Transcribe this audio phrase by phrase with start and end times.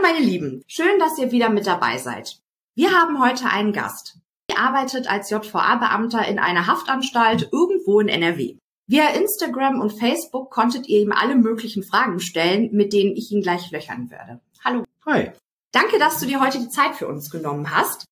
[0.00, 2.38] Hallo meine Lieben, schön, dass ihr wieder mit dabei seid.
[2.74, 4.18] Wir haben heute einen Gast.
[4.46, 8.56] Er arbeitet als JVA-Beamter in einer Haftanstalt irgendwo in NRW.
[8.86, 13.42] Via Instagram und Facebook konntet ihr ihm alle möglichen Fragen stellen, mit denen ich ihn
[13.42, 14.40] gleich löchern werde.
[14.64, 14.84] Hallo.
[15.04, 15.32] Hi.
[15.72, 18.04] Danke, dass du dir heute die Zeit für uns genommen hast.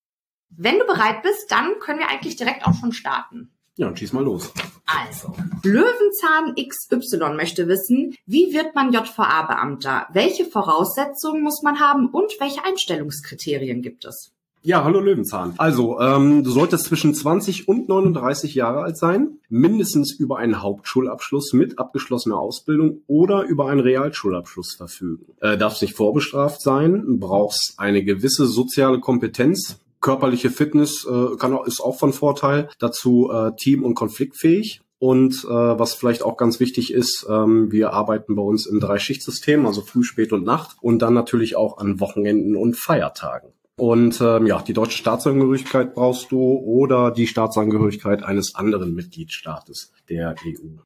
[0.50, 3.50] Wenn du bereit bist, dann können wir eigentlich direkt auch schon starten.
[3.78, 4.52] Ja, schieß mal los.
[4.87, 5.32] Also,
[5.62, 10.09] Löwenzahn XY möchte wissen, wie wird man JVA-Beamter?
[10.12, 14.33] Welche Voraussetzungen muss man haben und welche Einstellungskriterien gibt es?
[14.62, 15.55] Ja, hallo Löwenzahn.
[15.59, 21.52] Also, ähm, du solltest zwischen 20 und 39 Jahre alt sein, mindestens über einen Hauptschulabschluss
[21.52, 25.27] mit abgeschlossener Ausbildung oder über einen Realschulabschluss verfügen.
[25.41, 31.80] Äh, darfst nicht vorbestraft sein, brauchst eine gewisse soziale Kompetenz, körperliche Fitness äh, kann ist
[31.80, 32.68] auch von Vorteil.
[32.78, 34.80] Dazu äh, team- und konfliktfähig.
[35.00, 39.64] Und äh, was vielleicht auch ganz wichtig ist, ähm, wir arbeiten bei uns im Drei-Schicht-System,
[39.64, 43.52] also früh, spät und Nacht und dann natürlich auch an Wochenenden und Feiertagen.
[43.76, 50.34] Und ähm, ja, die deutsche Staatsangehörigkeit brauchst du oder die Staatsangehörigkeit eines anderen Mitgliedstaates der
[50.44, 50.80] EU.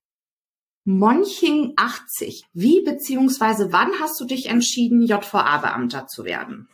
[0.84, 2.44] Monching 80.
[2.52, 6.68] Wie beziehungsweise wann hast du dich entschieden, JVA-Beamter zu werden?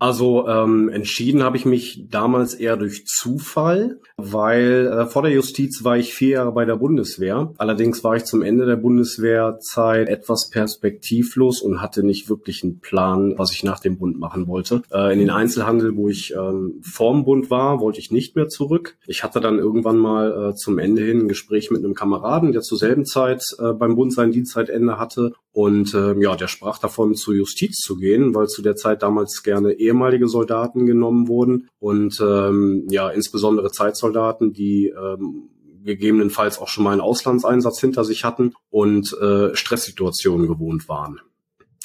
[0.00, 5.84] Also ähm, entschieden habe ich mich damals eher durch Zufall, weil äh, vor der Justiz
[5.84, 7.52] war ich vier Jahre bei der Bundeswehr.
[7.58, 13.34] Allerdings war ich zum Ende der Bundeswehrzeit etwas perspektivlos und hatte nicht wirklich einen Plan,
[13.36, 14.82] was ich nach dem Bund machen wollte.
[14.90, 18.96] Äh, in den Einzelhandel, wo ich ähm, vorm Bund war, wollte ich nicht mehr zurück.
[19.06, 22.62] Ich hatte dann irgendwann mal äh, zum Ende hin ein Gespräch mit einem Kameraden, der
[22.62, 25.34] zur selben Zeit äh, beim Bund sein Dienstzeitende hatte.
[25.52, 29.42] Und äh, ja, der sprach davon, zur Justiz zu gehen, weil zu der Zeit damals
[29.42, 35.50] gerne ehemalige Soldaten genommen wurden und ähm, ja, insbesondere Zeitsoldaten, die ähm,
[35.84, 41.20] gegebenenfalls auch schon mal einen Auslandseinsatz hinter sich hatten und äh, Stresssituationen gewohnt waren.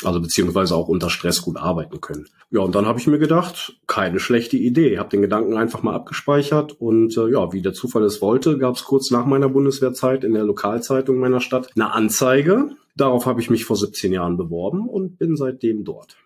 [0.04, 2.28] Also beziehungsweise auch unter Stress gut arbeiten können.
[2.52, 5.00] Ja, und dann habe ich mir gedacht, keine schlechte Idee.
[5.00, 8.76] Habe den Gedanken einfach mal abgespeichert und äh, ja, wie der Zufall es wollte, gab
[8.76, 12.72] es kurz nach meiner Bundeswehrzeit in der Lokalzeitung meiner Stadt eine Anzeige.
[12.98, 16.18] Darauf habe ich mich vor 17 Jahren beworben und bin seitdem dort.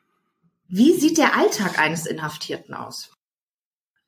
[0.71, 3.11] Wie sieht der Alltag eines Inhaftierten aus?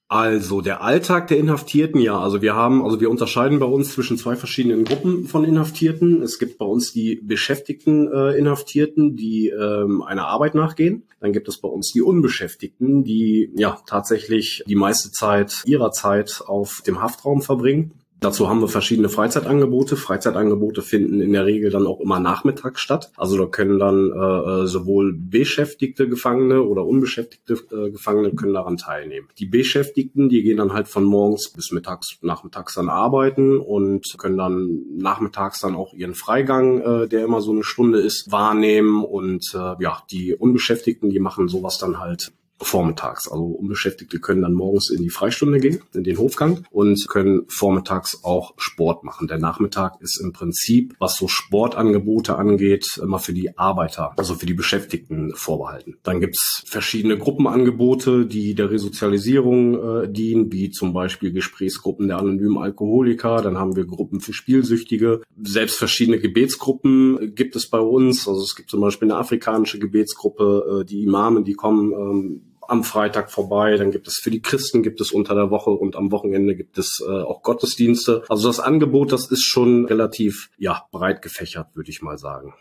[0.08, 4.18] Also der Alltag der Inhaftierten, ja, also wir haben, also wir unterscheiden bei uns zwischen
[4.18, 6.22] zwei verschiedenen Gruppen von Inhaftierten.
[6.22, 11.08] Es gibt bei uns die beschäftigten äh, Inhaftierten, die ähm, einer Arbeit nachgehen.
[11.20, 16.44] Dann gibt es bei uns die Unbeschäftigten, die ja tatsächlich die meiste Zeit ihrer Zeit
[16.46, 18.01] auf dem Haftraum verbringen.
[18.24, 19.98] Dazu haben wir verschiedene Freizeitangebote.
[19.98, 23.12] Freizeitangebote finden in der Regel dann auch immer nachmittags statt.
[23.18, 29.28] Also da können dann äh, sowohl beschäftigte Gefangene oder unbeschäftigte äh, Gefangene können daran teilnehmen.
[29.40, 34.38] Die Beschäftigten, die gehen dann halt von morgens bis mittags, nachmittags dann arbeiten und können
[34.38, 39.04] dann nachmittags dann auch ihren Freigang, äh, der immer so eine Stunde ist, wahrnehmen.
[39.04, 43.30] Und äh, ja, die Unbeschäftigten, die machen sowas dann halt vormittags.
[43.30, 48.24] Also Unbeschäftigte können dann morgens in die Freistunde gehen, in den Hofgang und können vormittags
[48.24, 49.28] auch Sport machen.
[49.28, 54.46] Der Nachmittag ist im Prinzip, was so Sportangebote angeht, immer für die Arbeiter, also für
[54.46, 55.98] die Beschäftigten vorbehalten.
[56.04, 62.58] Dann gibt's verschiedene Gruppenangebote, die der Resozialisierung äh, dienen, wie zum Beispiel Gesprächsgruppen der anonymen
[62.58, 63.42] Alkoholiker.
[63.42, 65.22] Dann haben wir Gruppen für Spielsüchtige.
[65.42, 68.28] Selbst verschiedene Gebetsgruppen gibt es bei uns.
[68.28, 72.84] Also es gibt zum Beispiel eine afrikanische Gebetsgruppe, äh, die Imame, die kommen ähm, am
[72.84, 73.76] Freitag vorbei.
[73.76, 76.78] Dann gibt es für die Christen gibt es unter der Woche und am Wochenende gibt
[76.78, 78.24] es äh, auch Gottesdienste.
[78.30, 82.54] Also das Angebot, das ist schon relativ ja breit gefächert, würde ich mal sagen.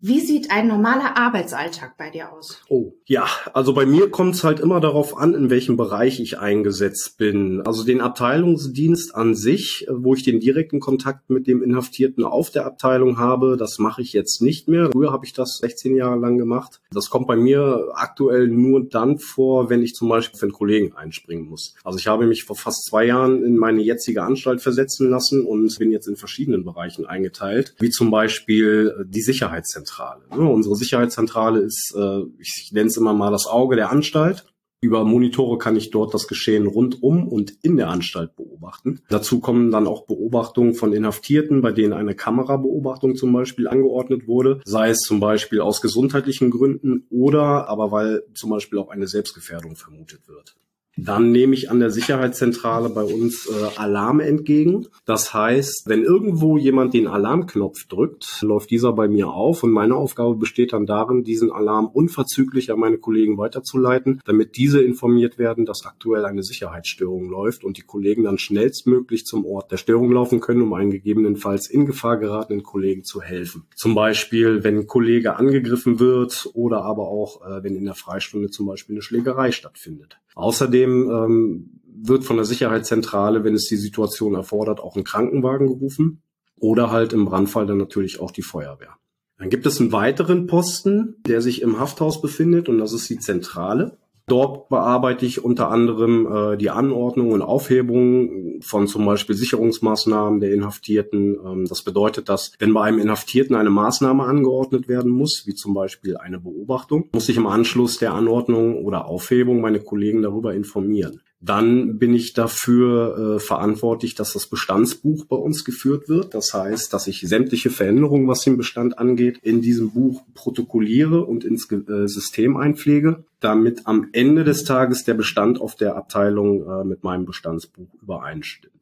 [0.00, 2.62] Wie sieht ein normaler Arbeitsalltag bei dir aus?
[2.68, 6.38] Oh, ja, also bei mir kommt es halt immer darauf an, in welchem Bereich ich
[6.38, 7.62] eingesetzt bin.
[7.62, 12.64] Also den Abteilungsdienst an sich, wo ich den direkten Kontakt mit dem Inhaftierten auf der
[12.64, 14.90] Abteilung habe, das mache ich jetzt nicht mehr.
[14.92, 16.80] Früher habe ich das 16 Jahre lang gemacht.
[16.92, 20.94] Das kommt bei mir aktuell nur dann vor, wenn ich zum Beispiel für einen Kollegen
[20.94, 21.74] einspringen muss.
[21.82, 25.76] Also ich habe mich vor fast zwei Jahren in meine jetzige Anstalt versetzen lassen und
[25.76, 29.87] bin jetzt in verschiedenen Bereichen eingeteilt, wie zum Beispiel die Sicherheitszentrale.
[29.88, 30.22] Sicherheitszentrale.
[30.30, 30.48] Ne?
[30.48, 34.46] Unsere Sicherheitszentrale ist, äh, ich nenne es immer mal das Auge der Anstalt.
[34.80, 39.00] Über Monitore kann ich dort das Geschehen rundum und in der Anstalt beobachten.
[39.08, 44.60] Dazu kommen dann auch Beobachtungen von Inhaftierten, bei denen eine Kamerabeobachtung zum Beispiel angeordnet wurde,
[44.64, 49.74] sei es zum Beispiel aus gesundheitlichen Gründen oder aber weil zum Beispiel auch eine Selbstgefährdung
[49.74, 50.54] vermutet wird.
[51.00, 54.88] Dann nehme ich an der Sicherheitszentrale bei uns äh, Alarm entgegen.
[55.04, 59.94] Das heißt, wenn irgendwo jemand den Alarmknopf drückt, läuft dieser bei mir auf und meine
[59.94, 65.66] Aufgabe besteht dann darin, diesen Alarm unverzüglich an meine Kollegen weiterzuleiten, damit diese informiert werden,
[65.66, 70.40] dass aktuell eine Sicherheitsstörung läuft und die Kollegen dann schnellstmöglich zum Ort der Störung laufen
[70.40, 73.66] können, um einen gegebenenfalls in Gefahr geratenen Kollegen zu helfen.
[73.76, 78.50] Zum Beispiel, wenn ein Kollege angegriffen wird oder aber auch, äh, wenn in der Freistunde
[78.50, 80.18] zum Beispiel eine Schlägerei stattfindet.
[80.38, 86.22] Außerdem ähm, wird von der Sicherheitszentrale, wenn es die Situation erfordert, auch ein Krankenwagen gerufen
[86.54, 88.94] oder halt im Brandfall dann natürlich auch die Feuerwehr.
[89.38, 93.18] Dann gibt es einen weiteren Posten, der sich im Hafthaus befindet und das ist die
[93.18, 93.98] Zentrale.
[94.28, 100.52] Dort bearbeite ich unter anderem äh, die Anordnung und Aufhebung von zum Beispiel Sicherungsmaßnahmen der
[100.52, 101.38] Inhaftierten.
[101.44, 105.74] Ähm, das bedeutet, dass wenn bei einem Inhaftierten eine Maßnahme angeordnet werden muss, wie zum
[105.74, 111.22] Beispiel eine Beobachtung, muss ich im Anschluss der Anordnung oder Aufhebung meine Kollegen darüber informieren.
[111.40, 116.34] Dann bin ich dafür äh, verantwortlich, dass das Bestandsbuch bei uns geführt wird.
[116.34, 121.44] Das heißt, dass ich sämtliche Veränderungen, was den Bestand angeht, in diesem Buch protokolliere und
[121.44, 126.84] ins äh, System einpflege, damit am Ende des Tages der Bestand auf der Abteilung äh,
[126.84, 128.72] mit meinem Bestandsbuch übereinstimmt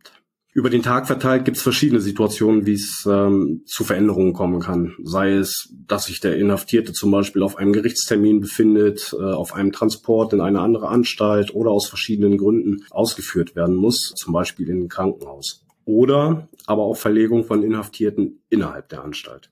[0.57, 4.95] über den Tag verteilt gibt es verschiedene Situationen, wie es ähm, zu Veränderungen kommen kann.
[5.03, 9.71] Sei es, dass sich der Inhaftierte zum Beispiel auf einem Gerichtstermin befindet, äh, auf einem
[9.71, 14.85] Transport in eine andere Anstalt oder aus verschiedenen Gründen ausgeführt werden muss, zum Beispiel in
[14.85, 15.63] ein Krankenhaus.
[15.85, 19.51] Oder aber auch Verlegung von Inhaftierten innerhalb der Anstalt.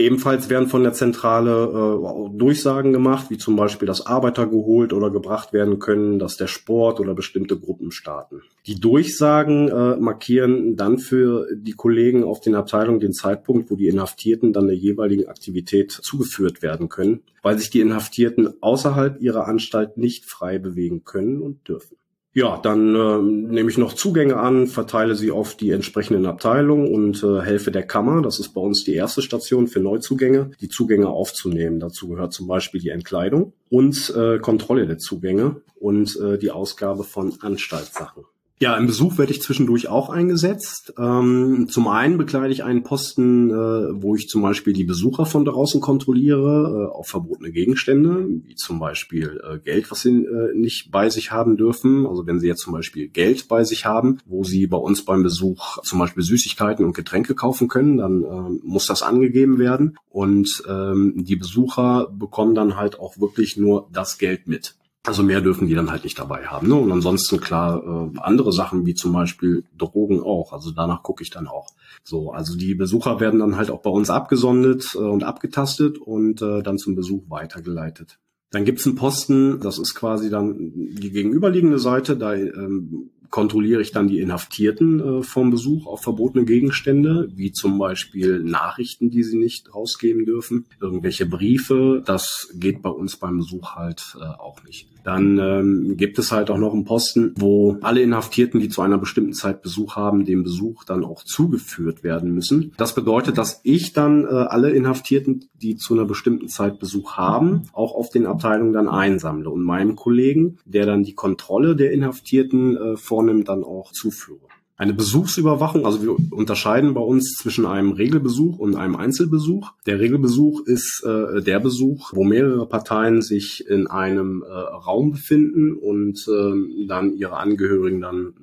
[0.00, 5.10] Ebenfalls werden von der Zentrale äh, Durchsagen gemacht, wie zum Beispiel, dass Arbeiter geholt oder
[5.10, 8.42] gebracht werden können, dass der Sport oder bestimmte Gruppen starten.
[8.66, 13.88] Die Durchsagen äh, markieren dann für die Kollegen auf den Abteilungen den Zeitpunkt, wo die
[13.88, 19.96] Inhaftierten dann der jeweiligen Aktivität zugeführt werden können, weil sich die Inhaftierten außerhalb ihrer Anstalt
[19.96, 21.96] nicht frei bewegen können und dürfen.
[22.38, 23.20] Ja, dann äh,
[23.52, 27.82] nehme ich noch Zugänge an, verteile sie auf die entsprechenden Abteilungen und äh, helfe der
[27.82, 31.80] Kammer, das ist bei uns die erste Station für Neuzugänge, die Zugänge aufzunehmen.
[31.80, 37.02] Dazu gehört zum Beispiel die Entkleidung und äh, Kontrolle der Zugänge und äh, die Ausgabe
[37.02, 38.22] von Anstaltssachen.
[38.60, 40.92] Ja, im Besuch werde ich zwischendurch auch eingesetzt.
[40.98, 45.44] Ähm, zum einen bekleide ich einen Posten, äh, wo ich zum Beispiel die Besucher von
[45.44, 50.90] draußen kontrolliere, äh, auf verbotene Gegenstände, wie zum Beispiel äh, Geld, was sie äh, nicht
[50.90, 52.04] bei sich haben dürfen.
[52.04, 55.22] Also wenn sie jetzt zum Beispiel Geld bei sich haben, wo sie bei uns beim
[55.22, 59.96] Besuch zum Beispiel Süßigkeiten und Getränke kaufen können, dann äh, muss das angegeben werden.
[60.10, 64.74] Und ähm, die Besucher bekommen dann halt auch wirklich nur das Geld mit.
[65.06, 66.68] Also mehr dürfen die dann halt nicht dabei haben.
[66.68, 66.74] Ne?
[66.74, 70.52] Und ansonsten klar äh, andere Sachen wie zum Beispiel Drogen auch.
[70.52, 71.68] Also danach gucke ich dann auch.
[72.04, 76.42] So, also die Besucher werden dann halt auch bei uns abgesondert äh, und abgetastet und
[76.42, 78.18] äh, dann zum Besuch weitergeleitet.
[78.50, 82.16] Dann gibt's einen Posten, das ist quasi dann die gegenüberliegende Seite.
[82.16, 87.78] Da ähm, kontrolliere ich dann die Inhaftierten äh, vom Besuch auf verbotene Gegenstände, wie zum
[87.78, 92.02] Beispiel Nachrichten, die sie nicht rausgeben dürfen, irgendwelche Briefe.
[92.04, 94.88] Das geht bei uns beim Besuch halt äh, auch nicht.
[95.08, 98.98] Dann ähm, gibt es halt auch noch einen Posten, wo alle Inhaftierten, die zu einer
[98.98, 102.74] bestimmten Zeit Besuch haben, dem Besuch dann auch zugeführt werden müssen.
[102.76, 107.62] Das bedeutet, dass ich dann äh, alle Inhaftierten, die zu einer bestimmten Zeit Besuch haben,
[107.72, 112.76] auch auf den Abteilungen dann einsammle und meinem Kollegen, der dann die Kontrolle der Inhaftierten
[112.76, 114.40] äh, vornimmt, dann auch zuführe.
[114.78, 119.72] Eine Besuchsüberwachung, also wir unterscheiden bei uns zwischen einem Regelbesuch und einem Einzelbesuch.
[119.86, 125.72] Der Regelbesuch ist äh, der Besuch, wo mehrere Parteien sich in einem äh, Raum befinden
[125.72, 128.34] und äh, dann ihre Angehörigen dann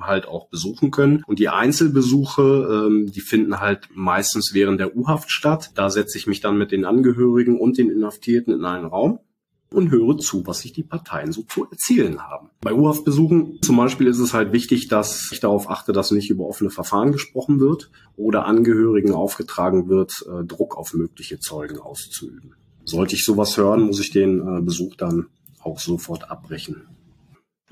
[0.00, 1.22] halt auch besuchen können.
[1.26, 5.72] Und die Einzelbesuche, ähm, die finden halt meistens während der U-Haft statt.
[5.74, 9.18] Da setze ich mich dann mit den Angehörigen und den Inhaftierten in einen Raum
[9.72, 12.50] und höre zu, was sich die Parteien so zu erzielen haben.
[12.60, 16.44] Bei U-Haftbesuchen zum Beispiel ist es halt wichtig, dass ich darauf achte, dass nicht über
[16.44, 22.54] offene Verfahren gesprochen wird oder Angehörigen aufgetragen wird, äh, Druck auf mögliche Zeugen auszuüben.
[22.84, 25.26] Sollte ich sowas hören, muss ich den äh, Besuch dann
[25.62, 26.82] auch sofort abbrechen.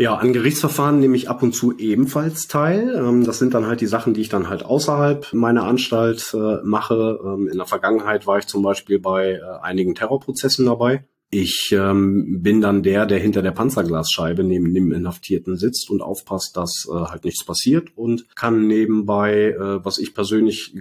[0.01, 2.95] Ja, an Gerichtsverfahren nehme ich ab und zu ebenfalls teil.
[2.97, 6.63] Ähm, das sind dann halt die Sachen, die ich dann halt außerhalb meiner Anstalt äh,
[6.65, 7.21] mache.
[7.23, 11.05] Ähm, in der Vergangenheit war ich zum Beispiel bei einigen Terrorprozessen dabei.
[11.33, 16.57] Ich ähm, bin dann der, der hinter der Panzerglasscheibe neben dem Inhaftierten sitzt und aufpasst,
[16.57, 20.75] dass äh, halt nichts passiert und kann nebenbei, äh, was ich persönlich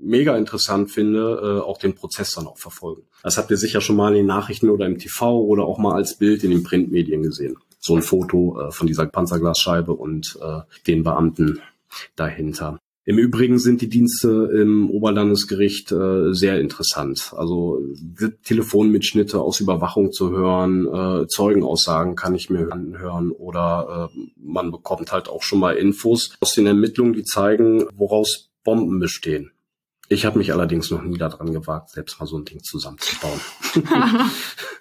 [0.00, 3.02] mega interessant finde, äh, auch den Prozess dann auch verfolgen.
[3.22, 5.94] Das habt ihr sicher schon mal in den Nachrichten oder im TV oder auch mal
[5.94, 7.58] als Bild in den Printmedien gesehen.
[7.78, 11.60] So ein Foto äh, von dieser Panzerglasscheibe und äh, den Beamten
[12.16, 12.78] dahinter.
[13.04, 17.32] Im Übrigen sind die Dienste im Oberlandesgericht äh, sehr interessant.
[17.34, 17.80] Also
[18.44, 25.12] Telefonmitschnitte aus Überwachung zu hören, äh, Zeugenaussagen kann ich mir anhören oder äh, man bekommt
[25.12, 29.50] halt auch schon mal Infos aus den Ermittlungen, die zeigen, woraus Bomben bestehen.
[30.12, 33.40] Ich habe mich allerdings noch nie daran gewagt, selbst mal so ein Ding zusammenzubauen.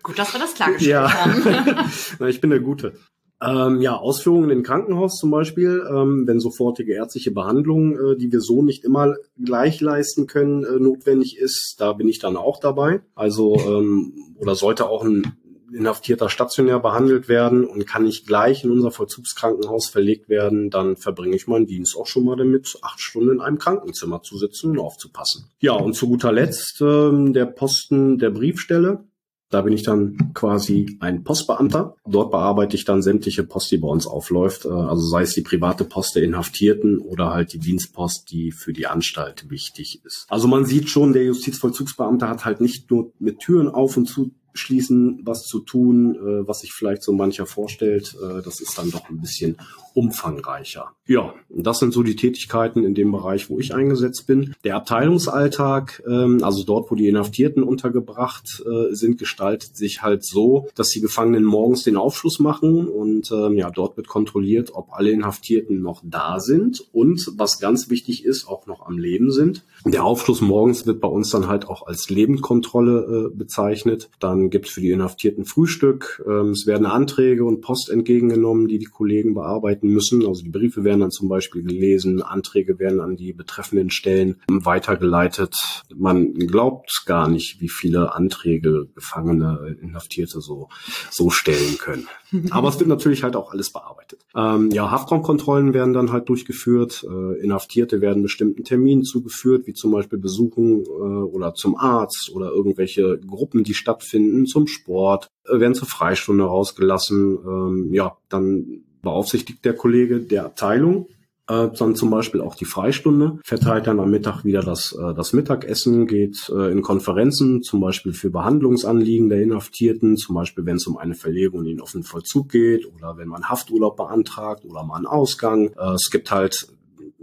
[0.03, 1.13] Gut, dass wir das klargestellt ja.
[1.13, 1.43] haben.
[2.19, 2.93] Na, ich bin der Gute.
[3.41, 8.41] Ähm, ja, Ausführungen im Krankenhaus zum Beispiel, ähm, wenn sofortige ärztliche Behandlung, äh, die wir
[8.41, 13.01] so nicht immer gleich leisten können, äh, notwendig ist, da bin ich dann auch dabei.
[13.15, 15.37] Also ähm, oder sollte auch ein
[15.73, 21.35] Inhaftierter stationär behandelt werden und kann nicht gleich in unser Vollzugskrankenhaus verlegt werden, dann verbringe
[21.35, 24.79] ich meinen Dienst auch schon mal damit, acht Stunden in einem Krankenzimmer zu sitzen und
[24.79, 25.49] aufzupassen.
[25.59, 29.03] Ja, und zu guter Letzt ähm, der Posten der Briefstelle.
[29.49, 31.95] Da bin ich dann quasi ein Postbeamter.
[32.05, 34.65] Dort bearbeite ich dann sämtliche Post, die bei uns aufläuft.
[34.65, 38.73] Äh, also sei es die private Post der Inhaftierten oder halt die Dienstpost, die für
[38.73, 40.25] die Anstalt wichtig ist.
[40.29, 44.31] Also man sieht schon, der Justizvollzugsbeamte hat halt nicht nur mit Türen auf und zu
[44.53, 48.15] schließen, was zu tun, äh, was sich vielleicht so mancher vorstellt.
[48.21, 49.57] Äh, das ist dann doch ein bisschen
[49.93, 50.93] umfangreicher.
[51.07, 54.53] Ja, das sind so die Tätigkeiten in dem Bereich, wo ich eingesetzt bin.
[54.63, 60.67] Der Abteilungsalltag, ähm, also dort, wo die Inhaftierten untergebracht äh, sind, gestaltet sich halt so,
[60.75, 65.11] dass die Gefangenen morgens den Aufschluss machen und ähm, ja, dort wird kontrolliert, ob alle
[65.11, 69.65] Inhaftierten noch da sind und was ganz wichtig ist, auch noch am Leben sind.
[69.85, 74.09] Der Aufschluss morgens wird bei uns dann halt auch als Lebendkontrolle äh, bezeichnet.
[74.19, 76.21] Dann gibt es für die Inhaftierten Frühstück.
[76.27, 80.25] Ähm, es werden Anträge und Post entgegengenommen, die die Kollegen bearbeiten müssen.
[80.27, 85.55] Also die Briefe werden dann zum Beispiel gelesen, Anträge werden an die betreffenden Stellen weitergeleitet.
[85.95, 90.67] Man glaubt gar nicht, wie viele Anträge Gefangene, Inhaftierte so,
[91.09, 92.07] so stellen können.
[92.51, 94.25] Aber es wird natürlich halt auch alles bearbeitet.
[94.35, 97.05] Ähm, ja, Haftraumkontrollen werden dann halt durchgeführt.
[97.09, 102.51] Äh, Inhaftierte werden bestimmten Terminen zugeführt, wie zum Beispiel Besuchen äh, oder zum Arzt oder
[102.51, 107.37] irgendwelche Gruppen, die stattfinden, zum Sport, äh, werden zur Freistunde rausgelassen.
[107.45, 111.07] Ähm, ja, dann beaufsichtigt der Kollege der Abteilung
[111.49, 115.33] äh, dann zum Beispiel auch die Freistunde, verteilt dann am Mittag wieder das, äh, das
[115.33, 120.87] Mittagessen, geht äh, in Konferenzen, zum Beispiel für Behandlungsanliegen der Inhaftierten, zum Beispiel wenn es
[120.87, 124.97] um eine Verlegung in den offenen Vollzug geht oder wenn man Hafturlaub beantragt oder mal
[124.97, 125.71] einen Ausgang.
[125.77, 126.67] Äh, es gibt halt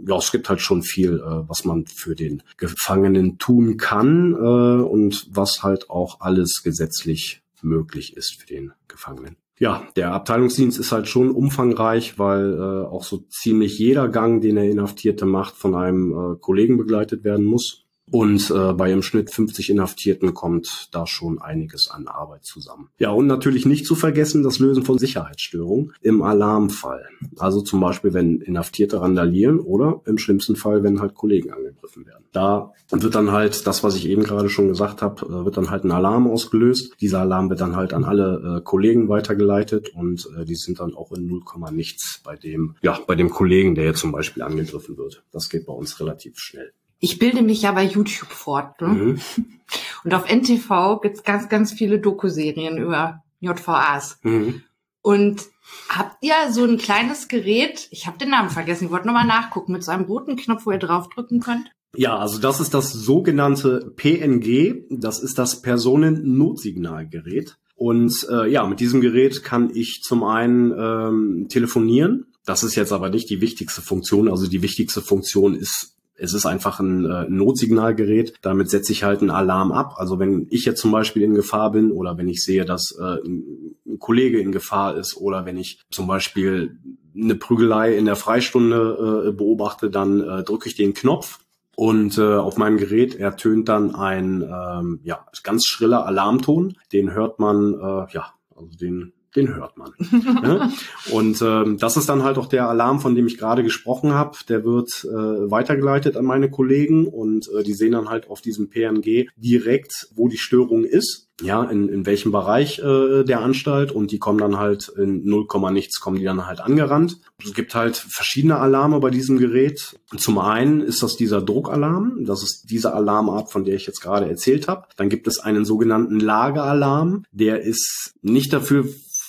[0.05, 4.83] ja, es gibt halt schon viel, äh, was man für den Gefangenen tun kann äh,
[4.83, 9.37] und was halt auch alles gesetzlich möglich ist für den Gefangenen.
[9.59, 14.55] Ja, der Abteilungsdienst ist halt schon umfangreich, weil äh, auch so ziemlich jeder Gang, den
[14.55, 17.86] der Inhaftierte macht, von einem äh, Kollegen begleitet werden muss.
[18.09, 22.89] Und äh, bei im Schnitt 50 Inhaftierten kommt da schon einiges an Arbeit zusammen.
[22.99, 27.05] Ja, und natürlich nicht zu vergessen das Lösen von Sicherheitsstörungen im Alarmfall.
[27.37, 32.23] Also zum Beispiel, wenn Inhaftierte randalieren oder im schlimmsten Fall, wenn halt Kollegen angegriffen werden.
[32.31, 35.69] Da wird dann halt das, was ich eben gerade schon gesagt habe, äh, wird dann
[35.69, 36.93] halt ein Alarm ausgelöst.
[37.01, 40.95] Dieser Alarm wird dann halt an alle äh, Kollegen weitergeleitet und äh, die sind dann
[40.95, 44.97] auch in 0, nichts bei dem, ja, bei dem Kollegen, der jetzt zum Beispiel angegriffen
[44.97, 45.23] wird.
[45.31, 46.71] Das geht bei uns relativ schnell.
[46.99, 48.81] Ich bilde mich ja bei YouTube fort.
[48.81, 48.87] Ne?
[48.87, 49.19] Mhm.
[50.03, 54.19] Und auf NTV gibt's ganz, ganz viele Doku-Serien über JVAs.
[54.23, 54.63] Mhm.
[55.01, 55.43] Und
[55.89, 59.71] habt ihr so ein kleines Gerät, ich habe den Namen vergessen, ich wollte nochmal nachgucken,
[59.73, 61.71] mit so einem roten Knopf, wo ihr draufdrücken könnt?
[61.95, 67.57] Ja, also das ist das sogenannte PNG, das ist das Personennnotsignalgerät.
[67.75, 72.25] Und äh, ja, mit diesem Gerät kann ich zum einen ähm, telefonieren.
[72.45, 74.29] Das ist jetzt aber nicht die wichtigste Funktion.
[74.29, 78.33] Also die wichtigste Funktion ist es ist einfach ein äh, Notsignalgerät.
[78.41, 79.95] Damit setze ich halt einen Alarm ab.
[79.97, 83.17] Also wenn ich jetzt zum Beispiel in Gefahr bin oder wenn ich sehe, dass äh,
[83.25, 86.79] ein Kollege in Gefahr ist oder wenn ich zum Beispiel
[87.15, 91.39] eine Prügelei in der Freistunde äh, beobachte, dann äh, drücke ich den Knopf
[91.75, 96.75] und äh, auf meinem Gerät ertönt dann ein ähm, ja, ganz schriller Alarmton.
[96.91, 99.93] Den hört man, äh, ja, also den den hört man.
[99.99, 100.71] ne?
[101.11, 104.37] Und ähm, das ist dann halt auch der Alarm, von dem ich gerade gesprochen habe.
[104.49, 108.69] Der wird äh, weitergeleitet an meine Kollegen und äh, die sehen dann halt auf diesem
[108.69, 114.11] PNG direkt, wo die Störung ist ja, in, in welchem Bereich äh, der Anstalt und
[114.11, 117.19] die kommen dann halt in 0, nichts, kommen die dann halt angerannt.
[117.43, 119.99] Es gibt halt verschiedene Alarme bei diesem Gerät.
[120.17, 124.27] Zum einen ist das dieser Druckalarm, das ist diese Alarmart, von der ich jetzt gerade
[124.27, 124.87] erzählt habe.
[124.95, 128.85] Dann gibt es einen sogenannten Lageralarm, der ist nicht dafür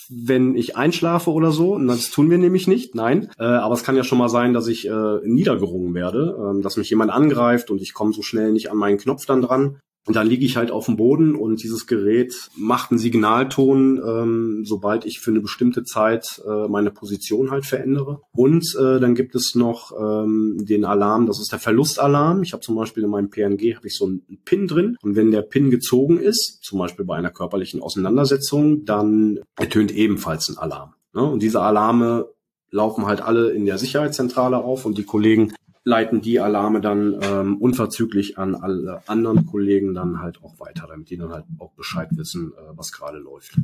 [0.09, 1.75] wenn ich einschlafe oder so.
[1.75, 3.29] Und das tun wir nämlich nicht, nein.
[3.37, 6.77] Äh, aber es kann ja schon mal sein, dass ich äh, niedergerungen werde, äh, dass
[6.77, 9.79] mich jemand angreift und ich komme so schnell nicht an meinen Knopf dann dran.
[10.09, 14.63] Und dann liege ich halt auf dem Boden und dieses Gerät macht einen Signalton, ähm,
[14.65, 18.19] sobald ich für eine bestimmte Zeit äh, meine Position halt verändere.
[18.31, 22.41] Und äh, dann gibt es noch ähm, den Alarm, das ist der Verlustalarm.
[22.41, 25.29] Ich habe zum Beispiel in meinem PNG habe ich so einen Pin drin und wenn
[25.29, 30.95] der Pin gezogen ist, zum Beispiel bei einer körperlichen Auseinandersetzung, dann ertönt ebenfalls ein Alarm.
[31.13, 31.21] Ne?
[31.21, 32.29] Und diese Alarme
[32.71, 37.57] laufen halt alle in der Sicherheitszentrale auf und die Kollegen leiten die Alarme dann ähm,
[37.57, 42.09] unverzüglich an alle anderen Kollegen dann halt auch weiter, damit die dann halt auch Bescheid
[42.11, 43.57] wissen, äh, was gerade läuft.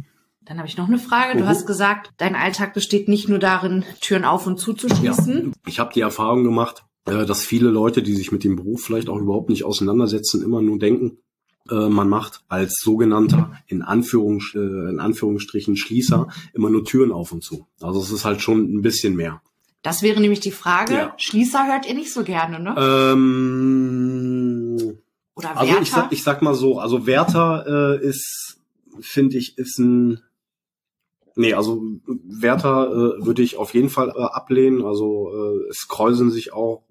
[0.45, 1.37] Dann habe ich noch eine Frage.
[1.37, 1.47] Du mhm.
[1.47, 5.45] hast gesagt, dein Alltag besteht nicht nur darin, Türen auf und zuzuschließen.
[5.47, 5.51] Ja.
[5.65, 9.09] Ich habe die Erfahrung gemacht, äh, dass viele Leute, die sich mit dem Beruf vielleicht
[9.09, 11.17] auch überhaupt nicht auseinandersetzen, immer nur denken,
[11.69, 17.31] äh, man macht als sogenannter in, Anführung, äh, in Anführungsstrichen Schließer immer nur Türen auf
[17.31, 17.67] und zu.
[17.81, 19.41] Also es ist halt schon ein bisschen mehr.
[19.85, 20.95] Das wäre nämlich die Frage.
[20.95, 21.13] Ja.
[21.15, 22.73] Schließer hört ihr nicht so gerne, ne?
[22.75, 23.17] Ähm,
[25.35, 25.59] Oder Wärter?
[25.59, 28.57] Also ich sag, ich sag mal so, also Wärter äh, ist,
[28.99, 30.23] finde ich, ist ein
[31.35, 34.83] Nee, also Wärter äh, würde ich auf jeden Fall äh, ablehnen.
[34.83, 36.81] Also äh, es kräuseln sich auch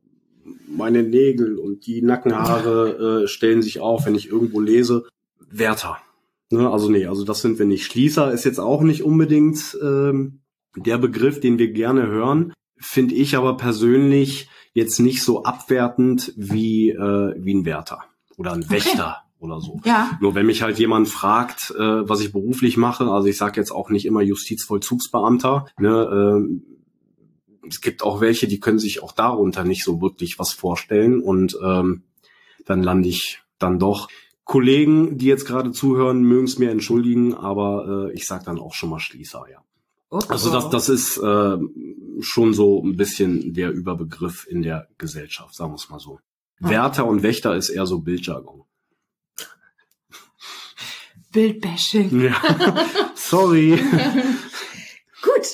[0.69, 5.09] meine Nägel und die Nackenhaare äh, stellen sich auf, wenn ich irgendwo lese.
[5.51, 5.99] Wärter.
[6.51, 6.71] Ne?
[6.71, 7.87] Also nee, also das sind wir nicht.
[7.87, 10.43] Schließer ist jetzt auch nicht unbedingt ähm,
[10.77, 16.91] der Begriff, den wir gerne hören finde ich aber persönlich jetzt nicht so abwertend wie,
[16.91, 18.01] äh, wie ein Wärter
[18.37, 19.17] oder ein Wächter.
[19.17, 19.21] Okay.
[19.41, 19.79] Oder so.
[19.85, 20.17] Ja.
[20.23, 23.73] Nur wenn mich halt jemand fragt, äh, was ich beruflich mache, also ich sage jetzt
[23.73, 26.39] auch nicht immer Justizvollzugsbeamter, ne,
[27.63, 31.21] äh, es gibt auch welche, die können sich auch darunter nicht so wirklich was vorstellen
[31.21, 32.05] und ähm,
[32.65, 34.09] dann lande ich dann doch.
[34.45, 38.75] Kollegen, die jetzt gerade zuhören, mögen es mir entschuldigen, aber äh, ich sag dann auch
[38.75, 39.59] schon mal Schließer, ja.
[40.11, 41.57] Also das, das ist äh,
[42.21, 46.21] schon so ein bisschen der Überbegriff in der Gesellschaft, sagen wir es mal so.
[46.63, 46.71] Ah.
[46.71, 48.65] Wärter und Wächter ist eher so Bildjargon.
[51.33, 52.21] Bildbashing.
[52.21, 52.41] Ja.
[53.17, 53.77] Sorry.
[55.23, 55.47] Gut,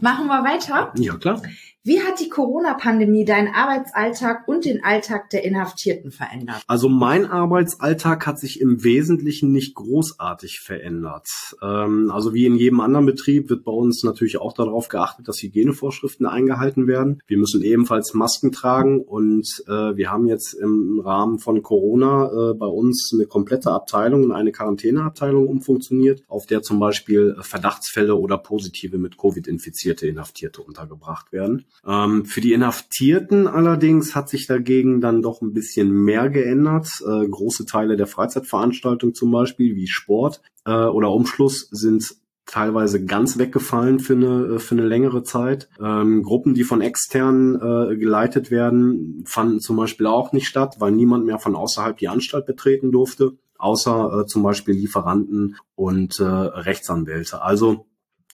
[0.00, 0.92] machen wir weiter.
[0.96, 1.40] Ja, klar.
[1.82, 6.62] Wie hat die Corona-Pandemie deinen Arbeitsalltag und den Alltag der Inhaftierten verändert?
[6.66, 11.26] Also mein Arbeitsalltag hat sich im Wesentlichen nicht großartig verändert.
[11.62, 15.38] Ähm, also wie in jedem anderen Betrieb wird bei uns natürlich auch darauf geachtet, dass
[15.38, 17.22] Hygienevorschriften eingehalten werden.
[17.26, 22.54] Wir müssen ebenfalls Masken tragen und äh, wir haben jetzt im Rahmen von Corona äh,
[22.54, 28.36] bei uns eine komplette Abteilung und eine Quarantäneabteilung umfunktioniert, auf der zum Beispiel Verdachtsfälle oder
[28.36, 31.64] positive mit Covid infizierte Inhaftierte untergebracht werden.
[31.86, 36.88] Ähm, für die Inhaftierten allerdings hat sich dagegen dann doch ein bisschen mehr geändert.
[37.06, 42.16] Äh, große Teile der Freizeitveranstaltung zum Beispiel, wie Sport äh, oder Umschluss, sind
[42.50, 45.68] teilweise ganz weggefallen für eine, für eine längere Zeit.
[45.80, 50.90] Ähm, Gruppen, die von externen äh, geleitet werden, fanden zum Beispiel auch nicht statt, weil
[50.90, 56.24] niemand mehr von außerhalb die Anstalt betreten durfte, außer äh, zum Beispiel Lieferanten und äh,
[56.24, 57.40] Rechtsanwälte.
[57.40, 57.86] Also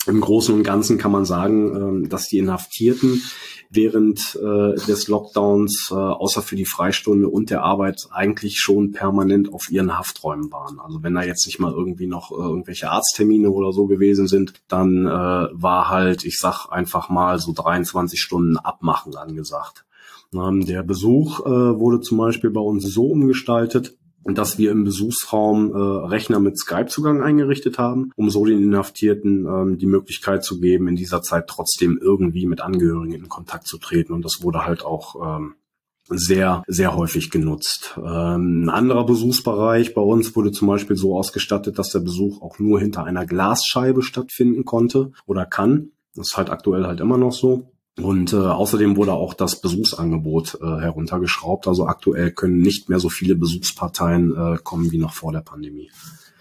[0.07, 3.23] im Großen und Ganzen kann man sagen, ähm, dass die Inhaftierten
[3.71, 9.53] während äh, des Lockdowns äh, außer für die Freistunde und der Arbeit eigentlich schon permanent
[9.53, 10.79] auf ihren Hafträumen waren.
[10.79, 14.55] Also wenn da jetzt nicht mal irgendwie noch äh, irgendwelche Arzttermine oder so gewesen sind,
[14.69, 19.85] dann war halt, ich sag einfach mal so 23 Stunden Abmachen angesagt.
[20.35, 23.97] Ähm, der Besuch wurde zum Beispiel bei uns so umgestaltet,
[24.35, 29.79] dass wir im Besuchsraum äh, Rechner mit Skype-Zugang eingerichtet haben, um so den Inhaftierten ähm,
[29.79, 34.12] die Möglichkeit zu geben, in dieser Zeit trotzdem irgendwie mit Angehörigen in Kontakt zu treten.
[34.12, 35.55] Und das wurde halt auch ähm,
[36.09, 37.95] sehr, sehr häufig genutzt.
[37.99, 42.59] Ähm, ein anderer Besuchsbereich bei uns wurde zum Beispiel so ausgestattet, dass der Besuch auch
[42.59, 45.91] nur hinter einer Glasscheibe stattfinden konnte oder kann.
[46.15, 47.73] Das ist halt aktuell halt immer noch so.
[47.98, 51.66] Und äh, außerdem wurde auch das Besuchsangebot äh, heruntergeschraubt.
[51.66, 55.90] Also aktuell können nicht mehr so viele Besuchsparteien äh, kommen wie noch vor der Pandemie.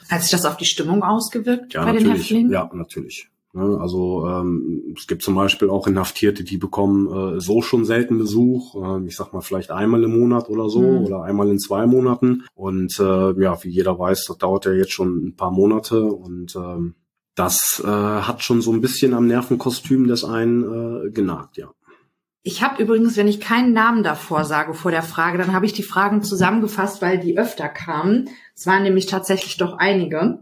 [0.09, 2.03] Hat sich das auf die Stimmung ausgewirkt ja, bei natürlich.
[2.03, 2.51] den Häftlingen?
[2.51, 3.29] Ja, natürlich.
[3.55, 8.17] Ne, also ähm, es gibt zum Beispiel auch Inhaftierte, die bekommen äh, so schon selten
[8.17, 11.05] Besuch, äh, ich sag mal vielleicht einmal im Monat oder so mhm.
[11.05, 12.43] oder einmal in zwei Monaten.
[12.53, 16.53] Und äh, ja, wie jeder weiß, das dauert ja jetzt schon ein paar Monate und
[16.57, 16.95] ähm,
[17.35, 21.71] das äh, hat schon so ein bisschen am Nervenkostüm des einen äh, genagt, ja.
[22.47, 25.73] Ich habe übrigens, wenn ich keinen Namen davor sage vor der Frage, dann habe ich
[25.73, 28.29] die Fragen zusammengefasst, weil die öfter kamen.
[28.55, 30.39] Es waren nämlich tatsächlich doch einige.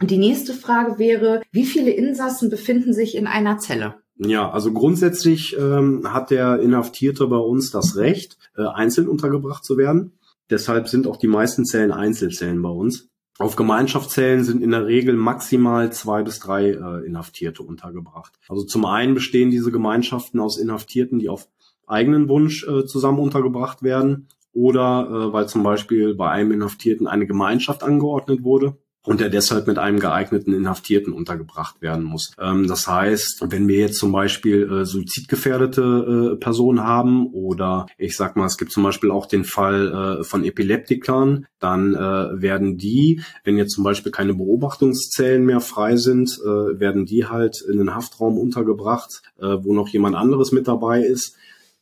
[0.00, 3.96] Und die nächste Frage wäre, wie viele Insassen befinden sich in einer Zelle?
[4.16, 9.76] Ja, also grundsätzlich ähm, hat der Inhaftierte bei uns das Recht, äh, einzeln untergebracht zu
[9.76, 10.12] werden.
[10.50, 13.07] Deshalb sind auch die meisten Zellen Einzelzellen bei uns.
[13.38, 18.32] Auf Gemeinschaftszellen sind in der Regel maximal zwei bis drei äh, Inhaftierte untergebracht.
[18.48, 21.48] Also zum einen bestehen diese Gemeinschaften aus Inhaftierten, die auf
[21.86, 27.28] eigenen Wunsch äh, zusammen untergebracht werden oder äh, weil zum Beispiel bei einem Inhaftierten eine
[27.28, 28.76] Gemeinschaft angeordnet wurde
[29.08, 32.32] und der deshalb mit einem geeigneten Inhaftierten untergebracht werden muss.
[32.38, 38.18] Ähm, das heißt, wenn wir jetzt zum Beispiel äh, suizidgefährdete äh, Personen haben oder ich
[38.18, 42.76] sag mal, es gibt zum Beispiel auch den Fall äh, von Epileptikern, dann äh, werden
[42.76, 47.78] die, wenn jetzt zum Beispiel keine Beobachtungszellen mehr frei sind, äh, werden die halt in
[47.78, 51.34] den Haftraum untergebracht, äh, wo noch jemand anderes mit dabei ist,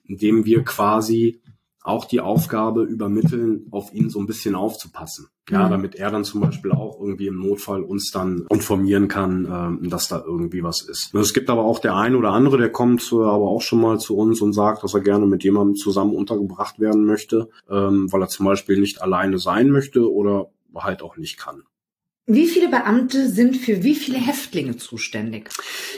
[0.07, 1.41] indem wir quasi
[1.87, 5.29] auch die Aufgabe übermitteln, auf ihn so ein bisschen aufzupassen.
[5.49, 5.71] Ja, mhm.
[5.71, 10.09] damit er dann zum Beispiel auch irgendwie im Notfall uns dann informieren kann, ähm, dass
[10.09, 11.15] da irgendwie was ist.
[11.15, 14.01] Es gibt aber auch der eine oder andere, der kommt äh, aber auch schon mal
[14.01, 18.23] zu uns und sagt, dass er gerne mit jemandem zusammen untergebracht werden möchte, ähm, weil
[18.23, 21.63] er zum Beispiel nicht alleine sein möchte oder halt auch nicht kann.
[22.27, 25.51] Wie viele Beamte sind für wie viele Häftlinge zuständig?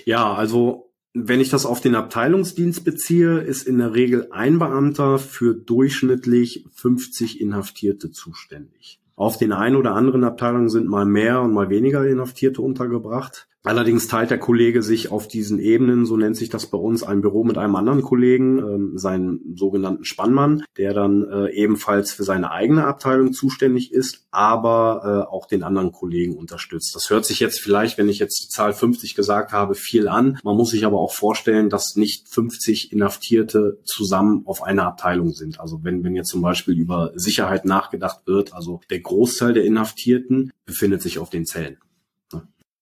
[0.05, 5.19] Ja, also wenn ich das auf den Abteilungsdienst beziehe, ist in der Regel ein Beamter
[5.19, 9.01] für durchschnittlich 50 Inhaftierte zuständig.
[9.17, 13.49] Auf den einen oder anderen Abteilungen sind mal mehr und mal weniger Inhaftierte untergebracht.
[13.69, 17.21] Allerdings teilt der Kollege sich auf diesen Ebenen, so nennt sich das bei uns, ein
[17.21, 22.51] Büro mit einem anderen Kollegen, ähm, seinen sogenannten Spannmann, der dann äh, ebenfalls für seine
[22.51, 26.95] eigene Abteilung zuständig ist, aber äh, auch den anderen Kollegen unterstützt.
[26.95, 30.39] Das hört sich jetzt vielleicht, wenn ich jetzt die Zahl 50 gesagt habe, viel an.
[30.43, 35.61] Man muss sich aber auch vorstellen, dass nicht 50 Inhaftierte zusammen auf einer Abteilung sind.
[35.61, 40.53] Also wenn, wenn jetzt zum Beispiel über Sicherheit nachgedacht wird, also der Großteil der Inhaftierten
[40.65, 41.77] befindet sich auf den Zellen.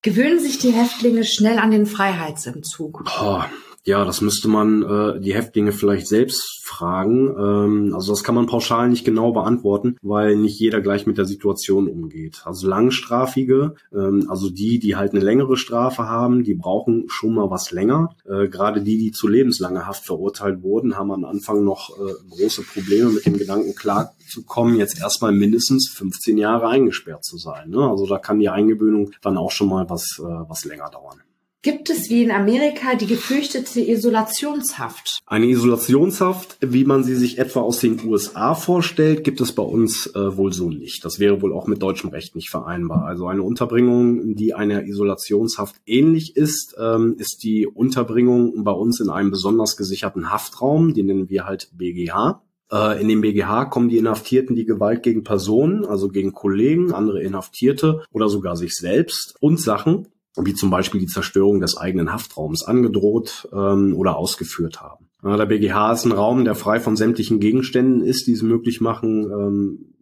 [0.03, 3.05] Gewöhnen sich die Häftlinge schnell an den Freiheitsentzug?
[3.21, 3.43] Oh,
[3.87, 7.29] ja, das müsste man äh, die Häftlinge vielleicht selbst fragen.
[7.39, 11.25] Ähm, also das kann man pauschal nicht genau beantworten, weil nicht jeder gleich mit der
[11.25, 12.43] Situation umgeht.
[12.45, 17.49] Also Langstrafige, ähm, also die, die halt eine längere Strafe haben, die brauchen schon mal
[17.49, 18.17] was länger.
[18.29, 22.63] Äh, Gerade die, die zu lebenslanger Haft verurteilt wurden, haben am Anfang noch äh, große
[22.63, 27.71] Probleme mit dem Gedanken klar zu kommen, jetzt erstmal mindestens 15 Jahre eingesperrt zu sein.
[27.71, 27.89] Ne?
[27.89, 31.21] Also da kann die Eingewöhnung dann auch schon mal was, äh, was länger dauern.
[31.67, 35.19] Gibt es wie in Amerika die gefürchtete Isolationshaft?
[35.27, 40.07] Eine Isolationshaft, wie man sie sich etwa aus den USA vorstellt, gibt es bei uns
[40.15, 41.05] äh, wohl so nicht.
[41.05, 43.05] Das wäre wohl auch mit deutschem Recht nicht vereinbar.
[43.05, 49.11] Also eine Unterbringung, die einer Isolationshaft ähnlich ist, ähm, ist die Unterbringung bei uns in
[49.11, 52.45] einem besonders gesicherten Haftraum, den nennen wir halt BGH.
[52.71, 57.23] Äh, in dem BGH kommen die Inhaftierten die Gewalt gegen Personen, also gegen Kollegen, andere
[57.23, 60.07] Inhaftierte oder sogar sich selbst und Sachen
[60.45, 65.09] wie zum Beispiel die Zerstörung des eigenen Haftraums angedroht ähm, oder ausgeführt haben.
[65.23, 68.81] Ja, der BGH ist ein Raum, der frei von sämtlichen Gegenständen ist, die es möglich
[68.81, 69.95] machen, ähm,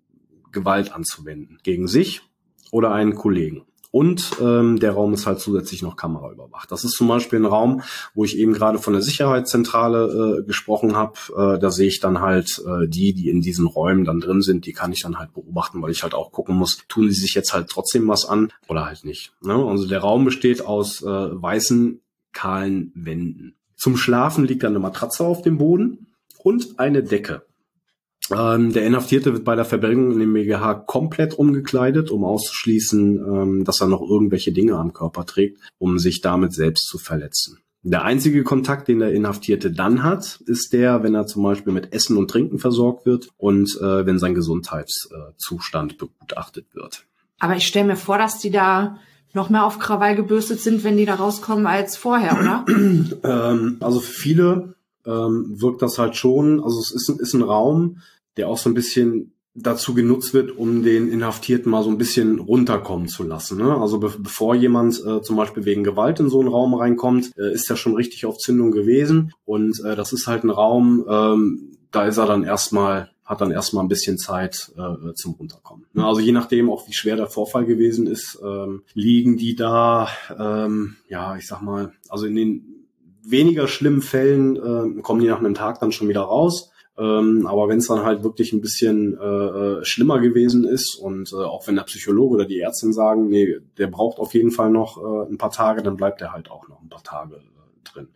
[0.52, 1.58] Gewalt anzuwenden.
[1.62, 2.22] Gegen sich
[2.70, 3.62] oder einen Kollegen.
[3.94, 6.72] Und ähm, der Raum ist halt zusätzlich noch kameraüberwacht.
[6.72, 10.96] Das ist zum Beispiel ein Raum, wo ich eben gerade von der Sicherheitszentrale äh, gesprochen
[10.96, 11.14] habe.
[11.28, 14.66] Äh, da sehe ich dann halt äh, die, die in diesen Räumen dann drin sind,
[14.66, 17.34] die kann ich dann halt beobachten, weil ich halt auch gucken muss, tun die sich
[17.34, 19.32] jetzt halt trotzdem was an oder halt nicht.
[19.42, 19.54] Ne?
[19.54, 22.00] Also der Raum besteht aus äh, weißen,
[22.32, 23.54] kahlen Wänden.
[23.76, 26.08] Zum Schlafen liegt dann eine Matratze auf dem Boden
[26.42, 27.42] und eine Decke.
[28.30, 33.64] Ähm, der Inhaftierte wird bei der Verbringung in dem BGH komplett umgekleidet, um auszuschließen, ähm,
[33.64, 37.58] dass er noch irgendwelche Dinge am Körper trägt, um sich damit selbst zu verletzen.
[37.86, 41.92] Der einzige Kontakt, den der Inhaftierte dann hat, ist der, wenn er zum Beispiel mit
[41.92, 47.04] Essen und Trinken versorgt wird und äh, wenn sein Gesundheitszustand begutachtet wird.
[47.40, 48.96] Aber ich stelle mir vor, dass die da
[49.34, 52.64] noch mehr auf Krawall gebürstet sind, wenn die da rauskommen als vorher, oder?
[53.22, 54.74] ähm, also für viele
[55.06, 56.62] ähm, wirkt das halt schon.
[56.62, 57.98] Also es ist, ist ein Raum,
[58.36, 62.40] der auch so ein bisschen dazu genutzt wird, um den Inhaftierten mal so ein bisschen
[62.40, 63.58] runterkommen zu lassen.
[63.58, 63.76] Ne?
[63.76, 67.52] Also be bevor jemand äh, zum Beispiel wegen Gewalt in so einen Raum reinkommt, äh,
[67.52, 69.32] ist er schon richtig auf Zündung gewesen.
[69.44, 73.50] Und äh, das ist halt ein Raum, ähm, da ist er dann erstmal hat dann
[73.50, 75.86] erstmal ein bisschen Zeit äh, zum Runterkommen.
[75.94, 76.06] Ne?
[76.06, 80.96] Also je nachdem auch wie schwer der Vorfall gewesen ist, ähm, liegen die da, ähm,
[81.08, 82.86] ja, ich sag mal, also in den
[83.22, 86.70] weniger schlimmen Fällen äh, kommen die nach einem Tag dann schon wieder raus.
[86.96, 91.32] Ähm, aber wenn es dann halt wirklich ein bisschen äh, äh, schlimmer gewesen ist und
[91.32, 94.70] äh, auch wenn der Psychologe oder die Ärztin sagen, nee, der braucht auf jeden Fall
[94.70, 97.92] noch äh, ein paar Tage, dann bleibt er halt auch noch ein paar Tage äh,
[97.92, 98.08] drin.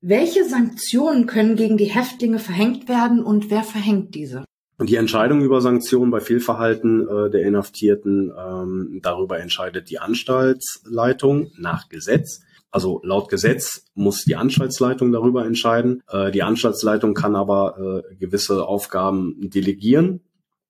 [0.00, 4.44] Welche Sanktionen können gegen die Häftlinge verhängt werden und wer verhängt diese?
[4.80, 11.88] Die Entscheidung über Sanktionen bei Fehlverhalten äh, der Inhaftierten, ähm, darüber entscheidet die Anstaltsleitung nach
[11.88, 12.42] Gesetz.
[12.72, 16.02] Also laut Gesetz muss die Anstaltsleitung darüber entscheiden.
[16.08, 20.22] Äh, die Anstaltsleitung kann aber äh, gewisse Aufgaben delegieren,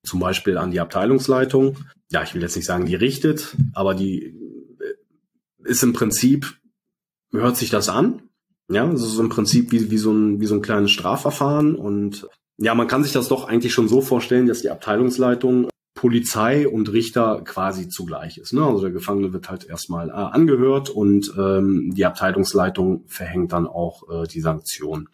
[0.03, 1.77] zum Beispiel an die Abteilungsleitung.
[2.11, 4.33] Ja, ich will jetzt nicht sagen, die richtet, aber die äh,
[5.63, 6.59] ist im Prinzip,
[7.31, 8.23] hört sich das an.
[8.69, 12.27] Ja, das ist im Prinzip wie, wie, so ein, wie so ein kleines Strafverfahren und
[12.57, 15.69] Ja, man kann sich das doch eigentlich schon so vorstellen, dass die Abteilungsleitung
[16.03, 18.51] Polizei und Richter quasi zugleich ist.
[18.51, 18.61] Ne?
[18.61, 24.03] Also der Gefangene wird halt erstmal äh, angehört und ähm, die Abteilungsleitung verhängt dann auch
[24.09, 25.07] äh, die Sanktion.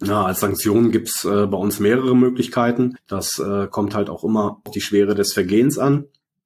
[0.00, 2.98] Ja, als Sanktion gibt's äh, bei uns mehrere Möglichkeiten.
[3.08, 6.04] Das äh, kommt halt auch immer auf die Schwere des Vergehens an.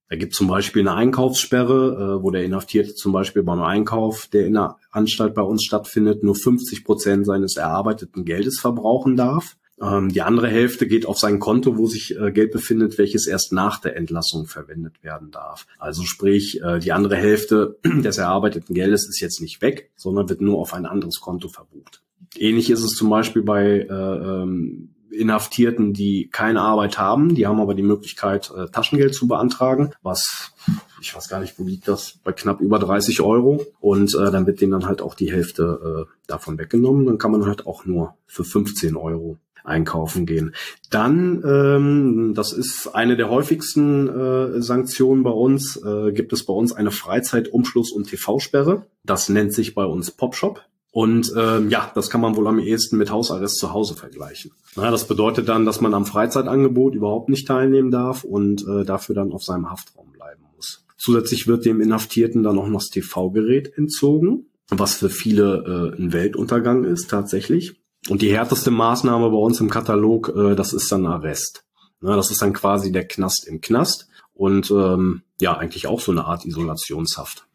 [0.08, 4.46] Da gibt zum Beispiel eine Einkaufssperre, äh, wo der Inhaftierte zum Beispiel beim Einkauf, der
[4.46, 9.58] in der Anstalt bei uns stattfindet, nur 50 Prozent seines erarbeiteten Geldes verbrauchen darf.
[9.80, 13.52] Ähm, die andere Hälfte geht auf sein Konto, wo sich äh, Geld befindet, welches erst
[13.52, 15.66] nach der Entlassung verwendet werden darf.
[15.78, 20.40] Also sprich, äh, die andere Hälfte des erarbeiteten Geldes ist jetzt nicht weg, sondern wird
[20.40, 22.02] nur auf ein anderes Konto verbucht.
[22.36, 27.34] Ähnlich ist es zum Beispiel bei äh, ähm, Inhaftierten, die keine Arbeit haben.
[27.34, 30.52] Die haben aber die Möglichkeit, äh, Taschengeld zu beantragen, was
[31.00, 33.64] ich weiß gar nicht, wo liegt das, bei knapp über 30 Euro.
[33.80, 37.06] Und äh, dann wird denen dann halt auch die Hälfte äh, davon weggenommen.
[37.06, 40.54] Dann kann man halt auch nur für 15 Euro einkaufen gehen.
[40.90, 46.52] Dann, ähm, das ist eine der häufigsten äh, Sanktionen bei uns, äh, gibt es bei
[46.52, 48.86] uns eine Freizeitumschluss- und TV-Sperre.
[49.04, 50.62] Das nennt sich bei uns Popshop.
[50.96, 54.52] Und ähm, ja, das kann man wohl am ehesten mit Hausarrest zu Hause vergleichen.
[54.76, 59.14] Na, das bedeutet dann, dass man am Freizeitangebot überhaupt nicht teilnehmen darf und äh, dafür
[59.14, 60.86] dann auf seinem Haftraum bleiben muss.
[60.96, 66.14] Zusätzlich wird dem Inhaftierten dann auch noch das TV-Gerät entzogen, was für viele äh, ein
[66.14, 67.74] Weltuntergang ist tatsächlich.
[68.08, 71.64] Und die härteste Maßnahme bei uns im Katalog, äh, das ist dann Arrest.
[72.00, 76.12] Na, das ist dann quasi der Knast im Knast und ähm, ja, eigentlich auch so
[76.12, 77.46] eine Art Isolationshaft.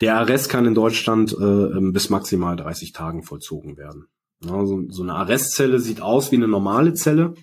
[0.00, 4.06] Der Arrest kann in Deutschland äh, bis maximal 30 Tagen vollzogen werden.
[4.42, 7.34] Ja, so, so eine Arrestzelle sieht aus wie eine normale Zelle.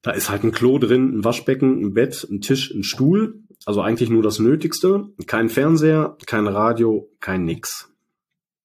[0.00, 3.42] Da ist halt ein Klo drin, ein Waschbecken, ein Bett, ein Tisch, ein Stuhl.
[3.66, 5.10] Also eigentlich nur das Nötigste.
[5.26, 7.90] Kein Fernseher, kein Radio, kein nix.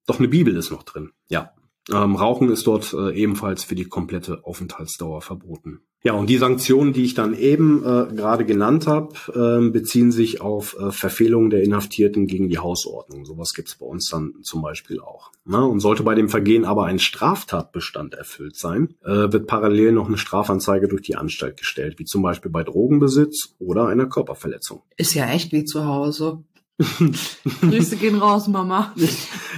[0.08, 1.12] Doch eine Bibel ist noch drin.
[1.28, 1.52] Ja,
[1.94, 5.82] ähm, Rauchen ist dort äh, ebenfalls für die komplette Aufenthaltsdauer verboten.
[6.04, 10.42] Ja, und die Sanktionen, die ich dann eben äh, gerade genannt habe, äh, beziehen sich
[10.42, 13.26] auf äh, Verfehlungen der Inhaftierten gegen die Hausordnung.
[13.26, 15.32] Sowas gibt's bei uns dann zum Beispiel auch.
[15.44, 20.08] Na, und sollte bei dem Vergehen aber ein Straftatbestand erfüllt sein, äh, wird parallel noch
[20.08, 24.84] eine Strafanzeige durch die Anstalt gestellt, wie zum Beispiel bei Drogenbesitz oder einer Körperverletzung.
[24.98, 26.44] Ist ja echt wie zu Hause.
[27.62, 28.94] Grüße gehen raus, Mama.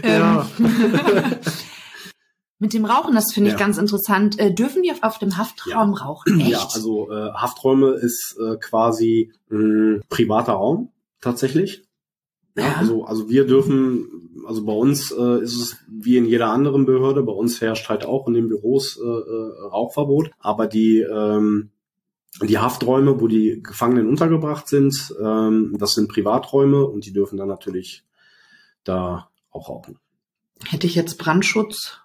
[0.04, 0.50] ja.
[2.62, 3.60] Mit dem Rauchen, das finde ich Ja.
[3.60, 4.38] ganz interessant.
[4.38, 6.41] Äh, dürfen wir auf, auf dem Haftraum rauchen?
[6.41, 6.50] Echt?
[6.52, 10.91] Ja, also äh, Hafträume ist äh, quasi mh, privater Raum
[11.22, 11.84] tatsächlich.
[12.58, 12.74] Ja, Ja.
[12.76, 17.24] also also wir dürfen, also bei uns äh, ist es wie in jeder anderen Behörde,
[17.24, 21.69] bei uns herrscht halt auch in den Büros äh, äh, Rauchverbot, aber die ähm,
[22.43, 27.48] die Hafträume, wo die Gefangenen untergebracht sind, ähm, das sind Privaträume und die dürfen dann
[27.48, 28.04] natürlich
[28.84, 29.98] da auch rauchen.
[30.65, 31.98] Hätte ich jetzt Brandschutz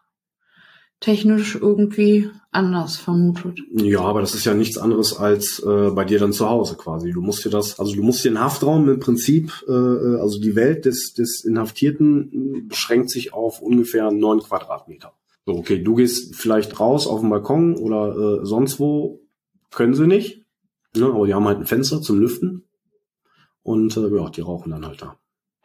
[1.05, 3.61] technisch irgendwie anders vermutet.
[3.75, 7.13] Ja, aber das ist ja nichts anderes als äh, bei dir dann zu Hause quasi.
[7.13, 10.41] Du musst dir das, also du musst dir den Haftraum im Prinzip, äh, äh, also
[10.41, 15.13] die Welt des, des Inhaftierten äh, beschränkt sich auf ungefähr neun Quadratmeter.
[15.45, 19.21] So, okay, du gehst vielleicht raus auf den Balkon oder äh, sonst wo,
[19.71, 20.41] können sie nicht.
[20.97, 22.65] Ne, aber die haben halt ein Fenster zum Lüften.
[23.63, 25.17] Und äh, ja, die rauchen dann halt da.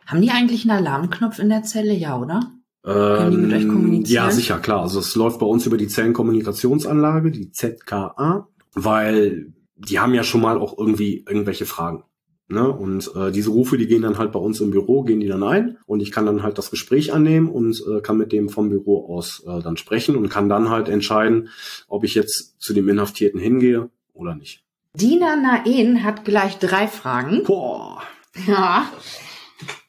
[0.05, 1.93] Haben die eigentlich einen Alarmknopf in der Zelle?
[1.93, 2.51] Ja, oder?
[2.83, 4.25] Können die mit euch Ähm, kommunizieren?
[4.25, 4.81] Ja, sicher, klar.
[4.81, 10.41] Also es läuft bei uns über die Zellenkommunikationsanlage, die ZKA, weil die haben ja schon
[10.41, 12.03] mal auch irgendwie irgendwelche Fragen.
[12.51, 12.67] Ne?
[12.67, 15.43] Und äh, diese Rufe, die gehen dann halt bei uns im Büro, gehen die dann
[15.43, 18.69] ein und ich kann dann halt das Gespräch annehmen und äh, kann mit dem vom
[18.69, 21.49] Büro aus äh, dann sprechen und kann dann halt entscheiden,
[21.87, 24.63] ob ich jetzt zu dem Inhaftierten hingehe oder nicht.
[24.95, 27.43] Dina Naen hat gleich drei Fragen.
[27.43, 28.01] Boah.
[28.47, 28.89] Ja.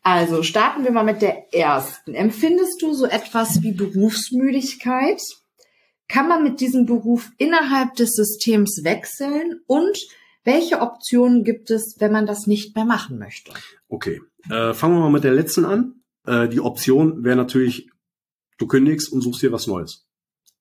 [0.02, 2.14] Also starten wir mal mit der ersten.
[2.14, 5.20] Empfindest du so etwas wie Berufsmüdigkeit?
[6.08, 9.60] Kann man mit diesem Beruf innerhalb des Systems wechseln?
[9.66, 9.98] Und
[10.44, 13.52] welche Optionen gibt es, wenn man das nicht mehr machen möchte?
[13.88, 16.02] Okay, äh, fangen wir mal mit der letzten an.
[16.26, 17.90] Äh, die Option wäre natürlich,
[18.58, 20.06] du kündigst und suchst dir was Neues.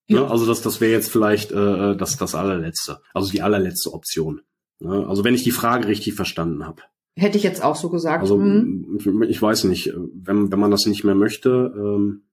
[0.08, 0.21] Ja.
[0.21, 0.30] Ne?
[0.30, 4.41] Also das, das wäre jetzt vielleicht äh, das, das allerletzte, also die allerletzte Option.
[4.80, 5.08] Ne?
[5.08, 6.82] Also wenn ich die Frage richtig verstanden habe.
[7.15, 8.22] Hätte ich jetzt auch so gesagt.
[8.22, 8.98] Also hm.
[9.28, 12.24] ich, weiß nicht, wenn, wenn man das nicht mehr möchte, ähm,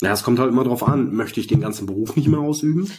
[0.00, 2.90] ja, es kommt halt immer drauf an, möchte ich den ganzen Beruf nicht mehr ausüben?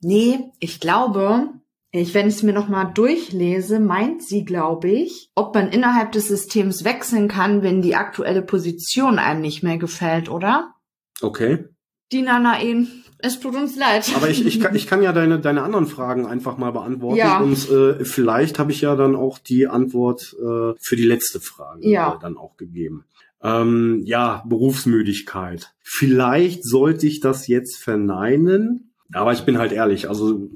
[0.00, 1.48] Nee, ich glaube,
[1.90, 6.28] ich, wenn ich es mir nochmal durchlese, meint sie, glaube ich, ob man innerhalb des
[6.28, 10.74] Systems wechseln kann, wenn die aktuelle Position einem nicht mehr gefällt, oder?
[11.22, 11.64] Okay.
[12.12, 14.10] Die Nanaen, es tut uns leid.
[14.14, 17.18] Aber ich, ich, kann, ich kann ja deine, deine anderen Fragen einfach mal beantworten.
[17.18, 17.38] Ja.
[17.40, 21.88] Und äh, vielleicht habe ich ja dann auch die Antwort äh, für die letzte Frage
[21.88, 22.14] Ja.
[22.14, 23.04] äh, dann auch gegeben.
[23.42, 25.74] Ähm, ja, Berufsmüdigkeit.
[25.82, 28.85] Vielleicht sollte ich das jetzt verneinen.
[29.12, 30.48] Aber ich bin halt ehrlich, also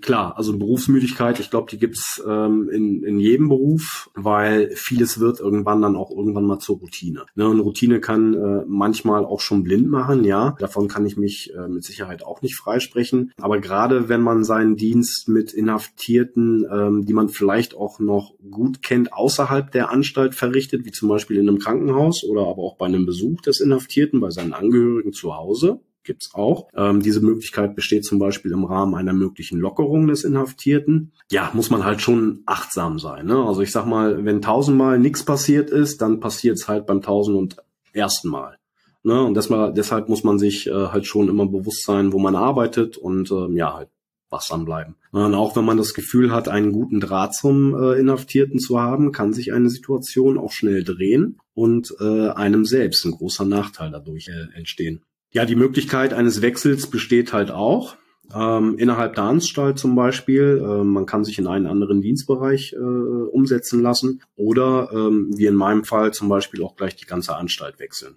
[0.00, 5.40] klar, also Berufsmüdigkeit, ich glaube, die gibt's ähm, in, in jedem Beruf, weil vieles wird
[5.40, 7.26] irgendwann dann auch irgendwann mal zur Routine.
[7.34, 7.48] Ne?
[7.48, 10.56] Und Routine kann äh, manchmal auch schon blind machen, ja.
[10.58, 13.32] Davon kann ich mich äh, mit Sicherheit auch nicht freisprechen.
[13.40, 18.82] Aber gerade wenn man seinen Dienst mit Inhaftierten, ähm, die man vielleicht auch noch gut
[18.82, 22.86] kennt, außerhalb der Anstalt verrichtet, wie zum Beispiel in einem Krankenhaus oder aber auch bei
[22.86, 26.68] einem Besuch des Inhaftierten bei seinen Angehörigen zu Hause, gibt's auch.
[26.74, 31.12] Ähm, diese Möglichkeit besteht zum Beispiel im Rahmen einer möglichen Lockerung des Inhaftierten.
[31.30, 33.26] Ja, muss man halt schon achtsam sein.
[33.26, 33.44] Ne?
[33.44, 37.56] Also ich sag mal, wenn tausendmal nichts passiert ist, dann passiert's halt beim tausend und
[37.92, 38.56] ersten Mal.
[39.02, 39.22] Ne?
[39.22, 42.96] Und deshalb, deshalb muss man sich äh, halt schon immer bewusst sein, wo man arbeitet
[42.96, 43.88] und äh, ja, halt
[44.30, 44.96] wachsam bleiben.
[45.12, 49.12] Und auch wenn man das Gefühl hat, einen guten Draht zum äh, Inhaftierten zu haben,
[49.12, 54.28] kann sich eine Situation auch schnell drehen und äh, einem selbst ein großer Nachteil dadurch
[54.28, 55.02] äh, entstehen.
[55.30, 57.96] Ja, die Möglichkeit eines Wechsels besteht halt auch.
[58.34, 60.60] Ähm, innerhalb der Anstalt zum Beispiel.
[60.62, 65.54] Äh, man kann sich in einen anderen Dienstbereich äh, umsetzen lassen oder ähm, wie in
[65.54, 68.16] meinem Fall zum Beispiel auch gleich die ganze Anstalt wechseln.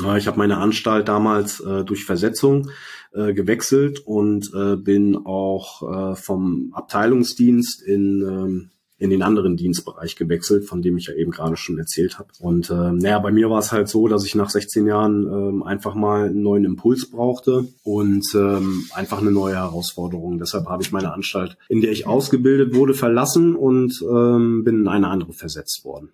[0.00, 2.70] Ja, ich habe meine Anstalt damals äh, durch Versetzung
[3.12, 8.70] äh, gewechselt und äh, bin auch äh, vom Abteilungsdienst in ähm,
[9.00, 12.28] in den anderen Dienstbereich gewechselt, von dem ich ja eben gerade schon erzählt habe.
[12.38, 15.62] Und äh, naja, bei mir war es halt so, dass ich nach 16 Jahren ähm,
[15.62, 20.38] einfach mal einen neuen Impuls brauchte und ähm, einfach eine neue Herausforderung.
[20.38, 24.88] Deshalb habe ich meine Anstalt, in der ich ausgebildet wurde, verlassen und ähm, bin in
[24.88, 26.10] eine andere versetzt worden.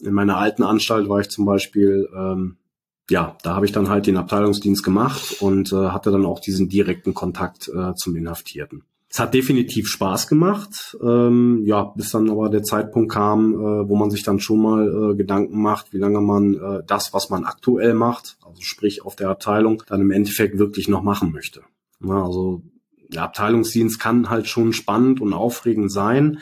[0.00, 2.56] In meiner alten Anstalt war ich zum Beispiel ähm,
[3.10, 6.68] ja, da habe ich dann halt den Abteilungsdienst gemacht und äh, hatte dann auch diesen
[6.68, 8.84] direkten Kontakt äh, zum Inhaftierten.
[9.14, 13.94] Es hat definitiv Spaß gemacht, ähm, ja, bis dann aber der Zeitpunkt kam, äh, wo
[13.94, 17.44] man sich dann schon mal äh, Gedanken macht, wie lange man äh, das, was man
[17.44, 21.60] aktuell macht, also sprich auf der Abteilung, dann im Endeffekt wirklich noch machen möchte.
[22.04, 22.62] Ja, also
[23.08, 26.40] der Abteilungsdienst kann halt schon spannend und aufregend sein.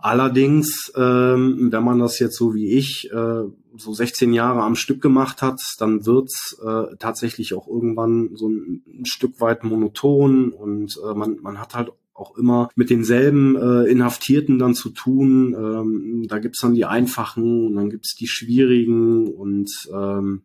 [0.00, 3.44] Allerdings, ähm, wenn man das jetzt so wie ich äh,
[3.78, 8.82] so 16 Jahre am Stück gemacht hat, dann wird's äh, tatsächlich auch irgendwann so ein,
[8.86, 13.90] ein Stück weit monoton und äh, man, man hat halt auch immer mit denselben äh,
[13.90, 15.54] Inhaftierten dann zu tun.
[15.54, 20.42] Ähm, da gibt's dann die einfachen und dann gibt's die schwierigen und ähm,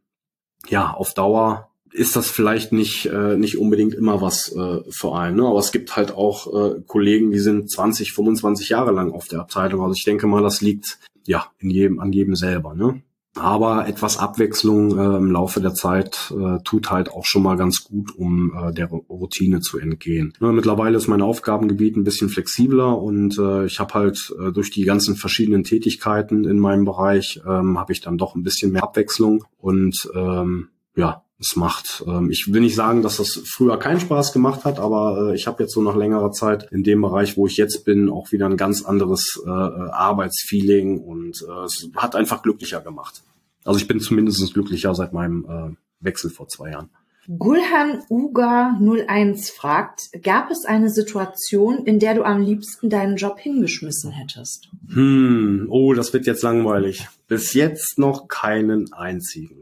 [0.67, 5.37] ja, auf Dauer ist das vielleicht nicht äh, nicht unbedingt immer was äh, für einen.
[5.37, 5.45] Ne?
[5.45, 9.41] Aber es gibt halt auch äh, Kollegen, die sind 20, 25 Jahre lang auf der
[9.41, 9.81] Abteilung.
[9.81, 12.75] Also ich denke mal, das liegt ja in jedem an jedem selber.
[12.75, 13.01] Ne?
[13.35, 17.85] Aber etwas Abwechslung äh, im Laufe der Zeit äh, tut halt auch schon mal ganz
[17.85, 20.33] gut, um äh, der Routine zu entgehen.
[20.41, 24.71] Ja, mittlerweile ist mein Aufgabengebiet ein bisschen flexibler und äh, ich habe halt äh, durch
[24.71, 28.83] die ganzen verschiedenen Tätigkeiten in meinem Bereich ähm, habe ich dann doch ein bisschen mehr
[28.83, 32.03] Abwechslung und ähm, ja, es macht.
[32.07, 35.47] Ähm, ich will nicht sagen, dass das früher keinen Spaß gemacht hat, aber äh, ich
[35.47, 38.45] habe jetzt so nach längerer Zeit in dem Bereich, wo ich jetzt bin, auch wieder
[38.45, 43.23] ein ganz anderes äh, Arbeitsfeeling und äh, es hat einfach glücklicher gemacht.
[43.65, 45.75] Also ich bin zumindest glücklicher seit meinem äh,
[46.05, 46.89] Wechsel vor zwei Jahren.
[47.37, 53.39] Gulhan Uga 01 fragt, gab es eine Situation, in der du am liebsten deinen Job
[53.39, 54.69] hingeschmissen hättest?
[54.91, 57.07] Hm, oh, das wird jetzt langweilig.
[57.27, 59.60] Bis jetzt noch keinen einzigen.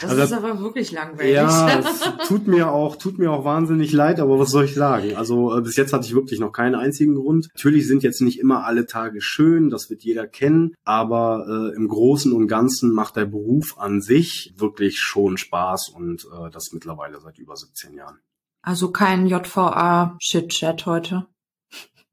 [0.00, 1.34] Das also, ist aber wirklich langweilig.
[1.34, 5.16] Ja, es tut mir auch, tut mir auch wahnsinnig leid, aber was soll ich sagen?
[5.16, 7.48] Also äh, bis jetzt hatte ich wirklich noch keinen einzigen Grund.
[7.54, 11.88] Natürlich sind jetzt nicht immer alle Tage schön, das wird jeder kennen, aber äh, im
[11.88, 17.20] Großen und Ganzen macht der Beruf an sich wirklich schon Spaß und äh, das mittlerweile
[17.20, 18.18] seit über 17 Jahren.
[18.62, 21.26] Also kein JVA Shit-Chat heute.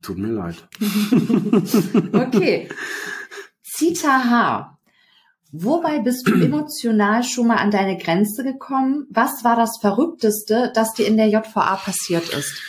[0.01, 0.67] Tut mir leid.
[2.13, 2.69] okay.
[3.63, 4.78] Zita H.
[5.51, 9.07] Wobei bist du emotional schon mal an deine Grenze gekommen?
[9.09, 12.61] Was war das Verrückteste, das dir in der JVA passiert ist?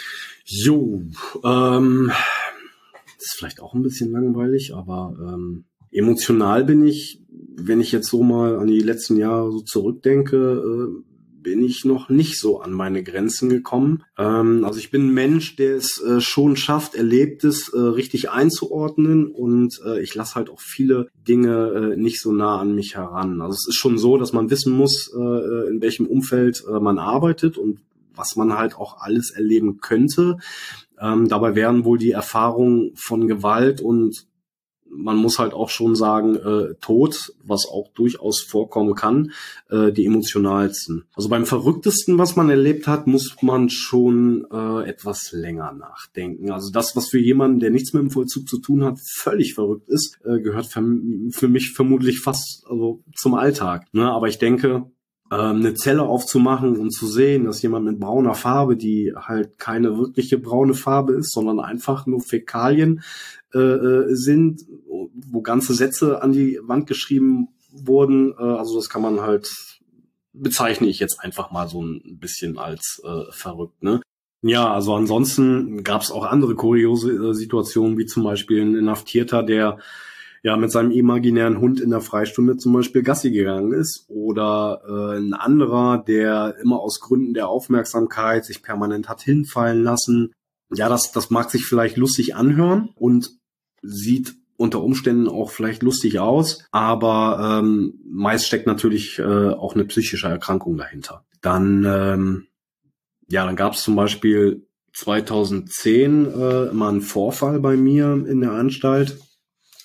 [0.44, 1.02] Jo,
[1.44, 2.10] ähm,
[3.16, 7.22] das ist vielleicht auch ein bisschen langweilig, aber ähm, emotional bin ich,
[7.56, 11.09] wenn ich jetzt so mal an die letzten Jahre so zurückdenke, äh,
[11.42, 14.04] bin ich noch nicht so an meine Grenzen gekommen.
[14.18, 19.26] Ähm, also ich bin ein Mensch, der es äh, schon schafft, Erlebtes äh, richtig einzuordnen
[19.26, 23.40] und äh, ich lasse halt auch viele Dinge äh, nicht so nah an mich heran.
[23.40, 26.98] Also es ist schon so, dass man wissen muss, äh, in welchem Umfeld äh, man
[26.98, 27.80] arbeitet und
[28.14, 30.38] was man halt auch alles erleben könnte.
[31.00, 34.26] Ähm, dabei wären wohl die Erfahrungen von Gewalt und
[34.90, 39.32] man muss halt auch schon sagen, äh, Tod, was auch durchaus vorkommen kann,
[39.70, 41.04] äh, die emotionalsten.
[41.14, 46.50] Also beim Verrücktesten, was man erlebt hat, muss man schon äh, etwas länger nachdenken.
[46.50, 49.88] Also das, was für jemanden, der nichts mit dem Vollzug zu tun hat, völlig verrückt
[49.88, 50.82] ist, äh, gehört für,
[51.30, 53.86] für mich vermutlich fast also zum Alltag.
[53.92, 54.10] Ne?
[54.10, 54.90] Aber ich denke,
[55.30, 59.96] ähm, eine Zelle aufzumachen und zu sehen, dass jemand mit brauner Farbe, die halt keine
[59.98, 63.02] wirkliche braune Farbe ist, sondern einfach nur Fäkalien
[63.54, 68.32] äh, äh sind, wo ganze Sätze an die Wand geschrieben wurden.
[68.38, 69.50] Äh, also das kann man halt
[70.32, 73.82] bezeichne ich jetzt einfach mal so ein bisschen als äh, verrückt.
[73.82, 74.00] Ne?
[74.42, 79.42] Ja, also ansonsten gab es auch andere kuriose äh, Situationen, wie zum Beispiel ein Inhaftierter,
[79.42, 79.78] der
[80.42, 85.18] ja mit seinem imaginären Hund in der Freistunde zum Beispiel Gassi gegangen ist oder äh,
[85.18, 90.32] ein anderer, der immer aus Gründen der Aufmerksamkeit sich permanent hat hinfallen lassen.
[90.72, 93.32] Ja, das, das mag sich vielleicht lustig anhören und
[93.82, 99.86] sieht unter Umständen auch vielleicht lustig aus, aber ähm, meist steckt natürlich äh, auch eine
[99.86, 101.24] psychische Erkrankung dahinter.
[101.40, 102.46] Dann, ähm,
[103.28, 108.52] ja, dann gab es zum Beispiel 2010 äh, mal einen Vorfall bei mir in der
[108.52, 109.18] Anstalt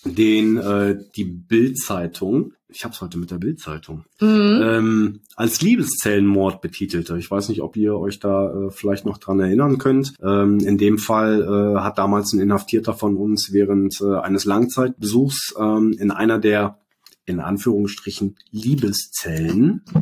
[0.06, 4.62] den äh, die Bildzeitung, ich habe es heute mit der Bildzeitung, mhm.
[4.64, 7.18] ähm, als Liebeszellenmord betitelte.
[7.18, 10.14] Ich weiß nicht, ob ihr euch da äh, vielleicht noch dran erinnern könnt.
[10.22, 15.56] Ähm, in dem Fall äh, hat damals ein Inhaftierter von uns während äh, eines Langzeitbesuchs
[15.60, 16.80] ähm, in einer der
[17.26, 19.82] in Anführungsstrichen Liebeszellen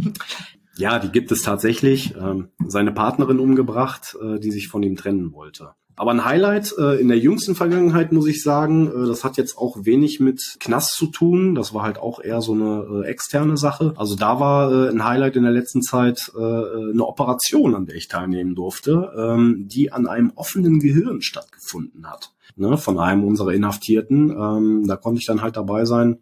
[0.76, 2.16] ja, die gibt es tatsächlich.
[2.16, 5.72] Ähm, seine Partnerin umgebracht, äh, die sich von ihm trennen wollte.
[5.96, 9.58] Aber ein Highlight äh, in der jüngsten Vergangenheit muss ich sagen, äh, das hat jetzt
[9.58, 11.56] auch wenig mit Knast zu tun.
[11.56, 13.94] Das war halt auch eher so eine äh, externe Sache.
[13.96, 17.96] Also da war äh, ein Highlight in der letzten Zeit äh, eine Operation, an der
[17.96, 22.32] ich teilnehmen durfte, ähm, die an einem offenen Gehirn stattgefunden hat.
[22.56, 24.30] Ne, von einem unserer Inhaftierten.
[24.30, 26.20] Ähm, da konnte ich dann halt dabei sein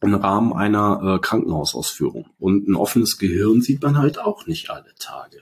[0.00, 2.26] im Rahmen einer äh, Krankenhausausführung.
[2.38, 5.38] Und ein offenes Gehirn sieht man halt auch nicht alle Tage.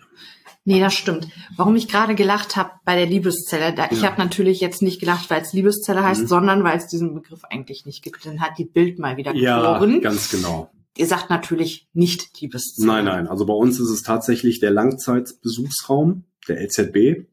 [0.65, 1.27] Nee, das stimmt.
[1.57, 3.93] Warum ich gerade gelacht habe bei der Liebeszelle, da, ja.
[3.93, 6.27] ich habe natürlich jetzt nicht gelacht, weil es Liebeszelle heißt, mhm.
[6.29, 8.25] sondern weil es diesen Begriff eigentlich nicht gibt.
[8.25, 9.95] Dann hat die Bild mal wieder geboren.
[9.95, 10.71] Ja, ganz genau.
[10.97, 12.87] Ihr sagt natürlich nicht Liebeszelle.
[12.87, 13.27] Nein, nein.
[13.27, 17.27] Also bei uns ist es tatsächlich der Langzeitbesuchsraum, der LZB.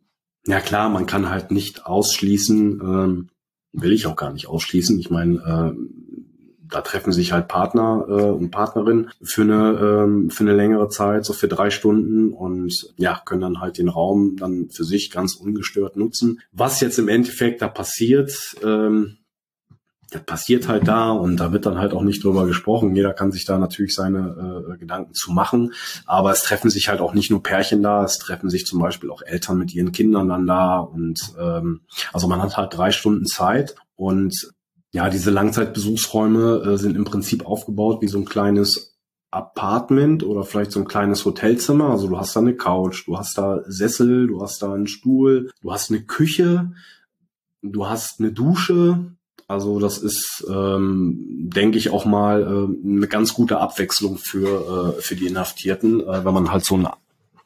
[0.48, 3.30] Ja klar, man kann halt nicht ausschließen, ähm,
[3.74, 4.98] will ich auch gar nicht ausschließen.
[5.00, 5.36] Ich meine,
[5.76, 5.99] äh,
[6.70, 11.26] da treffen sich halt Partner äh, und Partnerin für eine ähm, für eine längere Zeit,
[11.26, 15.36] so für drei Stunden und ja können dann halt den Raum dann für sich ganz
[15.36, 16.42] ungestört nutzen.
[16.52, 18.32] Was jetzt im Endeffekt da passiert,
[18.64, 19.18] ähm,
[20.12, 22.96] das passiert halt da und da wird dann halt auch nicht drüber gesprochen.
[22.96, 25.74] Jeder kann sich da natürlich seine äh, Gedanken zu machen,
[26.06, 29.12] aber es treffen sich halt auch nicht nur Pärchen da, es treffen sich zum Beispiel
[29.12, 33.26] auch Eltern mit ihren Kindern dann da und ähm, also man hat halt drei Stunden
[33.26, 34.52] Zeit und
[34.92, 38.98] ja, diese Langzeitbesuchsräume äh, sind im Prinzip aufgebaut wie so ein kleines
[39.32, 41.92] Apartment oder vielleicht so ein kleines Hotelzimmer.
[41.92, 45.52] Also du hast da eine Couch, du hast da Sessel, du hast da einen Stuhl,
[45.62, 46.72] du hast eine Küche,
[47.62, 49.14] du hast eine Dusche.
[49.48, 51.18] Also das ist, ähm,
[51.54, 56.26] denke ich, auch mal äh, eine ganz gute Abwechslung für, äh, für die Inhaftierten, äh,
[56.26, 56.88] wenn man halt so ein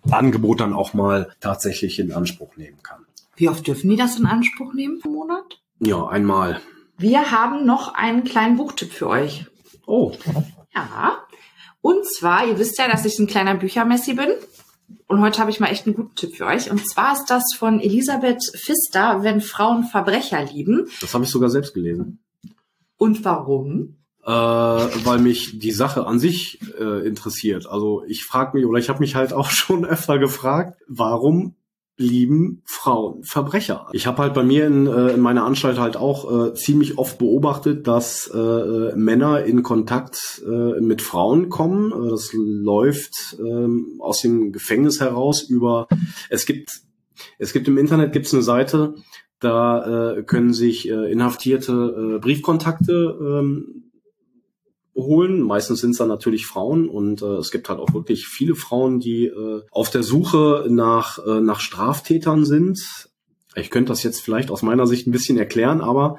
[0.09, 3.05] Angebot dann auch mal tatsächlich in Anspruch nehmen kann.
[3.35, 5.61] Wie oft dürfen die das in Anspruch nehmen im Monat?
[5.79, 6.59] Ja, einmal.
[7.03, 9.45] Wir haben noch einen kleinen Buchtipp für euch.
[9.85, 10.13] Oh.
[10.73, 11.17] Ja.
[11.81, 14.29] Und zwar, ihr wisst ja, dass ich ein kleiner Büchermessi bin.
[15.07, 16.71] Und heute habe ich mal echt einen guten Tipp für euch.
[16.71, 20.87] Und zwar ist das von Elisabeth Pfister, wenn Frauen Verbrecher lieben.
[21.01, 22.19] Das habe ich sogar selbst gelesen.
[22.95, 23.97] Und warum?
[24.23, 27.67] Äh, weil mich die Sache an sich äh, interessiert.
[27.67, 31.55] Also ich frage mich, oder ich habe mich halt auch schon öfter gefragt, warum
[31.97, 33.87] lieben Frauen Verbrecher.
[33.93, 37.19] Ich habe halt bei mir in, äh, in meiner Anstalt halt auch äh, ziemlich oft
[37.19, 41.91] beobachtet, dass äh, Männer in Kontakt äh, mit Frauen kommen.
[41.91, 43.67] Äh, das läuft äh,
[43.99, 45.87] aus dem Gefängnis heraus über.
[46.29, 46.81] Es gibt
[47.37, 48.95] es gibt im Internet gibt's eine Seite,
[49.39, 53.82] da äh, können sich äh, Inhaftierte äh, Briefkontakte ähm,
[54.95, 55.41] holen.
[55.41, 58.99] Meistens sind es dann natürlich Frauen und äh, es gibt halt auch wirklich viele Frauen,
[58.99, 63.09] die äh, auf der Suche nach, äh, nach Straftätern sind.
[63.55, 66.17] Ich könnte das jetzt vielleicht aus meiner Sicht ein bisschen erklären, aber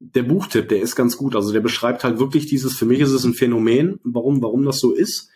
[0.00, 1.36] der Buchtipp, der ist ganz gut.
[1.36, 4.78] Also der beschreibt halt wirklich dieses, für mich ist es ein Phänomen, warum, warum das
[4.78, 5.30] so ist,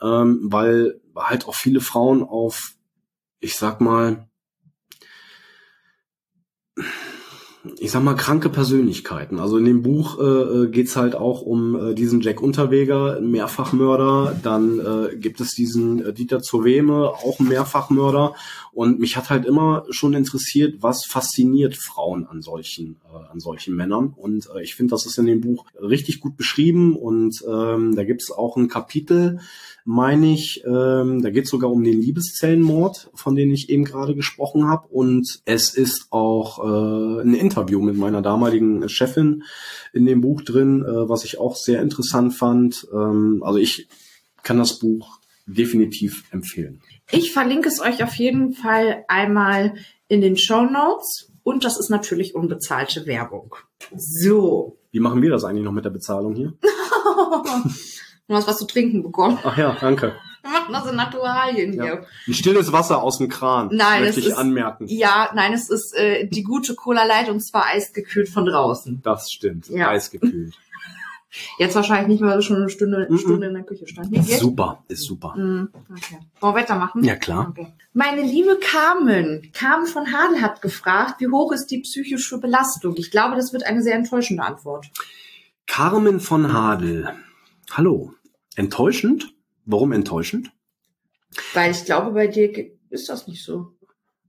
[0.00, 2.74] ähm, weil halt auch viele Frauen auf,
[3.40, 4.28] ich sag mal,
[7.78, 9.38] ich sag mal, kranke Persönlichkeiten.
[9.38, 14.36] Also in dem Buch äh, äh, geht's halt auch um äh, diesen Jack Unterweger, Mehrfachmörder.
[14.42, 18.34] Dann äh, gibt es diesen äh, Dieter Zoweme, auch Mehrfachmörder.
[18.72, 23.76] Und mich hat halt immer schon interessiert, was fasziniert Frauen an solchen, äh, an solchen
[23.76, 24.12] Männern.
[24.16, 26.96] Und äh, ich finde, das ist in dem Buch richtig gut beschrieben.
[26.96, 29.38] Und ähm, da gibt's auch ein Kapitel,
[29.84, 34.14] meine ich, ähm, da geht es sogar um den Liebeszellenmord, von dem ich eben gerade
[34.14, 34.88] gesprochen habe.
[34.88, 39.42] Und es ist auch äh, ein Interview mit meiner damaligen Chefin
[39.92, 42.86] in dem Buch drin, äh, was ich auch sehr interessant fand.
[42.92, 43.88] Ähm, also ich
[44.42, 46.80] kann das Buch definitiv empfehlen.
[47.10, 49.74] Ich verlinke es euch auf jeden Fall einmal
[50.08, 53.56] in den Show Notes und das ist natürlich unbezahlte Werbung.
[53.96, 54.78] So.
[54.92, 56.52] Wie machen wir das eigentlich noch mit der Bezahlung hier?
[58.32, 59.38] Du hast was zu trinken bekommen.
[59.44, 60.14] Ach ja, danke.
[60.42, 61.84] Wir machen in Naturalien Ja.
[61.84, 62.06] hier.
[62.26, 64.86] Ein stilles Wasser aus dem Kran, Nein, möchte ich ist- anmerken.
[64.88, 69.02] Ja, nein, es ist äh, die gute Cola Light und zwar eisgekühlt von draußen.
[69.04, 69.68] Das stimmt.
[69.68, 69.90] Ja.
[69.90, 70.54] Eisgekühlt.
[71.58, 73.18] Jetzt wahrscheinlich nicht, weil du schon eine Stunde, Mhm.
[73.18, 74.10] Stunde in der Küche stand.
[74.10, 74.38] Geht's?
[74.40, 75.34] super, ist super.
[75.36, 76.18] Mm, Okay.
[76.40, 77.04] Wollen wir weitermachen?
[77.04, 77.48] Ja, klar.
[77.50, 77.70] Okay.
[77.92, 82.94] Meine liebe Carmen, Carmen von Hadel hat gefragt, wie hoch ist die psychische Belastung?
[82.96, 84.86] Ich glaube, das wird eine sehr enttäuschende Antwort.
[85.66, 87.10] Carmen von Hadel.
[87.72, 88.14] Hallo.
[88.56, 89.34] Enttäuschend?
[89.64, 90.52] Warum enttäuschend?
[91.54, 93.72] Weil ich glaube, bei dir ist das nicht so.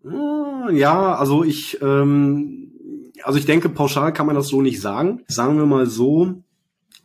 [0.05, 5.23] Ah, Ja, also ich, ähm, also ich denke, pauschal kann man das so nicht sagen.
[5.27, 6.43] Sagen wir mal so,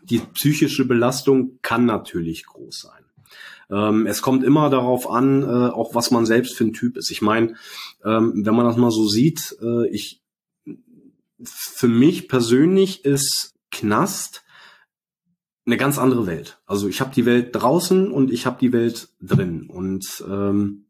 [0.03, 3.05] die psychische Belastung kann natürlich groß sein.
[3.71, 7.11] Ähm, es kommt immer darauf an, äh, auch was man selbst für ein Typ ist.
[7.11, 7.55] Ich meine,
[8.05, 10.23] ähm, wenn man das mal so sieht, äh, ich,
[11.43, 14.43] für mich persönlich ist Knast
[15.69, 16.59] eine ganz andere Welt.
[16.67, 19.69] Also ich habe die Welt draußen und ich habe die Welt drin.
[19.69, 20.87] Und ähm,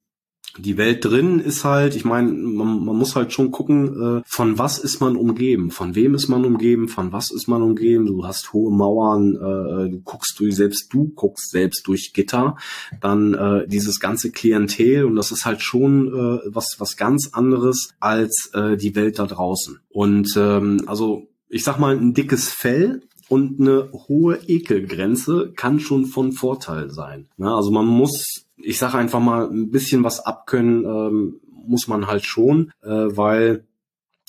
[0.56, 4.56] die Welt drin ist halt, ich meine, man, man muss halt schon gucken, äh, von
[4.56, 8.06] was ist man umgeben, von wem ist man umgeben, von was ist man umgeben.
[8.06, 12.56] Du hast hohe Mauern, äh, du guckst durch, selbst du guckst selbst durch Gitter.
[13.00, 17.90] Dann äh, dieses ganze Klientel und das ist halt schon äh, was was ganz anderes
[17.98, 19.80] als äh, die Welt da draußen.
[19.88, 26.06] Und ähm, also ich sag mal ein dickes Fell und eine hohe Ekelgrenze kann schon
[26.06, 27.28] von Vorteil sein.
[27.36, 27.54] Ne?
[27.54, 32.24] Also man muss, ich sage einfach mal, ein bisschen was abkönnen ähm, muss man halt
[32.24, 33.66] schon, äh, weil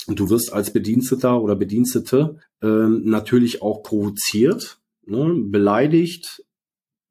[0.08, 5.34] du wirst als Bediensteter oder Bedienstete ähm, natürlich auch provoziert, ne?
[5.45, 6.43] beleidigt,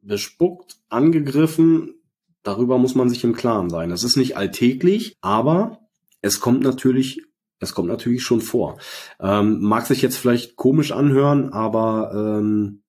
[0.02, 1.94] bespuckt, angegriffen.
[2.42, 3.90] Darüber muss man sich im Klaren sein.
[3.90, 5.80] Das ist nicht alltäglich, aber
[6.20, 7.22] es kommt natürlich
[7.60, 8.78] es kommt natürlich schon vor.
[9.20, 12.82] Ähm, mag sich jetzt vielleicht komisch anhören, aber ähm,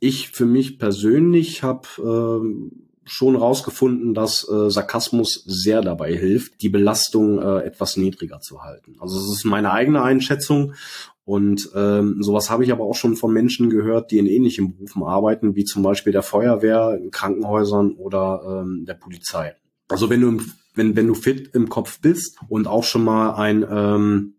[0.00, 6.68] ich für mich persönlich habe ähm, schon rausgefunden, dass äh, Sarkasmus sehr dabei hilft, die
[6.68, 8.96] Belastung äh, etwas niedriger zu halten.
[8.98, 10.74] Also es ist meine eigene Einschätzung
[11.24, 15.02] und ähm, sowas habe ich aber auch schon von Menschen gehört, die in ähnlichen Berufen
[15.02, 19.54] arbeiten, wie zum Beispiel der Feuerwehr, in Krankenhäusern oder ähm, der Polizei.
[19.88, 23.34] Also wenn du im wenn, wenn du fit im Kopf bist und auch schon mal
[23.34, 24.34] ein, ähm,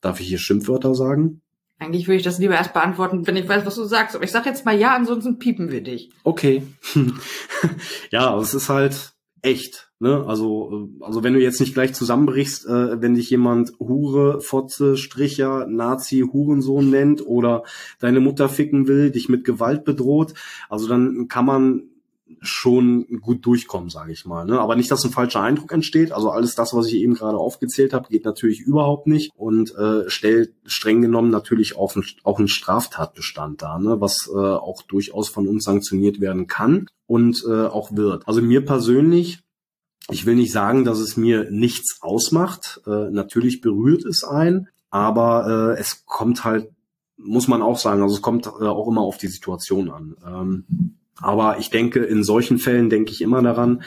[0.00, 1.40] darf ich hier Schimpfwörter sagen?
[1.78, 4.14] Eigentlich würde ich das lieber erst beantworten, wenn ich weiß, was du sagst.
[4.14, 6.10] Aber ich sag jetzt mal ja, ansonsten piepen wir dich.
[6.22, 6.62] Okay.
[8.10, 9.12] ja, es ist halt
[9.42, 9.90] echt.
[9.98, 10.24] Ne?
[10.26, 14.96] Also, äh, also wenn du jetzt nicht gleich zusammenbrichst, äh, wenn dich jemand Hure, Fotze,
[14.96, 17.64] Stricher, Nazi, Hurensohn nennt oder
[18.00, 20.34] deine Mutter ficken will, dich mit Gewalt bedroht,
[20.68, 21.82] also dann kann man
[22.44, 24.44] schon gut durchkommen, sage ich mal.
[24.44, 24.60] Ne?
[24.60, 26.12] Aber nicht, dass ein falscher Eindruck entsteht.
[26.12, 30.08] Also alles das, was ich eben gerade aufgezählt habe, geht natürlich überhaupt nicht und äh,
[30.08, 34.00] stellt streng genommen natürlich auch, ein, auch einen Straftatbestand dar, ne?
[34.00, 38.28] was äh, auch durchaus von uns sanktioniert werden kann und äh, auch wird.
[38.28, 39.40] Also mir persönlich
[40.10, 42.80] ich will nicht sagen, dass es mir nichts ausmacht.
[42.86, 46.70] Äh, natürlich berührt es ein, aber äh, es kommt halt,
[47.16, 50.16] muss man auch sagen, also es kommt äh, auch immer auf die Situation an.
[50.26, 53.82] Ähm, aber ich denke, in solchen Fällen denke ich immer daran,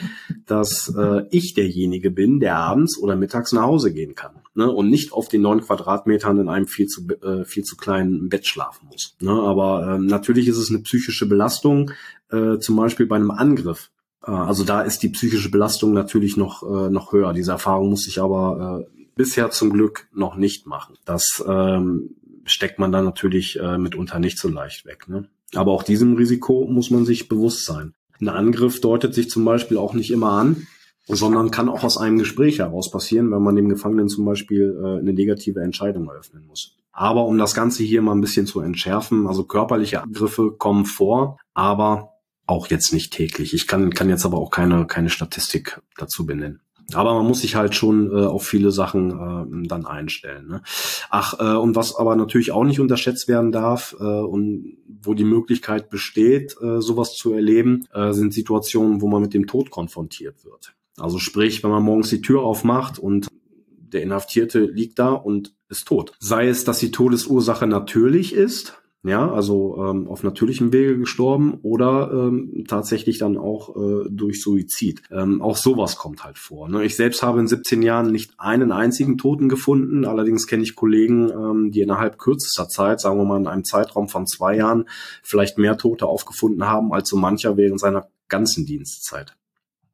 [0.46, 4.72] dass äh, ich derjenige bin, der abends oder mittags nach Hause gehen kann ne?
[4.72, 8.48] und nicht auf den neun Quadratmetern in einem viel zu äh, viel zu kleinen Bett
[8.48, 9.16] schlafen muss.
[9.20, 9.32] Ne?
[9.32, 11.92] Aber ähm, natürlich ist es eine psychische Belastung,
[12.32, 13.92] äh, zum Beispiel bei einem Angriff.
[14.26, 17.34] Äh, also da ist die psychische Belastung natürlich noch äh, noch höher.
[17.34, 20.96] Diese Erfahrung muss ich aber äh, bisher zum Glück noch nicht machen.
[21.04, 22.16] Das ähm,
[22.46, 25.10] steckt man dann natürlich äh, mitunter nicht so leicht weg.
[25.10, 25.28] Ne?
[25.54, 27.94] Aber auch diesem Risiko muss man sich bewusst sein.
[28.20, 30.68] Ein Angriff deutet sich zum Beispiel auch nicht immer an,
[31.08, 35.00] sondern kann auch aus einem Gespräch heraus passieren, wenn man dem Gefangenen zum Beispiel äh,
[35.00, 36.76] eine negative Entscheidung eröffnen muss.
[36.92, 41.38] Aber um das Ganze hier mal ein bisschen zu entschärfen, also körperliche Angriffe kommen vor,
[41.54, 42.14] aber
[42.48, 43.54] auch jetzt nicht täglich.
[43.54, 46.62] Ich kann, kann jetzt aber auch keine, keine Statistik dazu benennen.
[46.94, 50.48] Aber man muss sich halt schon äh, auf viele Sachen äh, dann einstellen.
[50.48, 50.62] Ne?
[51.10, 55.26] Ach, äh, und was aber natürlich auch nicht unterschätzt werden darf äh, und wo die
[55.26, 60.46] Möglichkeit besteht, äh, sowas zu erleben, äh, sind Situationen, wo man mit dem Tod konfrontiert
[60.46, 60.76] wird.
[60.98, 63.28] Also sprich, wenn man morgens die Tür aufmacht und
[63.70, 66.14] der Inhaftierte liegt da und ist tot.
[66.20, 72.12] Sei es, dass die Todesursache natürlich ist, ja, also ähm, auf natürlichem Wege gestorben oder
[72.12, 75.02] ähm, tatsächlich dann auch äh, durch Suizid.
[75.12, 76.68] Ähm, auch sowas kommt halt vor.
[76.68, 76.84] Ne?
[76.84, 80.04] Ich selbst habe in 17 Jahren nicht einen einzigen Toten gefunden.
[80.04, 84.10] Allerdings kenne ich Kollegen, ähm, die innerhalb kürzester Zeit, sagen wir mal in einem Zeitraum
[84.10, 84.90] von zwei Jahren,
[85.24, 89.38] vielleicht mehr Tote aufgefunden haben, als so mancher während seiner ganzen Dienstzeit.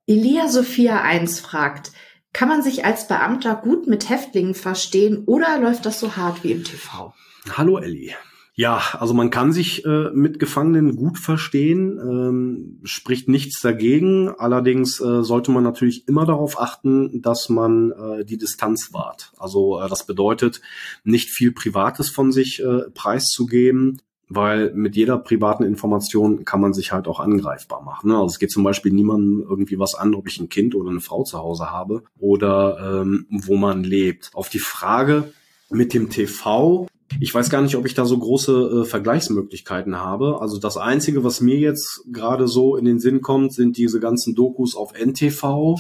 [0.08, 1.92] Elia Sophia 1 fragt,
[2.32, 6.52] kann man sich als Beamter gut mit Häftlingen verstehen oder läuft das so hart wie
[6.52, 7.14] im TV?
[7.52, 8.14] Hallo Elli.
[8.56, 14.30] Ja, also man kann sich äh, mit Gefangenen gut verstehen, ähm, spricht nichts dagegen.
[14.30, 19.34] Allerdings äh, sollte man natürlich immer darauf achten, dass man äh, die Distanz wahrt.
[19.38, 20.62] Also äh, das bedeutet,
[21.04, 24.00] nicht viel Privates von sich äh, preiszugeben,
[24.30, 28.10] weil mit jeder privaten Information kann man sich halt auch angreifbar machen.
[28.10, 28.16] Ne?
[28.16, 31.02] Also es geht zum Beispiel niemandem irgendwie was an, ob ich ein Kind oder eine
[31.02, 34.30] Frau zu Hause habe oder ähm, wo man lebt.
[34.36, 35.34] Auf die Frage
[35.72, 36.88] mit dem TV
[37.20, 40.42] ich weiß gar nicht, ob ich da so große äh, Vergleichsmöglichkeiten habe.
[40.42, 44.36] Also das Einzige, was mir jetzt gerade so in den Sinn kommt, sind diese ganzen
[44.36, 45.76] Dokus auf NTV.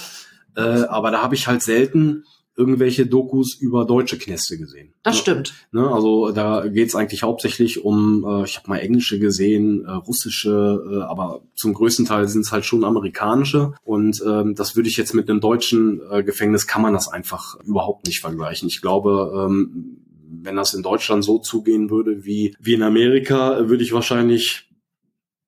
[0.55, 2.23] Äh, aber da habe ich halt selten
[2.55, 4.93] irgendwelche Dokus über deutsche Knäste gesehen.
[5.01, 5.53] Das stimmt.
[5.71, 10.83] Ne, also da geht's eigentlich hauptsächlich um, äh, ich habe mal englische gesehen, äh, russische,
[10.91, 13.73] äh, aber zum größten Teil sind es halt schon amerikanische.
[13.83, 17.59] Und ähm, das würde ich jetzt mit einem deutschen äh, Gefängnis kann man das einfach
[17.61, 18.67] überhaupt nicht vergleichen.
[18.67, 20.02] Ich glaube, ähm,
[20.41, 24.69] wenn das in Deutschland so zugehen würde wie, wie in Amerika, würde ich wahrscheinlich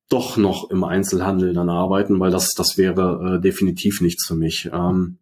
[0.09, 4.69] doch noch im Einzelhandel dann arbeiten, weil das, das wäre äh, definitiv nichts für mich.
[4.71, 5.17] Ähm,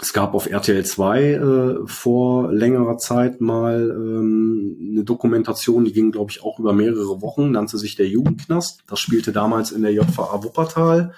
[0.00, 6.10] es gab auf RTL 2 äh, vor längerer Zeit mal ähm, eine Dokumentation, die ging,
[6.10, 8.82] glaube ich, auch über mehrere Wochen, nannte sich der Jugendknast.
[8.88, 11.12] Das spielte damals in der JVA Wuppertal.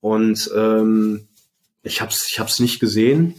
[0.00, 1.28] Und ähm,
[1.82, 3.34] ich habe es ich hab's nicht gesehen.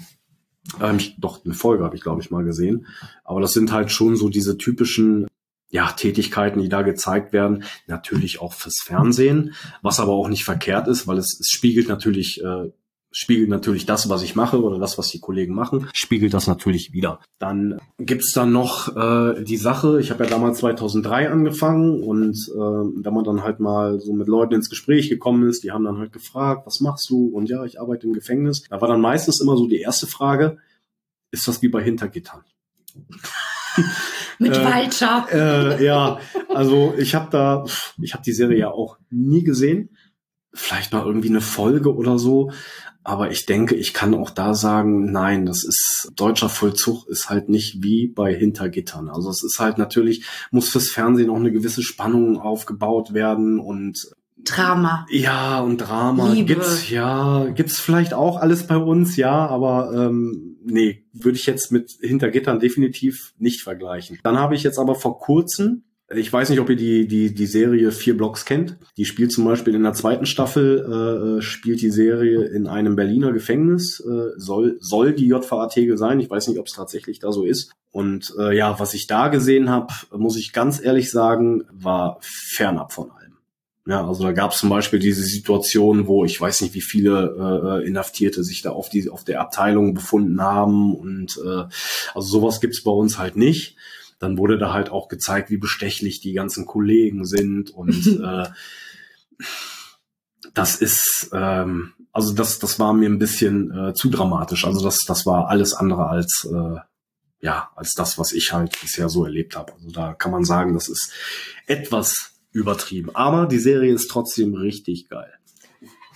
[0.81, 2.87] Ähm, doch, eine Folge habe ich, glaube ich, mal gesehen.
[3.23, 5.27] Aber das sind halt schon so diese typischen
[5.69, 10.87] ja, Tätigkeiten, die da gezeigt werden, natürlich auch fürs Fernsehen, was aber auch nicht verkehrt
[10.87, 12.69] ist, weil es, es spiegelt natürlich äh,
[13.13, 16.91] spiegelt natürlich das, was ich mache oder das, was die Kollegen machen, spiegelt das natürlich
[16.91, 17.19] wieder.
[17.39, 22.57] Dann gibt's dann noch äh, die Sache, ich habe ja damals 2003 angefangen und äh,
[22.57, 25.99] wenn man dann halt mal so mit Leuten ins Gespräch gekommen ist, die haben dann
[25.99, 27.27] halt gefragt, was machst du?
[27.27, 28.63] Und ja, ich arbeite im Gefängnis.
[28.69, 30.57] Da war dann meistens immer so die erste Frage,
[31.31, 32.43] ist das wie bei Hintergittern?
[34.39, 35.27] mit äh, Walter.
[35.31, 37.65] Äh, ja, also ich habe da,
[38.01, 39.95] ich habe die Serie ja auch nie gesehen.
[40.53, 42.51] Vielleicht mal irgendwie eine Folge oder so.
[43.03, 47.49] Aber ich denke, ich kann auch da sagen, nein, das ist, deutscher Vollzug ist halt
[47.49, 49.09] nicht wie bei Hintergittern.
[49.09, 54.07] Also es ist halt natürlich, muss fürs Fernsehen auch eine gewisse Spannung aufgebaut werden und
[54.43, 55.05] Drama.
[55.09, 56.31] Ja, und Drama.
[56.31, 56.55] Liebe.
[56.55, 61.71] Gibt's, ja, gibt's vielleicht auch alles bei uns, ja, aber ähm, nee, würde ich jetzt
[61.71, 64.19] mit Hintergittern definitiv nicht vergleichen.
[64.23, 65.83] Dann habe ich jetzt aber vor kurzem
[66.15, 68.77] ich weiß nicht, ob ihr die, die, die Serie Vier Blocks kennt.
[68.97, 73.31] Die spielt zum Beispiel in der zweiten Staffel, äh, spielt die Serie in einem Berliner
[73.31, 73.99] Gefängnis.
[73.99, 76.19] Äh, soll, soll die JVA Tegel sein.
[76.19, 77.71] Ich weiß nicht, ob es tatsächlich da so ist.
[77.91, 82.91] Und äh, ja, was ich da gesehen habe, muss ich ganz ehrlich sagen, war fernab
[82.91, 83.37] von allem.
[83.85, 87.81] Ja, also da gab es zum Beispiel diese Situation, wo ich weiß nicht, wie viele
[87.83, 91.65] äh, Inhaftierte sich da auf die auf der Abteilung befunden haben und äh,
[92.13, 93.75] also sowas gibt's bei uns halt nicht
[94.19, 98.47] dann wurde da halt auch gezeigt, wie bestechlich die ganzen Kollegen sind und äh,
[100.53, 104.65] das ist, ähm, also das, das war mir ein bisschen äh, zu dramatisch.
[104.65, 106.79] Also das, das war alles andere als äh,
[107.43, 109.73] ja, als das, was ich halt bisher so erlebt habe.
[109.73, 111.11] Also da kann man sagen, das ist
[111.67, 113.13] etwas übertrieben.
[113.15, 115.33] Aber die Serie ist trotzdem richtig geil.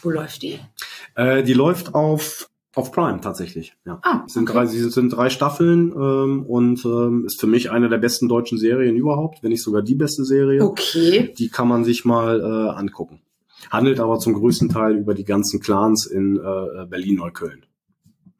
[0.01, 0.59] Wo läuft die?
[1.15, 3.99] Äh, die läuft auf auf Prime tatsächlich, ja.
[4.03, 4.23] Ah, okay.
[4.27, 8.27] sind drei, sie sind drei Staffeln ähm, und ähm, ist für mich eine der besten
[8.27, 10.63] deutschen Serien überhaupt, wenn nicht sogar die beste Serie.
[10.63, 11.33] Okay.
[11.37, 13.21] Die kann man sich mal äh, angucken.
[13.71, 17.65] Handelt aber zum größten Teil über die ganzen Clans in äh, Berlin-Neukölln.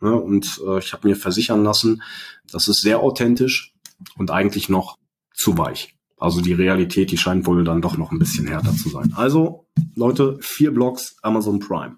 [0.01, 2.03] Ja, und äh, ich habe mir versichern lassen,
[2.51, 3.73] das ist sehr authentisch
[4.17, 4.97] und eigentlich noch
[5.33, 5.95] zu weich.
[6.19, 9.13] Also die Realität, die scheint wohl dann doch noch ein bisschen härter zu sein.
[9.15, 9.65] Also,
[9.95, 11.97] Leute, vier Blogs Amazon Prime.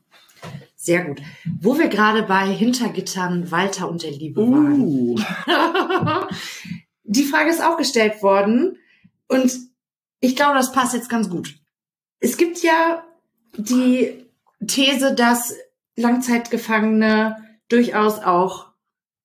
[0.81, 1.21] Sehr gut.
[1.59, 5.15] Wo wir gerade bei Hintergittern Walter und der Liebe uh.
[5.15, 6.27] waren.
[7.03, 8.77] Die Frage ist auch gestellt worden
[9.27, 9.51] und
[10.21, 11.53] ich glaube, das passt jetzt ganz gut.
[12.21, 13.03] Es gibt ja
[13.57, 14.25] die
[14.65, 15.53] These, dass
[15.95, 17.35] Langzeitgefangene
[17.67, 18.67] durchaus auch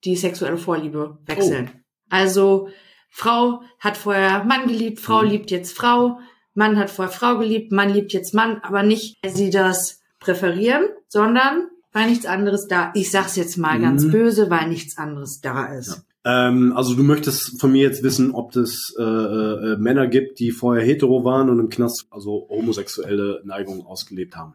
[0.05, 1.71] die sexuelle Vorliebe wechseln.
[1.73, 1.79] Oh.
[2.09, 2.69] Also
[3.11, 5.29] Frau hat vorher Mann geliebt, Frau mhm.
[5.29, 6.19] liebt jetzt Frau,
[6.55, 10.89] Mann hat vorher Frau geliebt, Mann liebt jetzt Mann, aber nicht, weil sie das präferieren,
[11.15, 12.91] sondern weil nichts anderes da.
[12.95, 13.83] Ich sag's jetzt mal mhm.
[13.83, 16.03] ganz böse, weil nichts anderes da ist.
[16.25, 16.49] Ja.
[16.49, 20.51] Ähm, also du möchtest von mir jetzt wissen, ob es äh, äh, Männer gibt, die
[20.51, 24.55] vorher hetero waren und im Knast also homosexuelle Neigungen ausgelebt haben.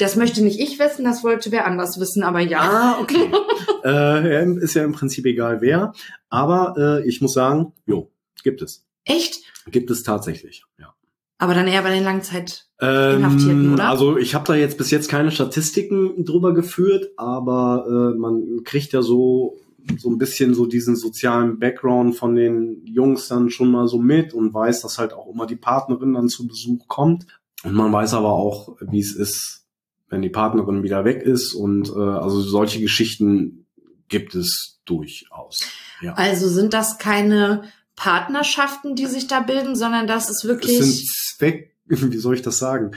[0.00, 2.58] Das möchte nicht ich wissen, das wollte wer anders wissen, aber ja.
[2.60, 3.30] Ah, okay.
[3.84, 5.92] äh, ist ja im Prinzip egal wer.
[6.28, 8.10] Aber äh, ich muss sagen, jo,
[8.42, 8.84] gibt es.
[9.04, 9.42] Echt?
[9.70, 10.92] Gibt es tatsächlich, ja.
[11.40, 12.66] Aber dann eher bei den Langzeit.
[12.80, 13.88] Ähm, oder?
[13.88, 18.92] Also ich habe da jetzt bis jetzt keine Statistiken drüber geführt, aber äh, man kriegt
[18.92, 19.56] ja so
[19.96, 24.34] so ein bisschen so diesen sozialen Background von den Jungs dann schon mal so mit
[24.34, 27.26] und weiß, dass halt auch immer die Partnerin dann zu Besuch kommt.
[27.64, 29.64] Und man weiß aber auch, wie es ist,
[30.10, 31.54] wenn die Partnerin wieder weg ist.
[31.54, 33.66] Und äh, also solche Geschichten
[34.08, 35.60] gibt es durchaus.
[36.02, 36.12] Ja.
[36.14, 37.62] Also sind das keine
[37.96, 40.78] Partnerschaften, die sich da bilden, sondern das ist wirklich.
[40.78, 41.08] Es sind
[41.40, 42.92] Zweck, wie soll ich das sagen?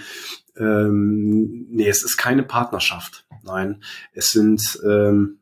[0.57, 3.25] Ähm, nee, es ist keine Partnerschaft.
[3.43, 5.39] Nein, es sind, ähm,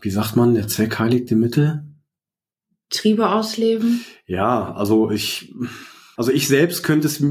[0.00, 1.84] wie sagt man, der Zweck heiligt die Mittel?
[2.88, 4.04] Triebe ausleben?
[4.26, 5.54] Ja, also ich,
[6.16, 7.22] also ich selbst könnte es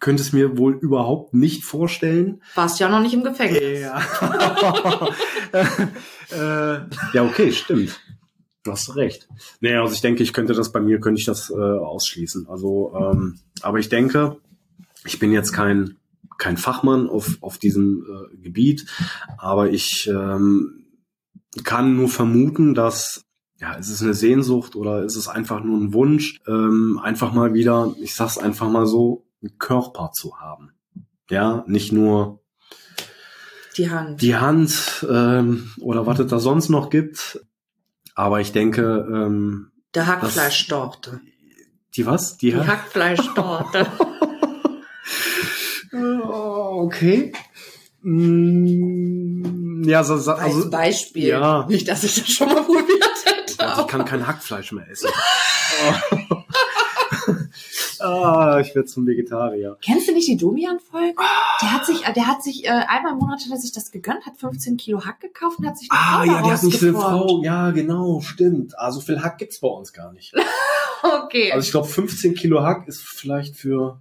[0.00, 2.42] könnte es mir wohl überhaupt nicht vorstellen.
[2.54, 3.80] Warst ja noch nicht im Gefängnis.
[3.80, 4.02] Ja,
[6.32, 6.80] äh,
[7.14, 8.00] ja okay, stimmt.
[8.64, 9.28] Du hast recht.
[9.60, 12.48] Nee, also ich denke, ich könnte das bei mir, könnte ich das äh, ausschließen.
[12.48, 14.38] Also, ähm, aber ich denke,
[15.04, 15.98] ich bin jetzt kein,
[16.38, 18.86] kein Fachmann auf, auf diesem äh, Gebiet,
[19.36, 20.86] aber ich ähm,
[21.62, 23.24] kann nur vermuten, dass
[23.60, 27.54] ja, ist es eine Sehnsucht oder ist es einfach nur ein Wunsch, ähm, einfach mal
[27.54, 30.72] wieder, ich sag's einfach mal so, einen Körper zu haben.
[31.30, 32.40] Ja, nicht nur
[33.76, 34.22] die Hand.
[34.22, 37.40] Die Hand ähm, oder was es da sonst noch gibt.
[38.14, 39.06] Aber ich denke.
[39.10, 41.20] Ähm, Der Hackfleischtorte.
[41.96, 42.36] Die was?
[42.38, 43.86] Die, die Hackfleischtorte.
[45.92, 47.32] okay.
[48.02, 51.28] Mm, ja, so, so, also, Als Beispiel.
[51.28, 51.66] Ja.
[51.68, 53.68] Nicht, dass ich das schon mal probiert hätte.
[53.68, 55.08] Also ich kann kein Hackfleisch mehr essen.
[58.04, 59.78] Ah, ich werde zum Vegetarier.
[59.80, 61.14] Kennst du nicht die Domian-Folge?
[61.62, 64.26] Der hat sich, der hat sich äh, einmal im Monat hat er sich das gegönnt,
[64.26, 66.92] hat 15 Kilo Hack gekauft und hat sich Ah, Frau ja, der hat nicht eine
[66.92, 67.42] Frau.
[67.42, 68.78] Ja, genau, stimmt.
[68.78, 70.34] Ah, so viel Hack gibt's bei uns gar nicht.
[71.24, 71.52] okay.
[71.52, 74.00] Also ich glaube, 15 Kilo Hack ist vielleicht für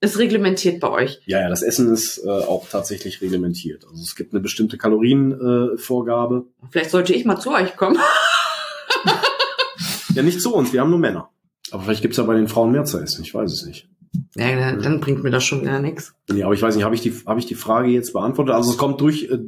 [0.00, 1.20] ist reglementiert bei euch.
[1.24, 3.84] Ja, ja, das Essen ist äh, auch tatsächlich reglementiert.
[3.84, 6.46] Also es gibt eine bestimmte Kalorienvorgabe.
[6.62, 7.98] Äh, Vielleicht sollte ich mal zu euch kommen.
[10.14, 11.30] ja, nicht zu uns, wir haben nur Männer.
[11.74, 13.88] Aber vielleicht gibt's ja bei den Frauen mehr zu essen, ich weiß es nicht.
[14.36, 16.14] Ja, dann bringt mir das schon gar nichts.
[16.30, 18.54] Nee, aber ich weiß nicht, habe ich, die, hab ich die Frage jetzt beantwortet?
[18.54, 19.38] Also es kommt durch, äh,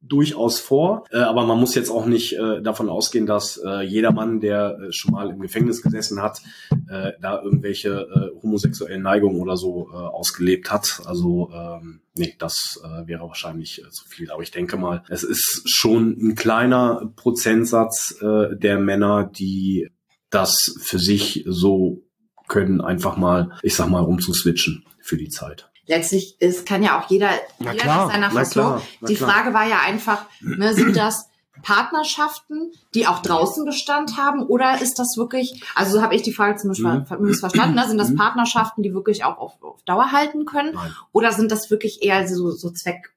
[0.00, 4.12] durchaus vor, äh, aber man muss jetzt auch nicht äh, davon ausgehen, dass äh, jeder
[4.12, 6.40] Mann, der äh, schon mal im Gefängnis gesessen hat,
[6.88, 11.02] äh, da irgendwelche äh, homosexuellen Neigungen oder so äh, ausgelebt hat.
[11.04, 14.30] Also ähm, nee, das äh, wäre wahrscheinlich äh, zu viel.
[14.30, 19.88] Aber ich denke mal, es ist schon ein kleiner Prozentsatz äh, der Männer, die
[20.32, 22.02] das für sich so
[22.48, 25.70] können, einfach mal, ich sag mal, umzuswitchen für die Zeit.
[25.86, 29.30] Letztlich ist, kann ja auch jeder, na jeder klar, klar, na Die klar.
[29.30, 31.28] Frage war ja einfach, ne, sind das
[31.62, 36.32] Partnerschaften, die auch draußen Bestand haben, oder ist das wirklich, also so habe ich die
[36.32, 37.34] Frage zum Beispiel mhm.
[37.34, 37.86] verstanden, ne?
[37.86, 38.16] sind das mhm.
[38.16, 40.92] Partnerschaften, die wirklich auch auf, auf Dauer halten können, Nein.
[41.12, 43.12] oder sind das wirklich eher so, so Zweck.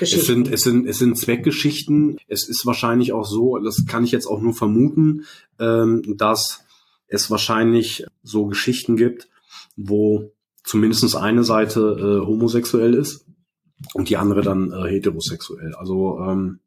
[0.00, 2.18] Es sind, es sind, es sind Zweckgeschichten.
[2.28, 5.26] Es ist wahrscheinlich auch so, das kann ich jetzt auch nur vermuten,
[5.58, 6.64] ähm, dass
[7.06, 9.28] es wahrscheinlich so Geschichten gibt,
[9.76, 10.32] wo
[10.64, 13.26] zumindest eine Seite äh, homosexuell ist
[13.94, 15.74] und die andere dann äh, heterosexuell.
[15.74, 16.60] Also ähm,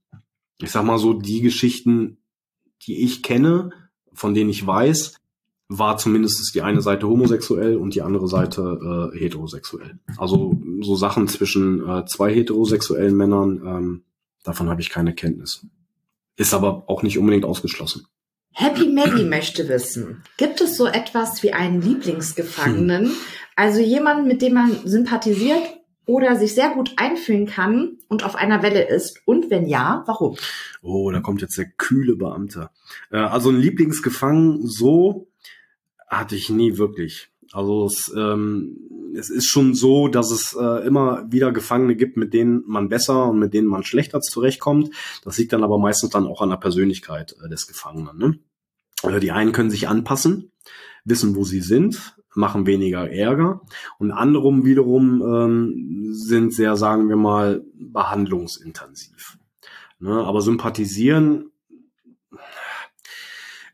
[0.59, 2.18] ich sag mal so, die Geschichten,
[2.84, 3.72] die ich kenne,
[4.13, 5.16] von denen ich weiß,
[5.68, 9.99] war zumindest die eine Seite homosexuell und die andere Seite äh, heterosexuell.
[10.18, 14.03] Also so Sachen zwischen äh, zwei heterosexuellen Männern, ähm,
[14.43, 15.66] davon habe ich keine Kenntnis.
[16.38, 18.05] Ist aber auch nicht unbedingt ausgeschlossen.
[18.51, 23.07] Happy Maggie möchte wissen, gibt es so etwas wie einen Lieblingsgefangenen?
[23.07, 23.11] Hm.
[23.55, 25.63] Also jemanden, mit dem man sympathisiert
[26.05, 29.22] oder sich sehr gut einfühlen kann und auf einer Welle ist?
[29.26, 30.38] Und wenn ja, warum?
[30.82, 32.70] Oh, da kommt jetzt der kühle Beamte.
[33.11, 35.28] Äh, also ein Lieblingsgefangen so
[36.18, 37.30] hatte ich nie wirklich.
[37.51, 38.78] Also es, ähm,
[39.16, 43.30] es ist schon so, dass es äh, immer wieder Gefangene gibt, mit denen man besser
[43.30, 44.89] und mit denen man schlechter zurechtkommt.
[45.24, 48.18] Das liegt dann aber meistens dann auch an der Persönlichkeit äh, des Gefangenen.
[48.18, 48.39] Ne?
[49.03, 50.51] Also die einen können sich anpassen,
[51.05, 53.61] wissen, wo sie sind, machen weniger Ärger
[53.99, 59.38] und andere wiederum ähm, sind sehr, sagen wir mal, behandlungsintensiv.
[59.99, 60.24] Ne?
[60.24, 61.51] Aber sympathisieren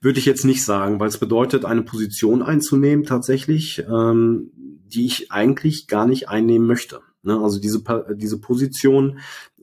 [0.02, 5.32] würde ich jetzt nicht sagen, weil es bedeutet, eine Position einzunehmen tatsächlich, ähm, die ich
[5.32, 7.02] eigentlich gar nicht einnehmen möchte.
[7.24, 7.40] Ne?
[7.40, 7.84] Also diese,
[8.16, 9.20] diese Position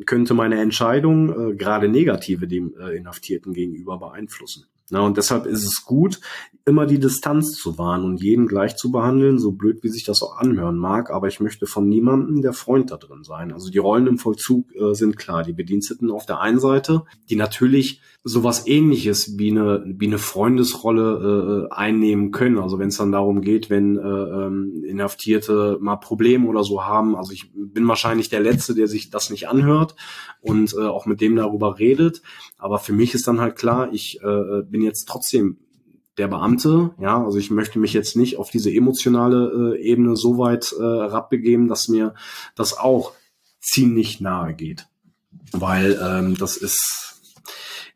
[0.07, 4.67] könnte meine Entscheidung, äh, gerade negative dem äh, Inhaftierten gegenüber beeinflussen.
[4.91, 6.19] Na, und deshalb ist es gut,
[6.65, 10.23] immer die Distanz zu wahren und jeden gleich zu behandeln, so blöd wie sich das
[10.23, 11.11] auch anhören mag.
[11.11, 13.53] Aber ich möchte von niemandem der Freund da drin sein.
[13.53, 15.43] Also die Rollen im Vollzug äh, sind klar.
[15.43, 21.69] Die Bediensteten auf der einen Seite, die natürlich sowas ähnliches wie eine, wie eine Freundesrolle
[21.71, 22.59] äh, einnehmen können.
[22.59, 27.17] Also wenn es dann darum geht, wenn äh, ähm, Inhaftierte mal Probleme oder so haben.
[27.17, 29.95] Also ich bin wahrscheinlich der Letzte, der sich das nicht anhört
[30.41, 32.23] und äh, auch mit dem darüber redet.
[32.59, 35.59] Aber für mich ist dann halt klar, ich äh, bin jetzt trotzdem
[36.19, 40.37] der Beamte, ja, also ich möchte mich jetzt nicht auf diese emotionale äh, Ebene so
[40.37, 42.15] weit äh, rabbegeben, dass mir
[42.57, 43.13] das auch
[43.61, 44.89] ziemlich nahe geht.
[45.53, 47.08] Weil ähm, das ist,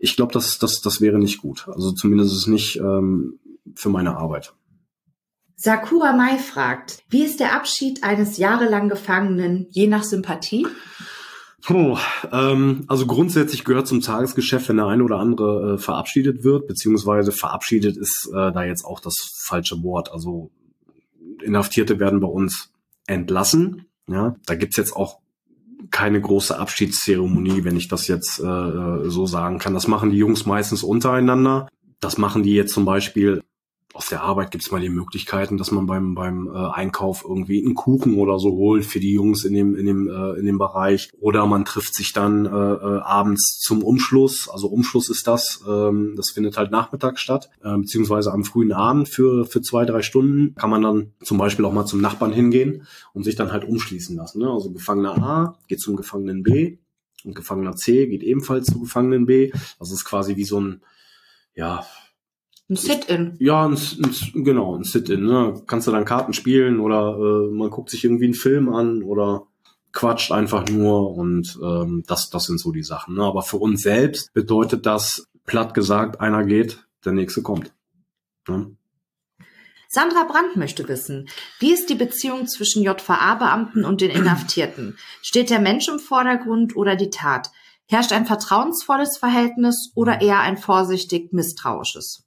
[0.02, 1.68] ich glaube, das, das, das wäre nicht gut.
[1.68, 3.38] Also zumindest ist es nicht ähm,
[3.76, 4.52] für meine Arbeit.
[5.54, 10.66] Sakura Mai fragt, wie ist der Abschied eines jahrelang Gefangenen je nach Sympathie?
[11.64, 11.96] Puh,
[12.32, 17.30] ähm, also grundsätzlich gehört zum Tagesgeschäft, wenn der eine oder andere äh, verabschiedet wird, beziehungsweise
[17.30, 20.10] verabschiedet ist äh, da jetzt auch das falsche Wort.
[20.10, 20.50] Also
[21.44, 22.72] Inhaftierte werden bei uns
[23.06, 23.86] entlassen.
[24.08, 25.21] Ja, da gibt's jetzt auch
[25.90, 29.74] keine große Abschiedszeremonie, wenn ich das jetzt äh, so sagen kann.
[29.74, 31.68] Das machen die Jungs meistens untereinander.
[32.00, 33.42] Das machen die jetzt zum Beispiel
[33.94, 37.64] auf der Arbeit gibt es mal die Möglichkeiten, dass man beim beim äh, Einkauf irgendwie
[37.64, 40.58] einen Kuchen oder so holt für die Jungs in dem in dem äh, in dem
[40.58, 44.48] Bereich oder man trifft sich dann äh, äh, abends zum Umschluss.
[44.48, 49.08] Also Umschluss ist das, ähm, das findet halt nachmittags statt, äh, beziehungsweise am frühen Abend
[49.08, 52.86] für für zwei drei Stunden kann man dann zum Beispiel auch mal zum Nachbarn hingehen
[53.12, 54.40] und sich dann halt umschließen lassen.
[54.40, 54.50] Ne?
[54.50, 56.78] Also Gefangener A geht zum Gefangenen B
[57.24, 59.52] und Gefangener C geht ebenfalls zu Gefangenen B.
[59.78, 60.82] Das ist quasi wie so ein
[61.54, 61.84] ja,
[62.72, 63.36] ein Sit-in.
[63.38, 65.24] Ja, ein, ein, genau, ein Sit-in.
[65.24, 65.62] Ne?
[65.66, 69.46] Kannst du dann Karten spielen oder äh, man guckt sich irgendwie einen Film an oder
[69.92, 73.14] quatscht einfach nur und ähm, das, das sind so die Sachen.
[73.14, 73.22] Ne?
[73.22, 77.72] Aber für uns selbst bedeutet das, platt gesagt, einer geht, der nächste kommt.
[78.48, 78.74] Ne?
[79.88, 84.96] Sandra Brandt möchte wissen, wie ist die Beziehung zwischen JVA-Beamten und den Inhaftierten?
[85.20, 87.50] Steht der Mensch im Vordergrund oder die Tat?
[87.86, 92.24] Herrscht ein vertrauensvolles Verhältnis oder eher ein vorsichtig misstrauisches?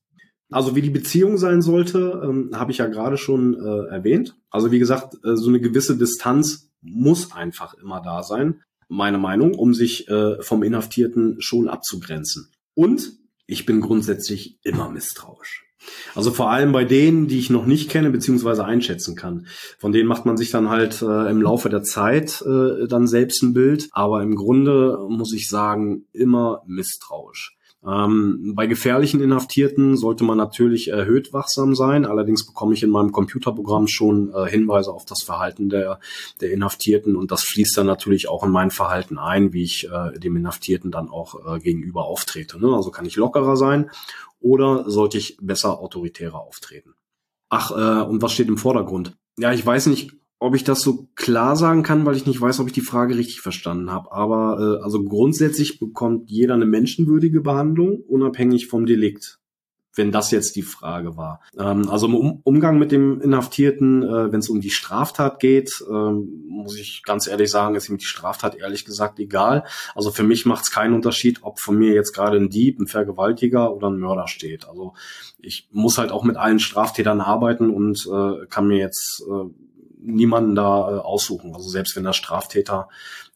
[0.51, 4.35] Also wie die Beziehung sein sollte, ähm, habe ich ja gerade schon äh, erwähnt.
[4.49, 9.55] Also wie gesagt, äh, so eine gewisse Distanz muss einfach immer da sein, meine Meinung,
[9.55, 12.51] um sich äh, vom Inhaftierten schon abzugrenzen.
[12.75, 13.13] Und
[13.47, 15.65] ich bin grundsätzlich immer misstrauisch.
[16.15, 19.47] Also vor allem bei denen, die ich noch nicht kenne beziehungsweise einschätzen kann.
[19.77, 23.43] Von denen macht man sich dann halt äh, im Laufe der Zeit äh, dann selbst
[23.43, 23.89] ein Bild.
[23.91, 27.57] Aber im Grunde muss ich sagen, immer misstrauisch.
[27.87, 32.05] Ähm, bei gefährlichen Inhaftierten sollte man natürlich erhöht wachsam sein.
[32.05, 35.99] Allerdings bekomme ich in meinem Computerprogramm schon äh, Hinweise auf das Verhalten der,
[36.41, 40.17] der Inhaftierten und das fließt dann natürlich auch in mein Verhalten ein, wie ich äh,
[40.17, 42.59] dem Inhaftierten dann auch äh, gegenüber auftrete.
[42.59, 42.73] Ne?
[42.73, 43.91] Also kann ich lockerer sein
[44.39, 46.95] oder sollte ich besser autoritärer auftreten?
[47.49, 49.15] Ach, äh, und was steht im Vordergrund?
[49.37, 50.11] Ja, ich weiß nicht,
[50.45, 53.17] ob ich das so klar sagen kann, weil ich nicht weiß, ob ich die Frage
[53.17, 54.11] richtig verstanden habe.
[54.11, 59.39] Aber äh, also grundsätzlich bekommt jeder eine menschenwürdige Behandlung, unabhängig vom Delikt.
[59.97, 61.39] Wenn das jetzt die Frage war.
[61.57, 65.83] Ähm, also im um Umgang mit dem Inhaftierten, äh, wenn es um die Straftat geht,
[65.89, 69.63] äh, muss ich ganz ehrlich sagen, ist ihm die Straftat ehrlich gesagt egal.
[69.95, 72.87] Also für mich macht es keinen Unterschied, ob von mir jetzt gerade ein Dieb, ein
[72.87, 74.67] Vergewaltiger oder ein Mörder steht.
[74.67, 74.93] Also
[75.39, 79.49] ich muss halt auch mit allen Straftätern arbeiten und äh, kann mir jetzt äh,
[80.05, 81.53] niemanden da äh, aussuchen.
[81.53, 82.89] Also selbst wenn der Straftäter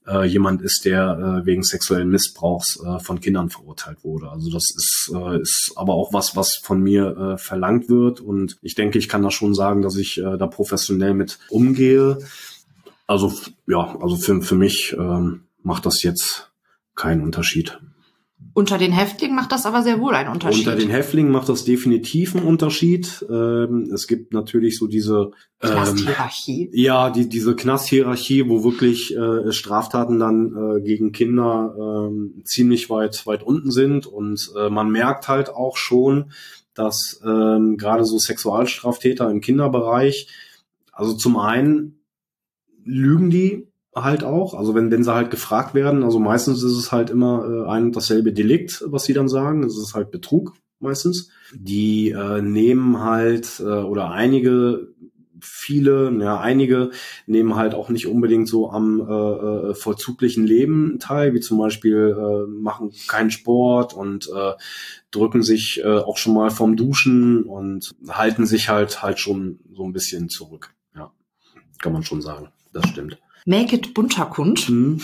[0.07, 4.29] äh, jemand ist, der äh, wegen sexuellen Missbrauchs äh, von Kindern verurteilt wurde.
[4.29, 8.19] Also das ist, äh, ist aber auch was, was von mir äh, verlangt wird.
[8.19, 12.19] Und ich denke, ich kann da schon sagen, dass ich äh, da professionell mit umgehe.
[13.07, 13.33] Also
[13.67, 15.21] ja, also für, für mich äh,
[15.63, 16.51] macht das jetzt
[16.95, 17.79] keinen Unterschied.
[18.53, 20.67] Unter den Häftlingen macht das aber sehr wohl einen Unterschied.
[20.67, 23.25] Unter den Häftlingen macht das definitiv einen Unterschied.
[23.29, 25.31] Ähm, es gibt natürlich so diese
[25.61, 26.69] ähm, Knasthierarchie.
[26.73, 33.25] Ja, die, diese Knasthierarchie, wo wirklich äh, Straftaten dann äh, gegen Kinder äh, ziemlich weit
[33.27, 36.31] weit unten sind und äh, man merkt halt auch schon,
[36.73, 40.27] dass ähm, gerade so Sexualstraftäter im Kinderbereich,
[40.91, 41.99] also zum einen
[42.83, 43.68] lügen die
[44.03, 44.53] halt auch.
[44.53, 47.85] Also wenn, wenn sie halt gefragt werden, also meistens ist es halt immer äh, ein
[47.85, 49.63] und dasselbe Delikt, was sie dann sagen.
[49.63, 51.29] Es ist halt Betrug meistens.
[51.53, 54.89] Die äh, nehmen halt, äh, oder einige,
[55.41, 56.91] viele, ja, einige
[57.25, 62.15] nehmen halt auch nicht unbedingt so am äh, äh, vollzuglichen Leben teil, wie zum Beispiel
[62.17, 64.53] äh, machen keinen Sport und äh,
[65.11, 69.83] drücken sich äh, auch schon mal vom Duschen und halten sich halt halt schon so
[69.83, 70.73] ein bisschen zurück.
[70.95, 71.11] Ja,
[71.79, 72.49] kann man schon sagen.
[72.73, 73.17] Das stimmt.
[73.49, 75.01] Make It Bunterkund mhm.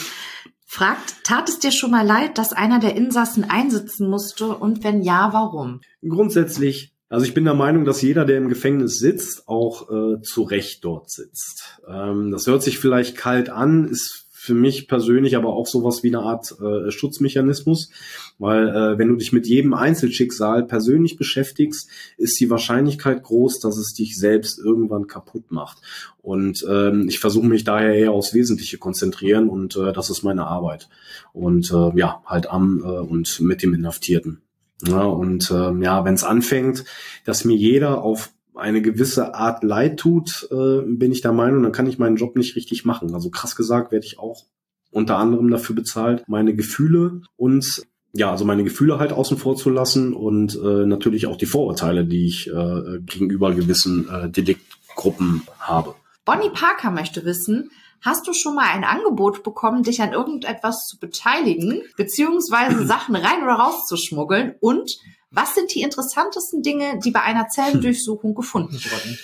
[0.65, 5.01] fragt, tat es dir schon mal leid, dass einer der Insassen einsitzen musste und wenn
[5.01, 5.81] ja, warum?
[6.07, 10.41] Grundsätzlich also ich bin der Meinung, dass jeder, der im Gefängnis sitzt, auch äh, zu
[10.41, 11.79] Recht dort sitzt.
[11.87, 16.09] Ähm, das hört sich vielleicht kalt an, ist für mich persönlich aber auch sowas wie
[16.09, 17.89] eine Art äh, Schutzmechanismus,
[18.37, 23.77] weil äh, wenn du dich mit jedem Einzelschicksal persönlich beschäftigst, ist die Wahrscheinlichkeit groß, dass
[23.77, 25.79] es dich selbst irgendwann kaputt macht.
[26.21, 30.45] Und ähm, ich versuche mich daher eher aufs Wesentliche konzentrieren und äh, das ist meine
[30.45, 30.89] Arbeit.
[31.33, 34.41] Und äh, ja, halt am äh, und mit dem Inhaftierten.
[34.85, 36.85] Ja, und äh, ja, wenn es anfängt,
[37.23, 41.71] dass mir jeder auf eine gewisse Art Leid tut, äh, bin ich der Meinung, dann
[41.71, 43.13] kann ich meinen Job nicht richtig machen.
[43.13, 44.45] Also krass gesagt werde ich auch
[44.91, 47.83] unter anderem dafür bezahlt, meine Gefühle und
[48.13, 52.05] ja, also meine Gefühle halt außen vor zu lassen und äh, natürlich auch die Vorurteile,
[52.05, 55.95] die ich äh, gegenüber gewissen äh, Deliktgruppen habe.
[56.23, 60.97] Bonnie Parker möchte wissen, hast du schon mal ein Angebot bekommen, dich an irgendetwas zu
[60.97, 64.89] beteiligen, beziehungsweise Sachen rein oder raus zu schmuggeln und
[65.35, 69.19] was sind die interessantesten Dinge, die bei einer Zellendurchsuchung gefunden wurden?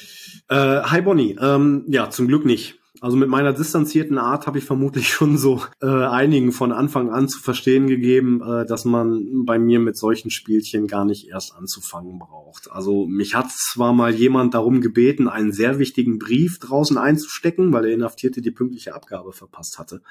[0.50, 2.78] Äh, hi Bonnie, ähm, ja, zum Glück nicht.
[3.02, 7.28] Also mit meiner distanzierten Art habe ich vermutlich schon so äh, einigen von Anfang an
[7.28, 12.20] zu verstehen gegeben, äh, dass man bei mir mit solchen Spielchen gar nicht erst anzufangen
[12.20, 12.72] braucht.
[12.72, 17.84] Also mich hat zwar mal jemand darum gebeten, einen sehr wichtigen Brief draußen einzustecken, weil
[17.84, 20.02] der Inhaftierte die pünktliche Abgabe verpasst hatte.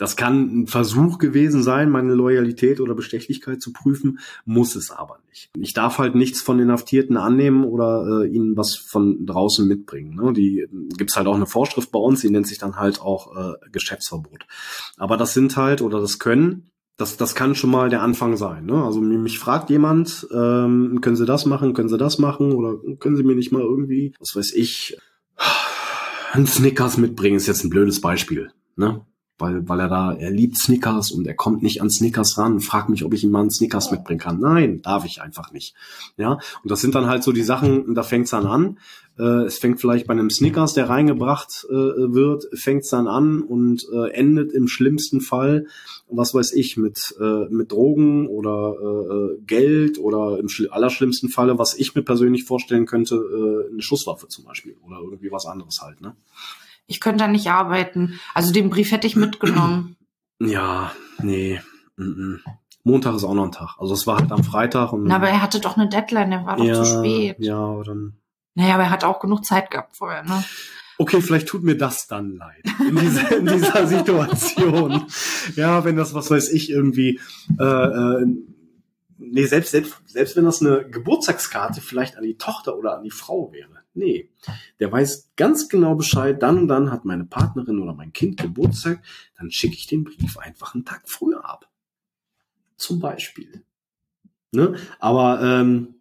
[0.00, 5.18] Das kann ein Versuch gewesen sein, meine Loyalität oder Bestechlichkeit zu prüfen, muss es aber
[5.28, 5.50] nicht.
[5.58, 10.14] Ich darf halt nichts von Inhaftierten annehmen oder äh, ihnen was von draußen mitbringen.
[10.14, 10.32] Ne?
[10.32, 13.52] Die gibt's halt auch eine Vorschrift bei uns, die nennt sich dann halt auch äh,
[13.72, 14.46] Geschäftsverbot.
[14.96, 18.64] Aber das sind halt oder das können das, das kann schon mal der Anfang sein.
[18.64, 18.82] Ne?
[18.82, 23.16] Also mich fragt jemand, ähm, können Sie das machen, können Sie das machen oder können
[23.16, 24.96] Sie mir nicht mal irgendwie, was weiß ich,
[26.32, 28.50] ein Snickers mitbringen, ist jetzt ein blödes Beispiel.
[28.76, 29.04] Ne?
[29.40, 32.88] Weil, weil er da, er liebt Snickers und er kommt nicht an Snickers ran, fragt
[32.88, 34.40] mich, ob ich ihm mal einen Snickers mitbringen kann.
[34.40, 35.74] Nein, darf ich einfach nicht.
[36.16, 38.78] Ja, und das sind dann halt so die Sachen, da fängt's dann an.
[39.18, 43.86] Äh, es fängt vielleicht bei einem Snickers, der reingebracht äh, wird, fängt's dann an und
[43.92, 45.66] äh, endet im schlimmsten Fall,
[46.08, 51.74] was weiß ich, mit, äh, mit Drogen oder äh, Geld oder im allerschlimmsten Falle, was
[51.74, 56.00] ich mir persönlich vorstellen könnte, äh, eine Schusswaffe zum Beispiel oder irgendwie was anderes halt.
[56.00, 56.14] Ne?
[56.90, 58.20] Ich könnte da nicht arbeiten.
[58.34, 59.96] Also den Brief hätte ich mitgenommen.
[60.40, 61.60] Ja, nee.
[61.96, 62.36] Mm
[62.82, 63.76] Montag ist auch noch ein Tag.
[63.78, 64.92] Also es war halt am Freitag.
[64.92, 67.36] Und Na, aber er hatte doch eine Deadline, der war doch ja, zu spät.
[67.38, 68.14] Ja, aber dann.
[68.54, 70.42] Naja, aber er hat auch genug Zeit gehabt vorher, ne?
[70.98, 75.04] Okay, vielleicht tut mir das dann leid in dieser, in dieser Situation.
[75.56, 77.20] ja, wenn das, was weiß ich, irgendwie,
[77.58, 78.26] äh, äh,
[79.18, 83.10] nee, selbst, selbst, selbst wenn das eine Geburtstagskarte vielleicht an die Tochter oder an die
[83.10, 83.80] Frau wäre.
[83.94, 84.30] Nee,
[84.80, 89.02] der weiß ganz genau Bescheid, dann und dann hat meine Partnerin oder mein Kind Geburtstag,
[89.38, 91.68] dann schicke ich den Brief einfach einen Tag früher ab.
[92.76, 93.62] Zum Beispiel.
[94.52, 94.74] Ne?
[94.98, 95.96] Aber ähm,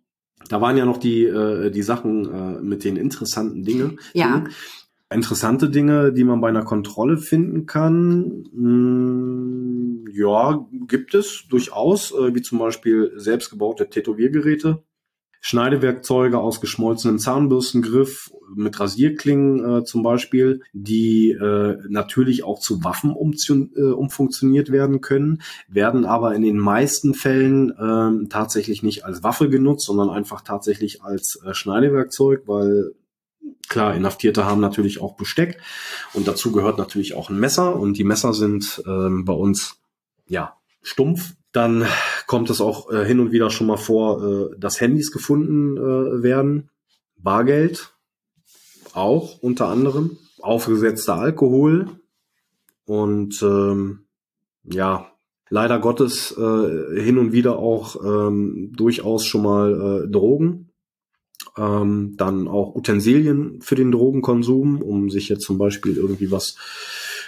[0.47, 3.99] da waren ja noch die, äh, die Sachen äh, mit den interessanten Dingen.
[4.13, 4.45] Ja.
[5.11, 8.47] Interessante Dinge, die man bei einer Kontrolle finden kann.
[8.53, 14.83] Hm, ja, gibt es durchaus, äh, wie zum Beispiel selbstgebaute Tätowiergeräte
[15.41, 23.11] Schneidewerkzeuge aus geschmolzenem Zahnbürstengriff mit Rasierklingen äh, zum Beispiel, die äh, natürlich auch zu Waffen
[23.11, 29.49] äh, umfunktioniert werden können, werden aber in den meisten Fällen äh, tatsächlich nicht als Waffe
[29.49, 32.95] genutzt, sondern einfach tatsächlich als äh, Schneidewerkzeug, weil
[33.69, 35.61] klar, Inhaftierte haben natürlich auch Besteck
[36.13, 39.79] und dazu gehört natürlich auch ein Messer und die Messer sind äh, bei uns
[40.27, 41.85] ja stumpf dann
[42.27, 46.23] kommt es auch äh, hin und wieder schon mal vor, äh, dass Handys gefunden äh,
[46.23, 46.69] werden.
[47.17, 47.93] Bargeld
[48.93, 50.17] auch unter anderem.
[50.41, 51.87] Aufgesetzter Alkohol.
[52.85, 54.05] Und ähm,
[54.63, 55.11] ja,
[55.49, 60.71] leider Gottes äh, hin und wieder auch ähm, durchaus schon mal äh, Drogen.
[61.57, 66.55] Ähm, dann auch Utensilien für den Drogenkonsum, um sich jetzt zum Beispiel irgendwie was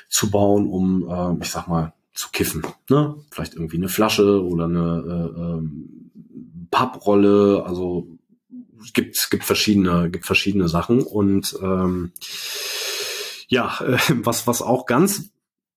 [0.09, 2.63] zu bauen, um, äh, ich sag mal, zu kiffen.
[2.89, 3.15] Ne?
[3.31, 6.11] Vielleicht irgendwie eine Flasche oder eine äh, ähm,
[6.69, 7.63] Papprolle.
[7.65, 8.07] Also
[8.93, 12.13] gibt gibt verschiedene gibt verschiedene Sachen und ähm,
[13.47, 15.31] ja, äh, was was auch ganz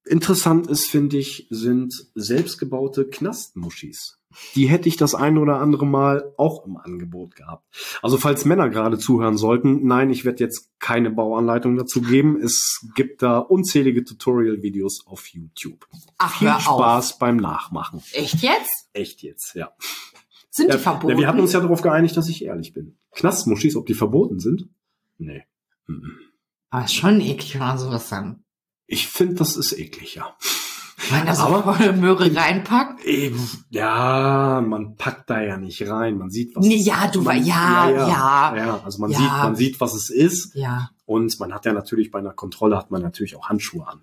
[0.04, 4.18] interessant ist, finde ich, sind selbstgebaute Knastmuschis
[4.54, 7.64] die hätte ich das ein oder andere Mal auch im Angebot gehabt.
[8.02, 12.40] Also falls Männer gerade zuhören sollten, nein, ich werde jetzt keine Bauanleitung dazu geben.
[12.40, 15.86] Es gibt da unzählige Tutorial-Videos auf YouTube.
[16.18, 17.18] Ach, Viel Spaß auf.
[17.18, 18.02] beim Nachmachen.
[18.12, 18.88] Echt jetzt?
[18.92, 19.72] Echt jetzt, ja.
[20.50, 21.18] Sind die verboten?
[21.18, 22.96] wir hatten uns ja darauf geeinigt, dass ich ehrlich bin.
[23.12, 24.68] Knastmuschis, ob die verboten sind?
[25.18, 25.44] Nee.
[26.70, 28.43] Aber ist schon eklig, man sowas sagen.
[28.86, 30.34] Ich finde, das ist eklig, ja.
[31.10, 33.04] Man das aber volle Möhre reinpackt?
[33.04, 36.18] Eben, ja, man packt da ja nicht rein.
[36.18, 38.80] Man sieht, was nee, ja, du man, ja, ja, ja, ja.
[38.84, 39.18] Also man ja.
[39.18, 40.54] sieht, man sieht, was es ist.
[40.54, 40.90] Ja.
[41.06, 44.00] Und man hat ja natürlich bei einer Kontrolle hat man natürlich auch Handschuhe an.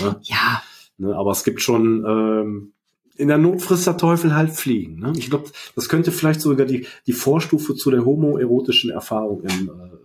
[0.00, 0.16] Ne?
[0.22, 0.62] Ja.
[0.98, 2.72] Ne, aber es gibt schon ähm,
[3.16, 5.00] in der Not frisst der Teufel halt fliegen.
[5.00, 5.12] Ne?
[5.16, 10.03] Ich glaube, das könnte vielleicht sogar die die Vorstufe zu der homoerotischen Erfahrung im, äh.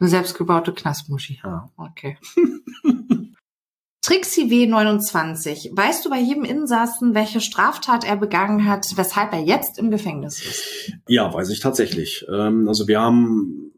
[0.00, 1.40] Eine selbstgebaute Knastmuschi.
[1.42, 1.70] Ja.
[1.76, 2.18] Okay.
[4.02, 5.74] Trixie W29.
[5.74, 10.44] Weißt du bei jedem Insassen, welche Straftat er begangen hat, weshalb er jetzt im Gefängnis
[10.44, 10.92] ist?
[11.08, 12.26] Ja, weiß ich tatsächlich.
[12.30, 13.72] Ähm, also wir haben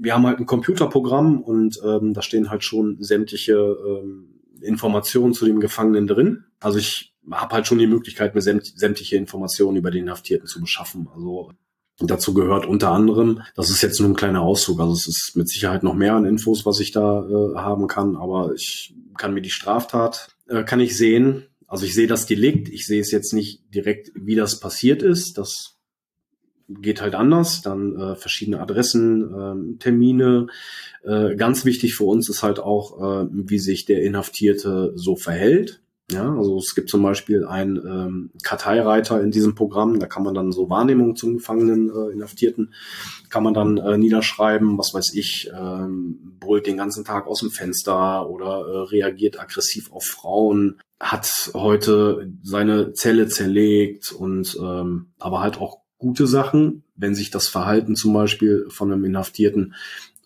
[0.00, 5.44] wir haben halt ein Computerprogramm und ähm, da stehen halt schon sämtliche ähm, Informationen zu
[5.44, 6.44] dem Gefangenen drin.
[6.58, 11.08] Also ich habe halt schon die Möglichkeit, mir sämtliche Informationen über den Inhaftierten zu beschaffen.
[11.14, 11.52] Also
[12.00, 15.48] dazu gehört unter anderem, das ist jetzt nur ein kleiner Auszug, also es ist mit
[15.48, 19.42] Sicherheit noch mehr an Infos, was ich da äh, haben kann, aber ich kann mir
[19.42, 21.44] die Straftat, äh, kann ich sehen.
[21.66, 25.38] Also ich sehe das Delikt, ich sehe es jetzt nicht direkt, wie das passiert ist.
[25.38, 25.76] Das
[26.68, 27.62] geht halt anders.
[27.62, 30.48] Dann äh, verschiedene Adressen, äh, Termine.
[31.04, 35.80] Äh, ganz wichtig für uns ist halt auch, äh, wie sich der Inhaftierte so verhält.
[36.10, 40.34] Ja, also es gibt zum Beispiel einen ähm, Karteireiter in diesem Programm, da kann man
[40.34, 42.74] dann so Wahrnehmungen zum Gefangenen, äh, Inhaftierten,
[43.28, 47.50] kann man dann äh, niederschreiben, was weiß ich, ähm, brüllt den ganzen Tag aus dem
[47.50, 55.40] Fenster oder äh, reagiert aggressiv auf Frauen, hat heute seine Zelle zerlegt und ähm, aber
[55.40, 59.74] halt auch gute Sachen, wenn sich das Verhalten zum Beispiel von einem Inhaftierten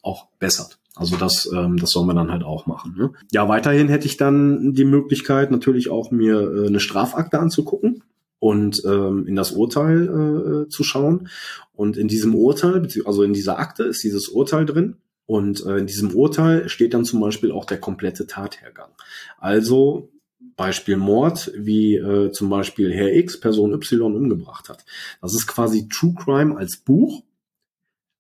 [0.03, 0.79] auch bessert.
[0.97, 2.95] Also das, ähm, das soll man dann halt auch machen.
[2.97, 3.13] Ne?
[3.33, 8.03] Ja, weiterhin hätte ich dann die Möglichkeit, natürlich auch mir äh, eine Strafakte anzugucken
[8.39, 11.29] und ähm, in das Urteil äh, zu schauen.
[11.73, 14.97] Und in diesem Urteil, also in dieser Akte ist dieses Urteil drin.
[15.27, 18.91] Und äh, in diesem Urteil steht dann zum Beispiel auch der komplette Tathergang.
[19.39, 20.11] Also
[20.57, 24.85] Beispiel Mord, wie äh, zum Beispiel Herr X Person Y umgebracht hat.
[25.21, 27.25] Das ist quasi True Crime als Buch,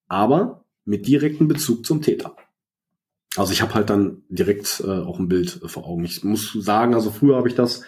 [0.08, 2.34] aber mit direktem Bezug zum Täter.
[3.36, 6.04] Also ich habe halt dann direkt äh, auch ein Bild äh, vor Augen.
[6.04, 7.82] Ich muss sagen, also früher habe ich das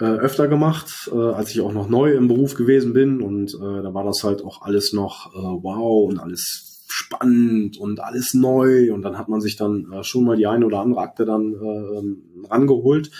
[0.00, 3.82] äh, öfter gemacht, äh, als ich auch noch neu im Beruf gewesen bin und äh,
[3.82, 8.92] da war das halt auch alles noch äh, wow und alles spannend und alles neu
[8.92, 11.52] und dann hat man sich dann äh, schon mal die eine oder andere Akte dann
[11.54, 13.10] äh, rangeholt.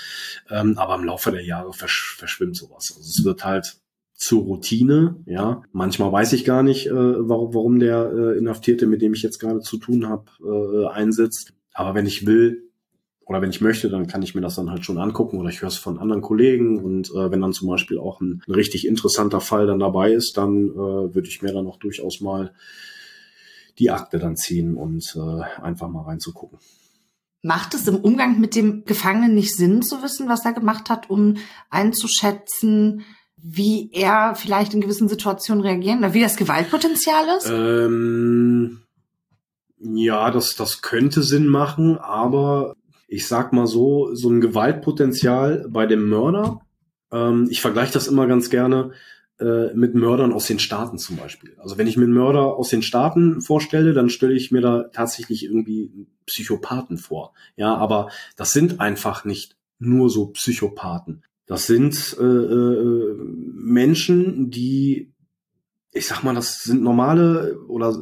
[0.51, 2.93] Ähm, aber im Laufe der Jahre versch verschwimmt sowas.
[2.97, 3.77] Also es wird halt
[4.19, 5.63] zur Routine, ja.
[5.73, 9.39] Manchmal weiß ich gar nicht, äh, warum, warum der äh, Inhaftierte, mit dem ich jetzt
[9.39, 11.55] gerade zu tun habe, äh, einsetzt.
[11.73, 12.69] Aber wenn ich will,
[13.25, 15.63] oder wenn ich möchte, dann kann ich mir das dann halt schon angucken oder ich
[15.63, 18.87] höre es von anderen Kollegen und äh, wenn dann zum Beispiel auch ein, ein richtig
[18.87, 22.53] interessanter Fall dann dabei ist, dann äh, würde ich mir dann auch durchaus mal
[23.79, 26.59] die Akte dann ziehen und äh, einfach mal reinzugucken.
[27.43, 31.09] Macht es im Umgang mit dem Gefangenen nicht Sinn zu wissen, was er gemacht hat,
[31.09, 31.37] um
[31.71, 33.05] einzuschätzen,
[33.43, 37.51] wie er vielleicht in gewissen Situationen reagieren wie das Gewaltpotenzial ist?
[37.51, 38.81] Ähm,
[39.79, 42.75] ja, das, das könnte Sinn machen, aber
[43.07, 46.61] ich sag mal so, so ein Gewaltpotenzial bei dem Mörder,
[47.13, 48.93] ähm, ich vergleiche das immer ganz gerne,
[49.41, 51.57] äh, mit Mördern aus den Staaten zum Beispiel.
[51.59, 54.85] Also wenn ich mir einen Mörder aus den Staaten vorstelle, dann stelle ich mir da
[54.93, 57.35] tatsächlich irgendwie Psychopathen vor.
[57.55, 61.23] Ja, aber das sind einfach nicht nur so Psychopathen.
[61.49, 65.13] Das sind äh, äh, Menschen, die,
[65.93, 67.99] ich sag mal, das sind normale oder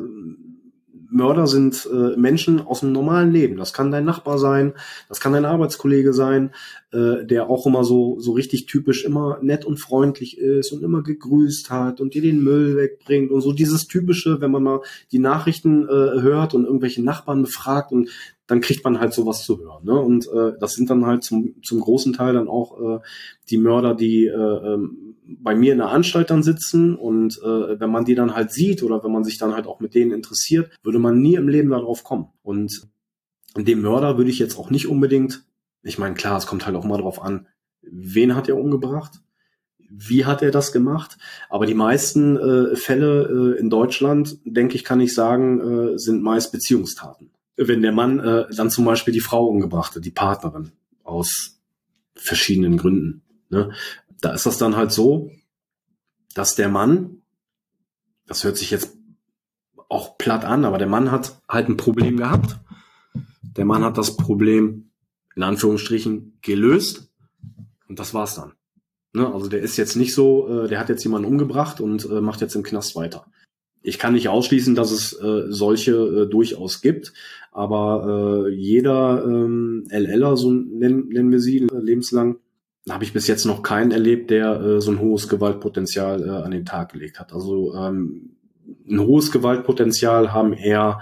[1.09, 3.57] Mörder sind äh, Menschen aus dem normalen Leben.
[3.57, 4.75] Das kann dein Nachbar sein,
[5.09, 6.51] das kann dein Arbeitskollege sein,
[6.91, 11.05] äh, der auch immer so so richtig typisch immer nett und freundlich ist und immer
[11.05, 14.81] gegrüßt hat und dir den Müll wegbringt und so dieses typische, wenn man mal
[15.13, 18.11] die Nachrichten äh, hört und irgendwelche Nachbarn befragt und
[18.47, 19.85] dann kriegt man halt sowas zu hören.
[19.85, 19.99] Ne?
[19.99, 23.01] Und äh, das sind dann halt zum, zum großen Teil dann auch äh,
[23.51, 27.91] die Mörder, die äh, ähm, bei mir in der Anstalt dann sitzen und äh, wenn
[27.91, 30.71] man die dann halt sieht oder wenn man sich dann halt auch mit denen interessiert,
[30.83, 32.29] würde man nie im Leben darauf kommen.
[32.43, 32.89] Und
[33.57, 35.45] dem Mörder würde ich jetzt auch nicht unbedingt,
[35.83, 37.47] ich meine, klar, es kommt halt auch mal drauf an,
[37.83, 39.21] wen hat er umgebracht,
[39.89, 41.17] wie hat er das gemacht,
[41.49, 46.23] aber die meisten äh, Fälle äh, in Deutschland, denke ich, kann ich sagen, äh, sind
[46.23, 47.31] meist Beziehungstaten.
[47.57, 50.73] Wenn der Mann äh, dann zum Beispiel die Frau umgebracht hat, die Partnerin,
[51.05, 51.61] aus
[52.15, 53.23] verschiedenen Gründen.
[53.49, 53.73] Ne?
[54.21, 55.31] da ist das dann halt so,
[56.35, 57.23] dass der Mann,
[58.27, 58.97] das hört sich jetzt
[59.89, 62.59] auch platt an, aber der Mann hat halt ein Problem gehabt.
[63.43, 64.91] Der Mann hat das Problem
[65.35, 67.11] in Anführungsstrichen gelöst
[67.89, 68.55] und das war's dann.
[69.13, 69.33] Ne?
[69.33, 72.41] Also der ist jetzt nicht so, äh, der hat jetzt jemanden umgebracht und äh, macht
[72.41, 73.27] jetzt im Knast weiter.
[73.87, 77.13] Ich kann nicht ausschließen, dass es äh, solche äh, durchaus gibt,
[77.53, 82.39] aber äh, jeder ähm, LLer, so nennen, nennen wir sie, lebenslang,
[82.91, 86.51] habe ich bis jetzt noch keinen erlebt, der äh, so ein hohes Gewaltpotenzial äh, an
[86.51, 87.33] den Tag gelegt hat.
[87.33, 88.37] Also ähm,
[88.89, 91.01] ein hohes Gewaltpotenzial haben eher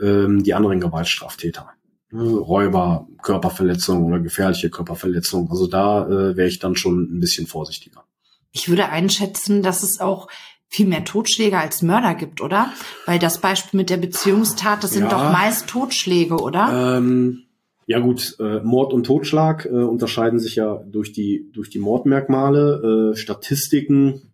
[0.00, 1.70] ähm, die anderen Gewaltstraftäter.
[2.12, 2.22] Ne?
[2.22, 5.50] Räuber, Körperverletzung oder gefährliche Körperverletzung.
[5.50, 8.04] Also da äh, wäre ich dann schon ein bisschen vorsichtiger.
[8.52, 10.28] Ich würde einschätzen, dass es auch
[10.72, 12.72] viel mehr Totschläge als Mörder gibt, oder?
[13.04, 16.96] Weil das Beispiel mit der Beziehungstat, das sind ja, doch meist Totschläge, oder?
[16.96, 17.42] Ähm,
[17.86, 23.12] ja gut, äh, Mord und Totschlag äh, unterscheiden sich ja durch die durch die Mordmerkmale,
[23.12, 24.32] äh, Statistiken.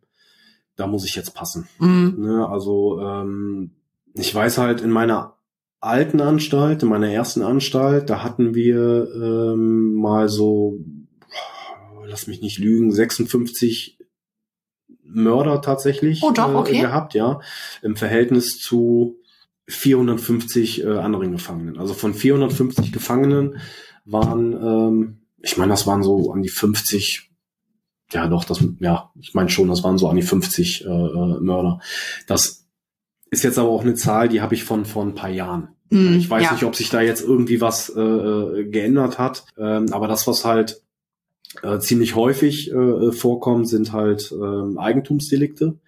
[0.76, 1.68] Da muss ich jetzt passen.
[1.80, 2.14] Mhm.
[2.18, 3.72] Ne, also ähm,
[4.14, 5.34] ich weiß halt in meiner
[5.80, 10.78] alten Anstalt, in meiner ersten Anstalt, da hatten wir ähm, mal so,
[12.06, 13.98] lass mich nicht lügen, 56
[15.22, 16.78] Mörder tatsächlich oh, doch, okay.
[16.78, 17.40] äh, gehabt, ja,
[17.82, 19.16] im Verhältnis zu
[19.68, 21.78] 450 äh, anderen Gefangenen.
[21.78, 23.58] Also von 450 Gefangenen
[24.04, 27.30] waren, ähm, ich meine, das waren so an die 50,
[28.12, 31.40] ja doch, das, ja, ich meine schon, das waren so an die 50 äh, äh,
[31.40, 31.80] Mörder.
[32.26, 32.66] Das
[33.30, 35.68] ist jetzt aber auch eine Zahl, die habe ich von von ein paar Jahren.
[35.90, 36.52] Mm, ich weiß ja.
[36.52, 40.46] nicht, ob sich da jetzt irgendwie was äh, äh, geändert hat, ähm, aber das, was
[40.46, 40.82] halt
[41.62, 45.78] äh, ziemlich häufig äh, vorkommt, sind halt äh, Eigentumsdelikte.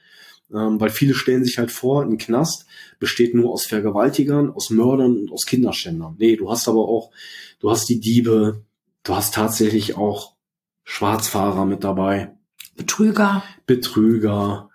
[0.53, 2.67] Ähm, weil viele stellen sich halt vor, ein Knast
[2.99, 6.17] besteht nur aus Vergewaltigern, aus Mördern und aus Kinderschändern.
[6.19, 7.11] Nee, du hast aber auch,
[7.61, 8.65] du hast die Diebe,
[9.05, 10.35] du hast tatsächlich auch
[10.83, 12.33] Schwarzfahrer mit dabei.
[12.77, 13.45] Betrüger.
[13.67, 14.71] Betrüger.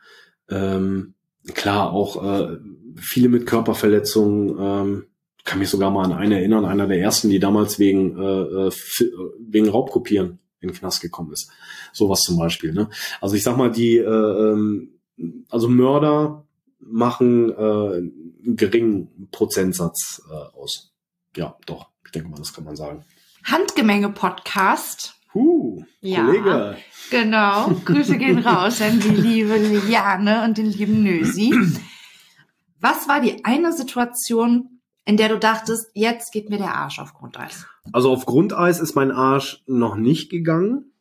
[0.49, 1.13] Ähm,
[1.53, 2.57] klar, auch äh,
[2.95, 4.55] viele mit Körperverletzungen.
[4.57, 5.05] Ähm,
[5.43, 8.71] kann mich sogar mal an einen erinnern, einer der ersten, die damals wegen, äh, äh
[9.39, 11.51] wegen Raubkopieren in den Knast gekommen ist.
[11.93, 12.73] Sowas zum Beispiel.
[12.73, 12.89] Ne?
[13.21, 14.99] Also ich sag mal, die, äh, ähm,
[15.49, 16.45] also Mörder
[16.79, 20.93] machen äh, einen geringen Prozentsatz äh, aus.
[21.35, 23.03] Ja, doch, ich denke mal, das kann man sagen.
[23.43, 25.15] Handgemenge Podcast.
[25.33, 26.77] Huh, ja, Kollege.
[27.11, 27.69] Genau.
[27.83, 31.53] Grüße gehen raus an die liebe Liane und den lieben Nösi.
[32.79, 34.74] Was war die eine Situation,
[35.06, 37.65] in der du dachtest, jetzt geht mir der Arsch auf Grundeis?
[37.94, 40.91] Also auf Grundeis ist mein Arsch noch nicht gegangen.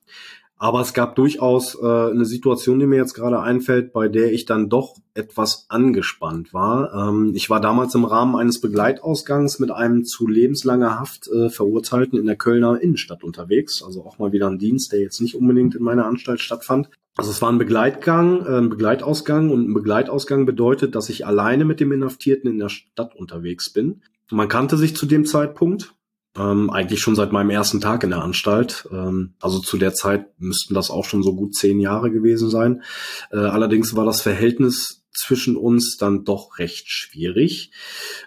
[0.57, 4.47] Aber es gab durchaus äh, eine Situation, die mir jetzt gerade einfällt, bei der ich
[4.47, 7.09] dann doch etwas angespannt war.
[7.09, 12.19] Ähm, ich war damals im Rahmen eines Begleitausgangs mit einem zu lebenslanger Haft äh, Verurteilten
[12.19, 13.83] in der Kölner Innenstadt unterwegs.
[13.83, 16.89] Also auch mal wieder ein Dienst, der jetzt nicht unbedingt in meiner Anstalt stattfand.
[17.17, 21.65] Also es war ein Begleitgang, äh, ein Begleitausgang und ein Begleitausgang bedeutet, dass ich alleine
[21.65, 24.03] mit dem Inhaftierten in der Stadt unterwegs bin.
[24.31, 25.95] Man kannte sich zu dem Zeitpunkt
[26.37, 28.89] ähm, eigentlich schon seit meinem ersten Tag in der Anstalt.
[28.91, 32.83] Ähm, also zu der Zeit müssten das auch schon so gut zehn Jahre gewesen sein.
[33.31, 37.71] Äh, allerdings war das Verhältnis zwischen uns dann doch recht schwierig.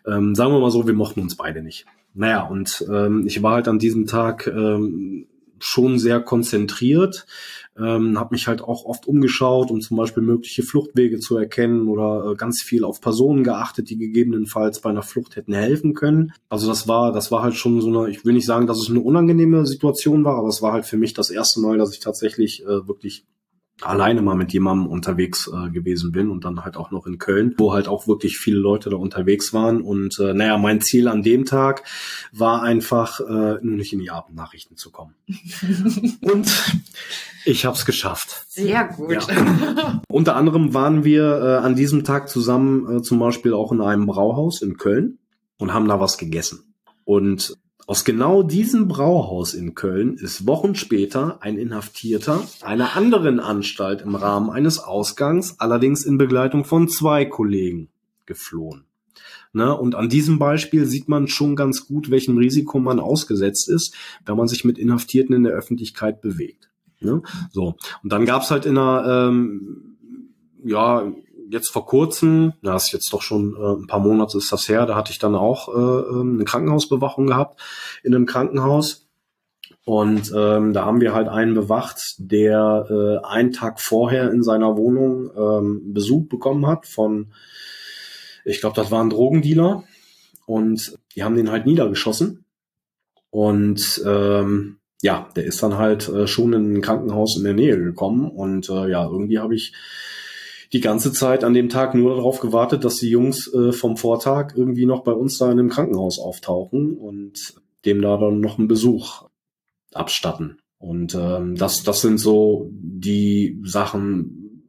[0.06, 1.86] Ähm, sagen wir mal so, wir mochten uns beide nicht.
[2.14, 5.28] Naja, und ähm, ich war halt an diesem Tag ähm,
[5.60, 7.26] schon sehr konzentriert,
[7.80, 12.32] ähm, habe mich halt auch oft umgeschaut, um zum Beispiel mögliche Fluchtwege zu erkennen oder
[12.32, 16.34] äh, ganz viel auf Personen geachtet, die gegebenenfalls bei einer Flucht hätten helfen können.
[16.50, 18.90] Also das war, das war halt schon so eine, ich will nicht sagen, dass es
[18.90, 22.00] eine unangenehme Situation war, aber es war halt für mich das erste Mal, dass ich
[22.00, 23.26] tatsächlich äh, wirklich
[23.82, 27.54] alleine mal mit jemandem unterwegs äh, gewesen bin und dann halt auch noch in Köln,
[27.58, 29.82] wo halt auch wirklich viele Leute da unterwegs waren.
[29.82, 31.84] Und äh, naja, mein Ziel an dem Tag
[32.32, 35.14] war einfach, äh, nur nicht in die Abendnachrichten zu kommen.
[36.22, 36.50] und
[37.46, 38.46] ich habe es geschafft.
[38.48, 39.12] Sehr gut.
[39.12, 40.02] Ja.
[40.10, 44.08] Unter anderem waren wir äh, an diesem Tag zusammen äh, zum Beispiel auch in einem
[44.08, 45.20] Brauhaus in Köln
[45.58, 46.74] und haben da was gegessen.
[47.06, 47.56] Und
[47.88, 54.14] aus genau diesem Brauhaus in Köln ist Wochen später ein Inhaftierter einer anderen Anstalt im
[54.14, 57.88] Rahmen eines Ausgangs, allerdings in Begleitung von zwei Kollegen,
[58.26, 58.84] geflohen.
[59.54, 59.76] Ne?
[59.76, 63.96] Und an diesem Beispiel sieht man schon ganz gut, welchem Risiko man ausgesetzt ist,
[64.26, 66.70] wenn man sich mit Inhaftierten in der Öffentlichkeit bewegt.
[67.00, 67.22] Ne?
[67.52, 67.78] So.
[68.04, 69.98] Und dann gab's halt in einer ähm,
[70.64, 71.10] ja,
[71.50, 74.86] jetzt vor kurzem, das ist jetzt doch schon äh, ein paar Monate ist das her,
[74.86, 75.72] da hatte ich dann auch äh,
[76.12, 77.60] ähm, eine Krankenhausbewachung gehabt
[78.04, 79.08] in einem Krankenhaus.
[79.86, 84.76] Und ähm, da haben wir halt einen bewacht, der äh, einen Tag vorher in seiner
[84.76, 87.32] Wohnung ähm, Besuch bekommen hat von,
[88.44, 89.84] ich glaube, das war ein Drogendealer.
[90.46, 92.46] Und die haben den halt niedergeschossen.
[93.30, 97.78] Und ähm, ja, der ist dann halt äh, schon in ein Krankenhaus in der Nähe
[97.78, 98.30] gekommen.
[98.30, 99.74] Und äh, ja, irgendwie habe ich
[100.74, 104.54] die ganze Zeit an dem Tag nur darauf gewartet, dass die Jungs äh, vom Vortag
[104.56, 108.68] irgendwie noch bei uns da in dem Krankenhaus auftauchen und dem da dann noch einen
[108.68, 109.28] Besuch
[109.94, 110.60] abstatten.
[110.78, 114.64] Und ähm, das, das sind so die Sachen,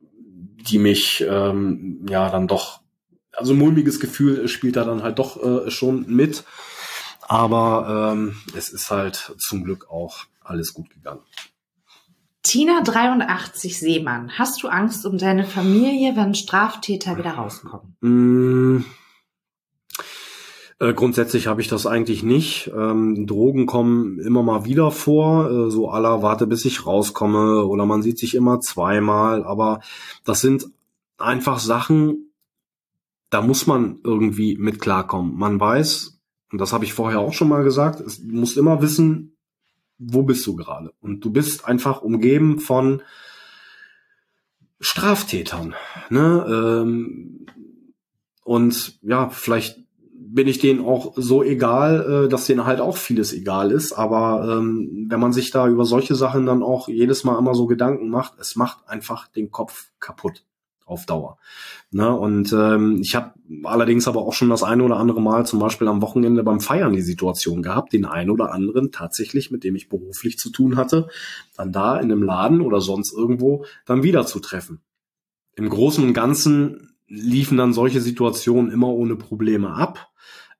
[0.69, 2.81] die mich ähm, ja dann doch,
[3.33, 6.45] also mulmiges Gefühl spielt da dann halt doch äh, schon mit.
[7.21, 11.21] Aber ähm, es ist halt zum Glück auch alles gut gegangen.
[12.49, 17.95] Tina 83 Seemann, hast du Angst um deine Familie, wenn Straftäter wieder rauskommen?
[18.01, 18.85] Mm,
[20.81, 22.71] äh, grundsätzlich habe ich das eigentlich nicht.
[22.75, 27.85] Ähm, Drogen kommen immer mal wieder vor, äh, so aller warte bis ich rauskomme oder
[27.85, 29.81] man sieht sich immer zweimal, aber
[30.25, 30.71] das sind
[31.19, 32.33] einfach Sachen,
[33.29, 35.37] da muss man irgendwie mit klarkommen.
[35.37, 36.19] Man weiß,
[36.51, 39.37] und das habe ich vorher auch schon mal gesagt, es, du musst immer wissen,
[39.99, 40.93] wo bist du gerade?
[41.01, 43.03] Und du bist einfach umgeben von
[44.81, 45.75] Straftätern.
[46.09, 46.47] Ne?
[46.49, 47.47] Ähm,
[48.45, 49.81] und ja, vielleicht
[50.31, 53.93] bin ich denen auch so egal, äh, dass denen halt auch vieles egal ist.
[53.93, 57.67] Aber ähm, wenn man sich da über solche Sachen dann auch jedes Mal immer so
[57.67, 60.45] Gedanken macht, es macht einfach den Kopf kaputt
[60.89, 61.39] auf Dauer.
[61.91, 62.15] Ne?
[62.15, 63.35] Und ähm, ich habe
[63.65, 66.93] allerdings aber auch schon das eine oder andere Mal zum Beispiel am Wochenende beim Feiern
[66.93, 71.09] die Situation gehabt, den einen oder anderen tatsächlich, mit dem ich beruflich zu tun hatte,
[71.57, 74.81] dann da in einem Laden oder sonst irgendwo dann wieder zu treffen.
[75.57, 80.09] Im Großen und Ganzen liefen dann solche Situationen immer ohne Probleme ab.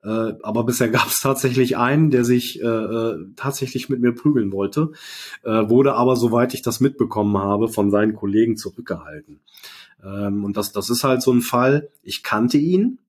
[0.03, 4.51] Äh, aber bisher gab es tatsächlich einen, der sich äh, äh, tatsächlich mit mir prügeln
[4.51, 4.91] wollte,
[5.43, 9.39] äh, wurde aber, soweit ich das mitbekommen habe, von seinen Kollegen zurückgehalten.
[10.03, 12.99] Ähm, und das, das ist halt so ein Fall, ich kannte ihn,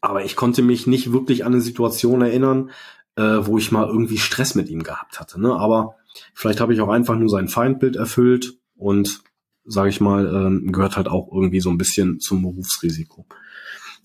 [0.00, 2.70] aber ich konnte mich nicht wirklich an eine Situation erinnern,
[3.16, 5.40] äh, wo ich mal irgendwie Stress mit ihm gehabt hatte.
[5.40, 5.54] Ne?
[5.54, 5.96] Aber
[6.34, 9.22] vielleicht habe ich auch einfach nur sein Feindbild erfüllt und
[9.64, 13.26] sage ich mal, ähm, gehört halt auch irgendwie so ein bisschen zum Berufsrisiko.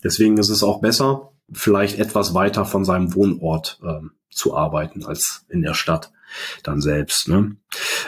[0.02, 5.44] Deswegen ist es auch besser, vielleicht etwas weiter von seinem Wohnort ähm, zu arbeiten als
[5.48, 6.12] in der Stadt
[6.62, 7.28] dann selbst.
[7.28, 7.56] Ne?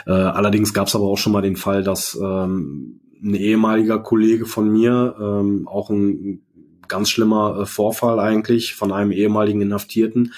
[0.05, 4.45] Äh, allerdings gab es aber auch schon mal den Fall, dass ähm, ein ehemaliger Kollege
[4.45, 6.41] von mir, ähm, auch ein
[6.87, 10.33] ganz schlimmer äh, Vorfall eigentlich von einem ehemaligen Inhaftierten,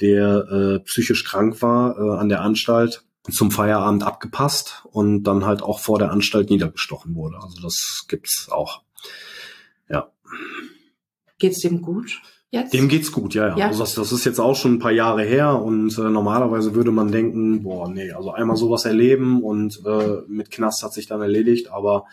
[0.00, 5.62] der äh, psychisch krank war äh, an der Anstalt, zum Feierabend abgepasst und dann halt
[5.62, 7.36] auch vor der Anstalt niedergestochen wurde.
[7.42, 8.82] Also das gibt's auch.
[9.88, 10.10] Ja.
[11.38, 12.20] Geht's dem gut?
[12.50, 12.72] Jetzt?
[12.72, 13.56] Dem geht's gut, ja, ja.
[13.58, 13.66] ja.
[13.66, 16.90] Also das, das ist jetzt auch schon ein paar Jahre her und äh, normalerweise würde
[16.90, 21.20] man denken, boah, nee, also einmal sowas erleben und äh, mit Knast hat sich dann
[21.20, 22.06] erledigt, aber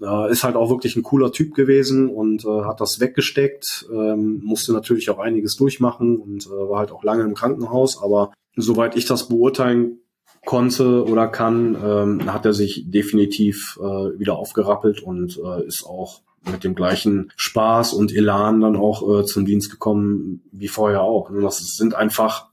[0.00, 4.40] äh, ist halt auch wirklich ein cooler Typ gewesen und äh, hat das weggesteckt, ähm,
[4.42, 8.96] musste natürlich auch einiges durchmachen und äh, war halt auch lange im Krankenhaus, aber soweit
[8.96, 9.98] ich das beurteilen
[10.46, 16.22] konnte oder kann, ähm, hat er sich definitiv äh, wieder aufgerappelt und äh, ist auch
[16.50, 21.30] mit dem gleichen Spaß und Elan dann auch äh, zum Dienst gekommen wie vorher auch.
[21.30, 22.48] Und das sind einfach,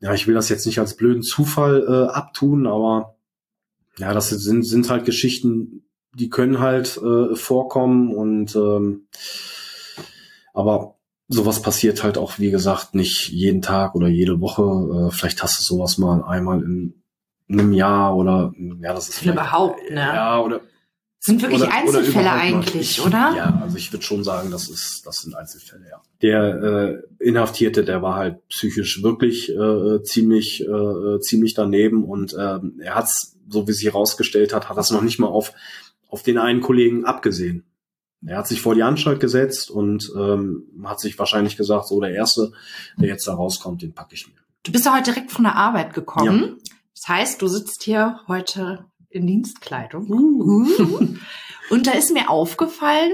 [0.00, 3.16] ja, ich will das jetzt nicht als blöden Zufall äh, abtun, aber
[3.98, 5.84] ja, das sind, sind halt Geschichten,
[6.14, 9.06] die können halt äh, vorkommen und ähm,
[10.52, 10.96] aber
[11.28, 14.62] sowas passiert halt auch, wie gesagt, nicht jeden Tag oder jede Woche.
[14.62, 17.02] Äh, vielleicht hast du sowas mal einmal in
[17.48, 20.00] einem Jahr oder ja, das ist überhaupt, ne?
[20.00, 20.60] Ja, oder
[21.22, 23.34] sind wirklich oder, Einzelfälle oder eigentlich, ich, oder?
[23.36, 26.00] Ja, also ich würde schon sagen, das ist, das sind Einzelfälle, ja.
[26.22, 32.58] Der äh, Inhaftierte, der war halt psychisch wirklich äh, ziemlich, äh, ziemlich daneben und äh,
[32.80, 35.52] er hat's, so wie sich herausgestellt hat, hat das noch nicht mal auf,
[36.08, 37.64] auf den einen Kollegen abgesehen.
[38.26, 42.12] Er hat sich vor die Anstalt gesetzt und ähm, hat sich wahrscheinlich gesagt, so der
[42.12, 42.52] Erste,
[42.96, 44.34] der jetzt da rauskommt, den packe ich mir.
[44.62, 46.40] Du bist ja heute direkt von der Arbeit gekommen.
[46.42, 46.72] Ja.
[46.94, 50.08] Das heißt, du sitzt hier heute in Dienstkleidung.
[50.08, 50.66] Uh.
[51.70, 53.12] Und da ist mir aufgefallen,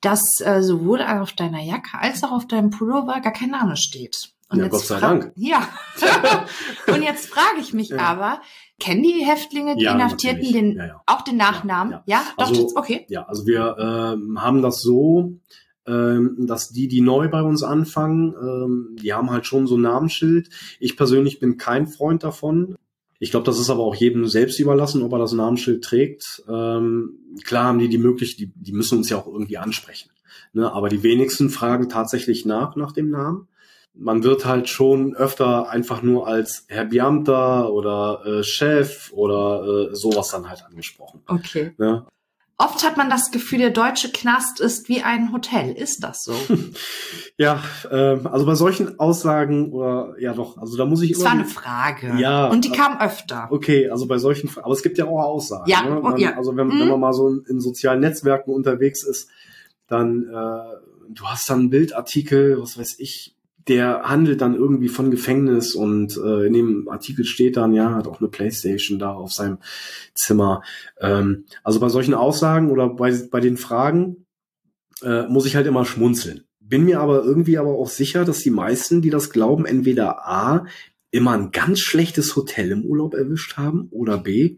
[0.00, 4.32] dass äh, sowohl auf deiner Jacke als auch auf deinem Pullover gar kein Name steht.
[4.48, 5.32] Und ja, Gott sei Dank.
[5.36, 5.66] Ja.
[6.88, 7.98] und jetzt frage ich mich ja.
[7.98, 8.42] aber,
[8.78, 11.02] kennen die Häftlinge, die ja, Inhaftierten, den, ja, ja.
[11.06, 11.92] auch den Nachnamen?
[11.92, 12.22] Ja, ja.
[12.36, 13.06] doch, also, okay.
[13.08, 15.38] Ja, also wir ähm, haben das so,
[15.86, 19.82] ähm, dass die, die neu bei uns anfangen, ähm, die haben halt schon so ein
[19.82, 20.50] Namensschild.
[20.80, 22.76] Ich persönlich bin kein Freund davon.
[23.22, 26.42] Ich glaube, das ist aber auch jedem selbst überlassen, ob er das Namensschild trägt.
[26.48, 30.10] Ähm, klar haben die die Möglichkeit, die, die müssen uns ja auch irgendwie ansprechen.
[30.54, 30.72] Ne?
[30.72, 33.46] Aber die wenigsten fragen tatsächlich nach, nach dem Namen.
[33.94, 39.94] Man wird halt schon öfter einfach nur als Herr Beamter oder äh, Chef oder äh,
[39.94, 41.20] sowas dann halt angesprochen.
[41.28, 41.74] Okay.
[41.78, 42.04] Ne?
[42.62, 45.72] Oft hat man das Gefühl, der deutsche Knast ist wie ein Hotel.
[45.72, 46.34] Ist das so?
[47.36, 51.32] ja, ähm, also bei solchen Aussagen oder ja doch, also da muss ich das war
[51.32, 52.14] eine Frage.
[52.18, 52.46] Ja.
[52.48, 53.48] Und die kam öfter.
[53.50, 55.68] Okay, also bei solchen, aber es gibt ja auch Aussagen.
[55.68, 55.82] Ja.
[55.82, 56.00] Ne?
[56.00, 56.36] Man, ja.
[56.36, 56.80] Also wenn, hm.
[56.80, 59.28] wenn man mal so in, in, sozialen Netzwerken unterwegs ist,
[59.88, 60.76] dann äh,
[61.10, 63.34] du hast dann Bildartikel, was weiß ich,
[63.68, 68.08] der handelt dann irgendwie von Gefängnis und äh, in dem Artikel steht dann, ja, hat
[68.08, 69.58] auch eine Playstation da auf seinem
[70.14, 70.62] Zimmer.
[71.00, 74.26] Ähm, also bei solchen Aussagen oder bei, bei den Fragen
[75.02, 76.44] äh, muss ich halt immer schmunzeln.
[76.60, 80.66] Bin mir aber irgendwie aber auch sicher, dass die meisten, die das glauben, entweder A,
[81.10, 84.56] immer ein ganz schlechtes Hotel im Urlaub erwischt haben oder B,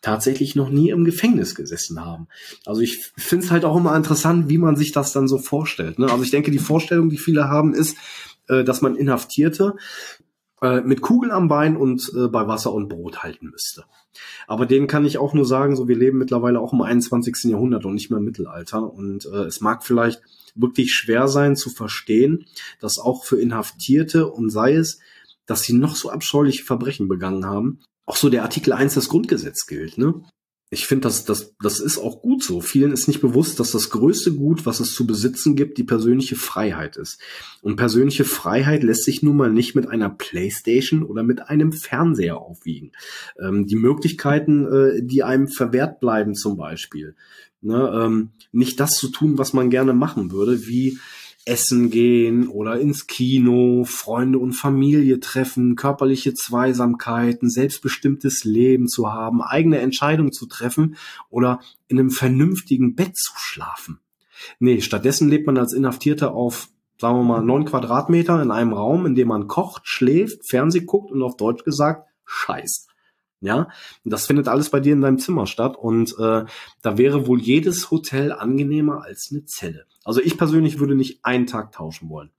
[0.00, 2.28] tatsächlich noch nie im Gefängnis gesessen haben.
[2.64, 5.98] Also ich finde es halt auch immer interessant, wie man sich das dann so vorstellt.
[5.98, 6.10] Ne?
[6.10, 7.96] Also ich denke, die Vorstellung, die viele haben, ist,
[8.50, 9.76] äh, dass man Inhaftierte
[10.62, 13.84] äh, mit Kugel am Bein und äh, bei Wasser und Brot halten müsste.
[14.46, 17.44] Aber denen kann ich auch nur sagen, so wir leben mittlerweile auch im 21.
[17.44, 18.92] Jahrhundert und nicht mehr im Mittelalter.
[18.92, 20.20] Und äh, es mag vielleicht
[20.54, 22.44] wirklich schwer sein zu verstehen,
[22.80, 24.98] dass auch für Inhaftierte und sei es,
[25.46, 29.66] dass sie noch so abscheuliche Verbrechen begangen haben, auch so der Artikel 1 des Grundgesetzes
[29.66, 29.96] gilt.
[29.96, 30.24] Ne?
[30.72, 32.60] Ich finde, das, das, das ist auch gut so.
[32.60, 36.36] Vielen ist nicht bewusst, dass das größte Gut, was es zu besitzen gibt, die persönliche
[36.36, 37.20] Freiheit ist.
[37.60, 42.38] Und persönliche Freiheit lässt sich nun mal nicht mit einer Playstation oder mit einem Fernseher
[42.38, 42.92] aufwiegen.
[43.40, 47.16] Ähm, die Möglichkeiten, äh, die einem verwehrt bleiben zum Beispiel.
[47.62, 50.98] Ne, ähm, nicht das zu tun, was man gerne machen würde, wie
[51.46, 59.42] essen gehen oder ins Kino, Freunde und Familie treffen, körperliche Zweisamkeiten, selbstbestimmtes Leben zu haben,
[59.42, 60.96] eigene Entscheidungen zu treffen
[61.30, 64.00] oder in einem vernünftigen Bett zu schlafen.
[64.58, 66.68] Nee, stattdessen lebt man als Inhaftierter auf,
[66.98, 71.10] sagen wir mal, neun Quadratmeter in einem Raum, in dem man kocht, schläft, Fernseh guckt
[71.10, 72.89] und auf Deutsch gesagt scheißt.
[73.40, 73.68] Ja,
[74.04, 76.44] das findet alles bei dir in deinem Zimmer statt und äh,
[76.82, 79.86] da wäre wohl jedes Hotel angenehmer als eine Zelle.
[80.04, 82.30] Also ich persönlich würde nicht einen Tag tauschen wollen.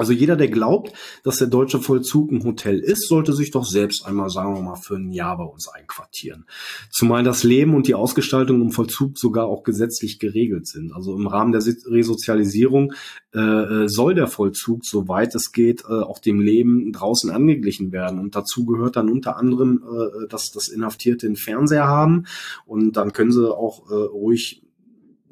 [0.00, 4.06] Also jeder, der glaubt, dass der deutsche Vollzug ein Hotel ist, sollte sich doch selbst
[4.06, 6.46] einmal, sagen wir mal, für ein Jahr bei uns einquartieren.
[6.90, 10.92] Zumal das Leben und die Ausgestaltung im Vollzug sogar auch gesetzlich geregelt sind.
[10.92, 12.94] Also im Rahmen der Resozialisierung
[13.34, 18.18] äh, äh, soll der Vollzug, soweit es geht, äh, auch dem Leben draußen angeglichen werden.
[18.18, 22.24] Und dazu gehört dann unter anderem, äh, dass das Inhaftierte einen Fernseher haben
[22.66, 24.62] und dann können sie auch äh, ruhig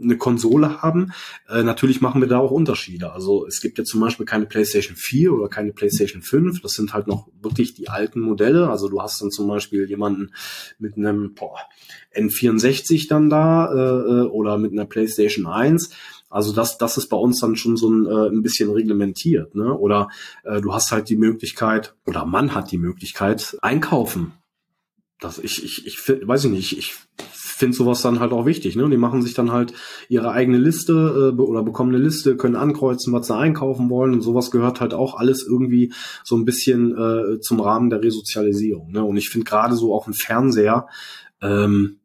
[0.00, 1.12] eine Konsole haben.
[1.48, 3.12] Äh, natürlich machen wir da auch Unterschiede.
[3.12, 6.60] Also es gibt ja zum Beispiel keine PlayStation 4 oder keine PlayStation 5.
[6.62, 8.70] Das sind halt noch wirklich die alten Modelle.
[8.70, 10.32] Also du hast dann zum Beispiel jemanden
[10.78, 11.58] mit einem boah,
[12.14, 15.90] N64 dann da äh, äh, oder mit einer PlayStation 1.
[16.30, 19.54] Also das, das ist bei uns dann schon so ein, äh, ein bisschen reglementiert.
[19.54, 19.72] Ne?
[19.76, 20.08] Oder
[20.44, 24.32] äh, du hast halt die Möglichkeit, oder man hat die Möglichkeit, einkaufen.
[25.20, 26.94] Das, ich, ich, ich weiß ich nicht, ich
[27.58, 28.76] finde sowas dann halt auch wichtig.
[28.76, 28.88] Ne?
[28.88, 29.72] Die machen sich dann halt
[30.08, 34.20] ihre eigene Liste äh, oder bekommen eine Liste, können ankreuzen, was sie einkaufen wollen und
[34.22, 35.92] sowas gehört halt auch alles irgendwie
[36.24, 38.92] so ein bisschen äh, zum Rahmen der Resozialisierung.
[38.92, 39.04] Ne?
[39.04, 40.86] Und ich finde gerade so auch ein Fernseher,
[41.42, 41.96] ähm,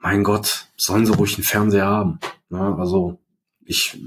[0.00, 2.18] mein Gott, sollen sie ruhig einen Fernseher haben.
[2.48, 2.76] Ne?
[2.76, 3.18] Also
[3.64, 3.98] ich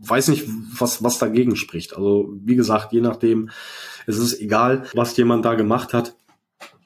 [0.00, 1.96] weiß nicht, was, was dagegen spricht.
[1.96, 3.50] Also wie gesagt, je nachdem,
[4.06, 6.16] es ist egal, was jemand da gemacht hat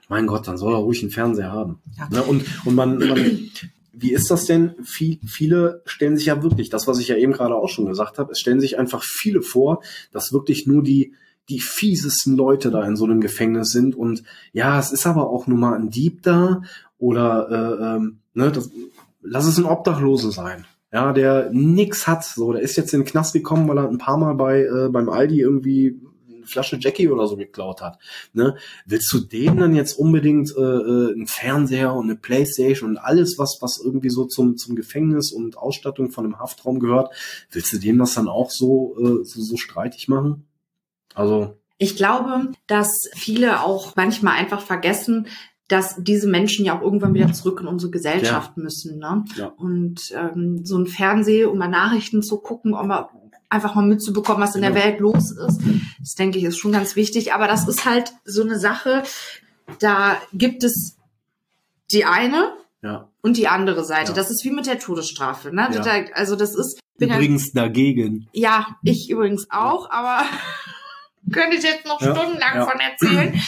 [0.08, 1.80] mein Gott, dann soll er ruhig einen Fernseher haben.
[1.98, 2.08] Ja.
[2.08, 2.22] Ne?
[2.22, 3.50] Und, und man, man,
[3.92, 4.74] wie ist das denn?
[4.84, 8.18] Viel, viele stellen sich ja wirklich, das, was ich ja eben gerade auch schon gesagt
[8.18, 11.14] habe, es stellen sich einfach viele vor, dass wirklich nur die,
[11.48, 13.94] die fiesesten Leute da in so einem Gefängnis sind.
[13.94, 14.22] Und
[14.52, 16.62] ja, es ist aber auch nur mal ein Dieb da
[16.98, 18.70] oder äh, ähm, ne, das,
[19.22, 20.66] lass es ein Obdachlose sein.
[20.92, 22.24] Ja, der nix hat.
[22.24, 24.88] So, der ist jetzt in den Knast gekommen, weil er ein paar Mal bei äh,
[24.88, 26.00] beim Aldi irgendwie
[26.46, 27.98] Flasche Jackie oder so geklaut hat.
[28.32, 28.56] Ne?
[28.84, 33.38] Willst du dem dann jetzt unbedingt äh, äh, einen Fernseher und eine Playstation und alles,
[33.38, 37.14] was, was irgendwie so zum, zum Gefängnis und Ausstattung von einem Haftraum gehört,
[37.50, 40.46] willst du dem das dann auch so, äh, so, so streitig machen?
[41.14, 41.56] Also.
[41.78, 45.26] Ich glaube, dass viele auch manchmal einfach vergessen,
[45.68, 48.62] dass diese Menschen ja auch irgendwann wieder zurück in unsere Gesellschaft ja.
[48.62, 48.98] müssen.
[48.98, 49.24] Ne?
[49.36, 49.46] Ja.
[49.48, 53.08] Und ähm, so ein Fernseh, um mal Nachrichten zu gucken, um mal
[53.56, 55.60] einfach mal mitzubekommen, was in der Welt los ist.
[55.98, 57.32] Das denke ich ist schon ganz wichtig.
[57.32, 59.02] Aber das ist halt so eine Sache,
[59.80, 60.96] da gibt es
[61.90, 62.52] die eine
[62.82, 63.08] ja.
[63.22, 64.10] und die andere Seite.
[64.10, 64.14] Ja.
[64.14, 65.54] Das ist wie mit der Todesstrafe.
[65.54, 65.68] Ne?
[65.72, 66.04] Ja.
[66.14, 68.28] also das ist übrigens ja, dagegen.
[68.32, 70.24] Ja, ich übrigens auch, aber
[71.32, 73.40] könnte ich jetzt noch stundenlang von erzählen.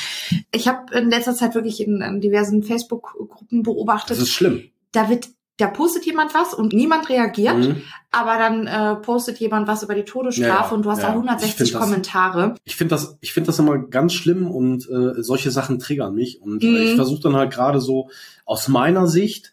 [0.53, 4.11] Ich habe in letzter Zeit wirklich in, in diversen Facebook-Gruppen beobachtet.
[4.11, 4.71] Das ist schlimm.
[4.93, 5.29] Da wird
[5.59, 7.83] da postet jemand was und niemand reagiert, mhm.
[8.13, 11.09] aber dann äh, postet jemand was über die Todesstrafe ja, ja, und du hast ja.
[11.09, 12.51] da 160 ich Kommentare.
[12.51, 16.15] Das, ich finde das, ich finde das immer ganz schlimm und äh, solche Sachen triggern
[16.15, 16.77] mich und mhm.
[16.77, 16.97] äh, ich mhm.
[16.97, 18.09] versuche dann halt gerade so
[18.45, 19.53] aus meiner Sicht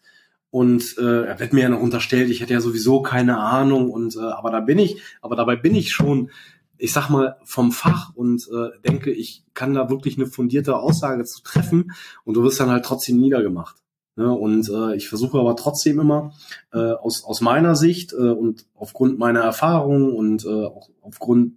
[0.50, 4.16] und äh, er wird mir ja noch unterstellt, ich hätte ja sowieso keine Ahnung und
[4.16, 6.30] äh, aber da bin ich, aber dabei bin ich schon
[6.78, 11.24] ich sag mal, vom Fach und äh, denke, ich kann da wirklich eine fundierte Aussage
[11.24, 11.92] zu treffen
[12.24, 13.76] und du wirst dann halt trotzdem niedergemacht.
[14.16, 14.32] Ne?
[14.32, 16.32] Und äh, ich versuche aber trotzdem immer
[16.72, 21.52] äh, aus, aus meiner Sicht äh, und aufgrund meiner Erfahrung und äh, auch aufgrund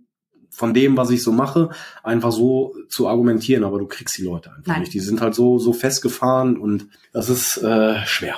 [0.52, 1.70] von dem, was ich so mache,
[2.04, 3.64] einfach so zu argumentieren.
[3.64, 4.82] Aber du kriegst die Leute einfach Nein.
[4.82, 4.94] nicht.
[4.94, 8.36] Die sind halt so, so festgefahren und das ist äh, schwer.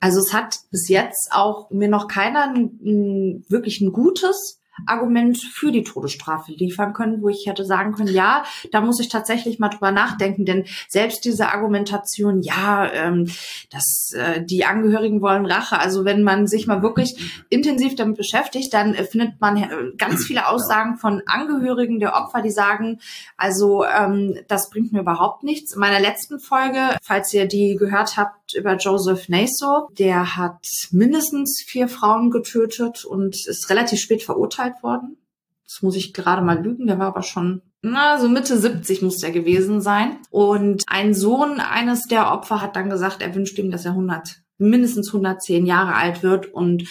[0.00, 5.38] Also es hat bis jetzt auch mir noch keiner ein, ein, wirklich ein gutes Argument
[5.38, 9.58] für die Todesstrafe liefern können, wo ich hätte sagen können, ja, da muss ich tatsächlich
[9.58, 13.30] mal drüber nachdenken, denn selbst diese Argumentation, ja, ähm,
[13.70, 18.72] dass äh, die Angehörigen wollen Rache, also wenn man sich mal wirklich intensiv damit beschäftigt,
[18.72, 23.00] dann äh, findet man äh, ganz viele Aussagen von Angehörigen der Opfer, die sagen,
[23.36, 25.74] also ähm, das bringt mir überhaupt nichts.
[25.74, 31.62] In meiner letzten Folge, falls ihr die gehört habt über Joseph Naso, der hat mindestens
[31.66, 35.16] vier Frauen getötet und ist relativ spät verurteilt worden.
[35.66, 39.18] Das muss ich gerade mal lügen, der war aber schon, na, so Mitte 70 muss
[39.18, 40.16] der gewesen sein.
[40.30, 44.40] Und ein Sohn eines der Opfer hat dann gesagt, er wünscht ihm, dass er 100,
[44.56, 46.84] mindestens 110 Jahre alt wird und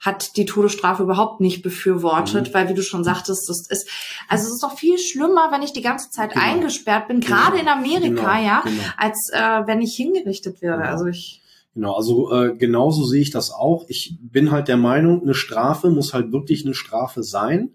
[0.00, 2.54] hat die Todesstrafe überhaupt nicht befürwortet, mhm.
[2.54, 3.88] weil wie du schon sagtest, das ist
[4.28, 6.44] also es ist doch viel schlimmer, wenn ich die ganze Zeit genau.
[6.44, 7.36] eingesperrt bin, genau.
[7.36, 8.44] gerade in Amerika, genau.
[8.44, 8.82] ja, genau.
[8.96, 10.82] als äh, wenn ich hingerichtet werde.
[10.82, 10.90] Genau.
[10.90, 11.41] Also ich
[11.74, 13.86] Genau, also äh, genauso sehe ich das auch.
[13.88, 17.70] Ich bin halt der Meinung, eine Strafe muss halt wirklich eine Strafe sein.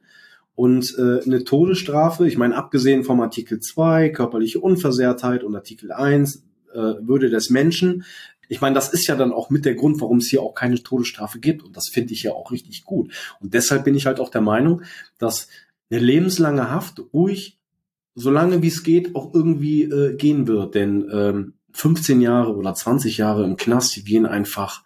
[0.55, 6.43] Und äh, eine Todesstrafe, ich meine, abgesehen vom Artikel 2, körperliche Unversehrtheit und Artikel 1,
[6.73, 8.03] äh, Würde des Menschen,
[8.49, 10.81] ich meine, das ist ja dann auch mit der Grund, warum es hier auch keine
[10.81, 11.63] Todesstrafe gibt.
[11.63, 13.13] Und das finde ich ja auch richtig gut.
[13.39, 14.83] Und deshalb bin ich halt auch der Meinung,
[15.17, 15.47] dass
[15.89, 17.59] eine lebenslange Haft ruhig,
[18.15, 20.75] so lange wie es geht, auch irgendwie äh, gehen wird.
[20.75, 24.83] Denn ähm, 15 Jahre oder 20 Jahre im Knast, die gehen einfach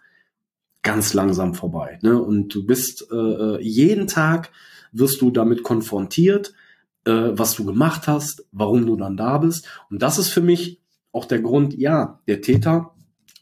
[0.82, 2.00] ganz langsam vorbei.
[2.02, 2.22] Ne?
[2.22, 4.52] Und du bist äh, äh jeden Tag
[4.92, 6.54] wirst du damit konfrontiert,
[7.06, 9.70] äh, was du gemacht hast, warum du dann da bist.
[9.90, 10.82] Und das ist für mich
[11.14, 12.94] auch der Grund, ja, der Täter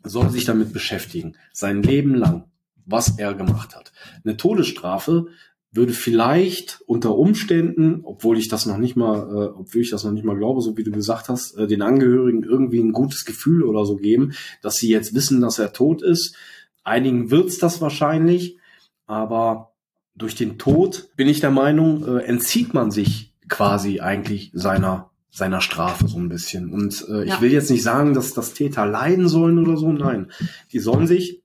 [0.04, 2.44] soll sich damit beschäftigen, sein Leben lang,
[2.86, 3.92] was er gemacht hat.
[4.24, 5.28] Eine Todesstrafe
[5.72, 10.12] würde vielleicht unter Umständen, obwohl ich das noch nicht mal, äh, obwohl ich das noch
[10.12, 13.64] nicht mal glaube, so wie du gesagt hast, äh, den Angehörigen irgendwie ein gutes Gefühl
[13.64, 16.36] oder so geben, dass sie jetzt wissen, dass er tot ist.
[16.84, 18.58] Einigen wird's das wahrscheinlich,
[19.06, 19.74] aber
[20.16, 25.62] durch den Tod bin ich der Meinung, äh, entzieht man sich quasi eigentlich seiner seiner
[25.62, 26.74] Strafe so ein bisschen.
[26.74, 27.36] Und äh, ja.
[27.36, 29.92] ich will jetzt nicht sagen, dass das Täter leiden sollen oder so.
[29.92, 30.32] Nein,
[30.74, 31.44] die sollen sich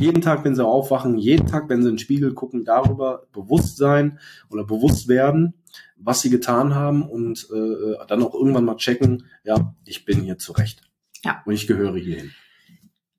[0.00, 3.76] jeden Tag, wenn sie aufwachen, jeden Tag, wenn sie in den Spiegel gucken, darüber bewusst
[3.76, 4.18] sein
[4.50, 5.54] oder bewusst werden,
[5.96, 10.38] was sie getan haben und äh, dann auch irgendwann mal checken, ja, ich bin hier
[10.38, 10.82] zurecht.
[11.24, 11.42] Ja.
[11.44, 12.32] Und ich gehöre hierhin.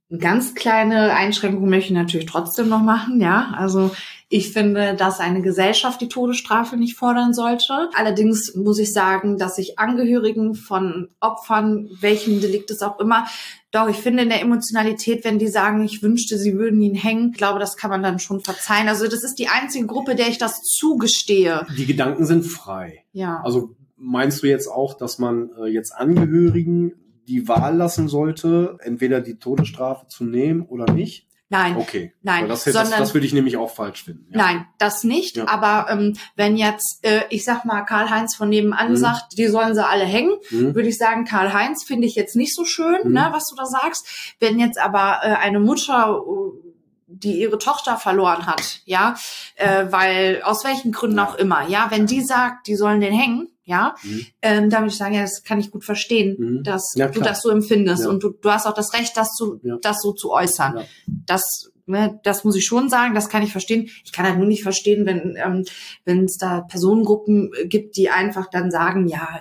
[0.10, 3.54] Eine ganz kleine Einschränkung möchte ich natürlich trotzdem noch machen, ja.
[3.58, 3.92] Also
[4.30, 7.90] ich finde, dass eine Gesellschaft die Todesstrafe nicht fordern sollte.
[7.96, 13.26] Allerdings muss ich sagen, dass ich Angehörigen von Opfern, welchem Delikt es auch immer,
[13.72, 17.32] doch, ich finde in der Emotionalität, wenn die sagen, ich wünschte, sie würden ihn hängen,
[17.32, 18.90] ich glaube, das kann man dann schon verzeihen.
[18.90, 21.66] Also das ist die einzige Gruppe, der ich das zugestehe.
[21.78, 23.06] Die Gedanken sind frei.
[23.14, 23.42] Ja.
[23.44, 26.94] Also meinst du jetzt auch, dass man äh, jetzt Angehörigen
[27.28, 31.27] die Wahl lassen sollte, entweder die Todesstrafe zu nehmen oder nicht?
[31.50, 31.78] Nein.
[31.78, 32.14] Okay.
[32.24, 32.50] Nein.
[32.50, 34.26] das, sondern, das, das würde ich nämlich auch falsch finden.
[34.32, 34.38] Ja.
[34.38, 35.38] Nein, das nicht.
[35.38, 35.48] Ja.
[35.48, 38.98] Aber ähm, wenn jetzt, äh, ich sag mal, Karl-Heinz von nebenan mhm.
[38.98, 40.76] sagt, die sollen sie alle hängen, mhm.
[40.76, 43.14] würde ich sagen, Karl-Heinz finde ich jetzt nicht so schön, mhm.
[43.14, 44.36] ne, was du da sagst.
[44.40, 46.68] Wenn jetzt aber äh, eine Mutter äh,
[47.08, 49.16] die ihre Tochter verloren hat, ja,
[49.56, 53.48] äh, weil aus welchen Gründen auch immer, ja, wenn die sagt, die sollen den hängen,
[53.64, 54.26] ja, mhm.
[54.42, 56.64] ähm, da würde ich sagen, ja, das kann ich gut verstehen, mhm.
[56.64, 58.10] dass ja, du das so empfindest ja.
[58.10, 59.78] und du, du hast auch das Recht, das zu, ja.
[59.82, 60.86] das so zu äußern.
[61.06, 63.90] Das, ne, das muss ich schon sagen, das kann ich verstehen.
[64.04, 65.66] Ich kann halt nur nicht verstehen, wenn ähm,
[66.06, 69.40] wenn es da Personengruppen gibt, die einfach dann sagen, ja,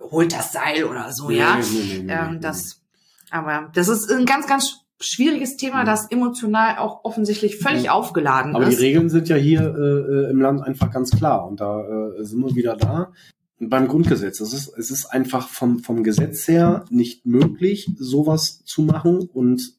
[0.00, 2.82] holt das Seil oder so, nee, ja, nee, nee, ähm, das,
[3.30, 7.92] aber das ist ein ganz, ganz schwieriges Thema, das emotional auch offensichtlich völlig ja.
[7.92, 8.74] aufgeladen Aber ist.
[8.74, 11.80] Aber die Regeln sind ja hier äh, äh, im Land einfach ganz klar und da
[11.80, 13.12] äh, sind wir wieder da.
[13.62, 14.40] Beim Grundgesetz.
[14.40, 19.74] Es ist, es ist einfach vom, vom Gesetz her nicht möglich, sowas zu machen und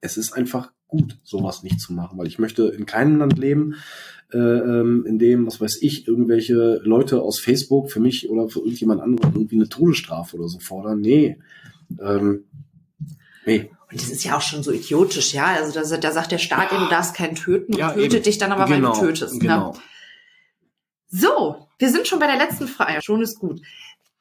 [0.00, 3.76] es ist einfach gut, sowas nicht zu machen, weil ich möchte in keinem Land leben,
[4.32, 8.60] äh, ähm, in dem, was weiß ich, irgendwelche Leute aus Facebook für mich oder für
[8.60, 11.00] irgendjemand anderen irgendwie eine Todesstrafe oder so fordern.
[11.00, 11.38] Nee.
[12.00, 12.44] Ähm,
[13.46, 13.70] nee.
[13.92, 15.46] Und das ist ja auch schon so idiotisch, ja.
[15.46, 16.78] Also da, da sagt der Staat, ja.
[16.78, 18.24] du darfst keinen töten und ja, tötet eben.
[18.24, 19.34] dich dann aber, genau, weil du genau, tötest.
[19.34, 19.40] Ne?
[19.40, 19.72] Genau.
[19.72, 19.78] Ne?
[21.08, 23.00] So, wir sind schon bei der letzten Frage.
[23.02, 23.60] Schon ist gut.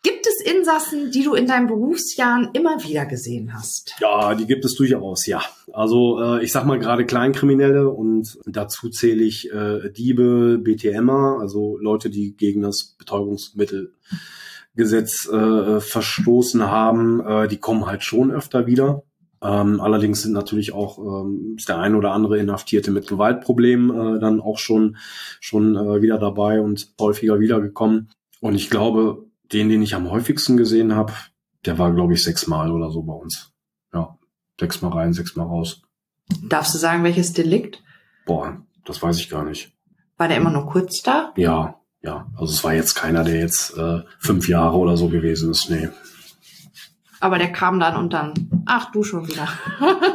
[0.03, 3.93] Gibt es Insassen, die du in deinen Berufsjahren immer wieder gesehen hast?
[3.99, 5.43] Ja, die gibt es durchaus, ja.
[5.71, 11.77] Also äh, ich sag mal gerade Kleinkriminelle und dazu zähle ich äh, Diebe, BTMer, also
[11.77, 19.03] Leute, die gegen das Betäubungsmittelgesetz äh, verstoßen haben, äh, die kommen halt schon öfter wieder.
[19.43, 24.19] Ähm, allerdings sind natürlich auch ähm, ist der ein oder andere Inhaftierte mit Gewaltproblemen äh,
[24.19, 24.97] dann auch schon
[25.39, 28.09] schon äh, wieder dabei und häufiger wiedergekommen.
[28.39, 31.13] Und ich glaube, den, den ich am häufigsten gesehen habe,
[31.65, 33.51] der war, glaube ich, sechsmal oder so bei uns.
[33.93, 34.17] Ja,
[34.59, 35.81] sechsmal rein, sechsmal raus.
[36.43, 37.83] Darfst du sagen, welches Delikt?
[38.25, 39.73] Boah, das weiß ich gar nicht.
[40.17, 41.33] War der immer nur kurz da?
[41.35, 42.31] Ja, ja.
[42.35, 45.69] Also es war jetzt keiner, der jetzt äh, fünf Jahre oder so gewesen ist.
[45.69, 45.89] Nee.
[47.21, 48.33] Aber der kam dann und dann,
[48.65, 49.47] ach du schon wieder.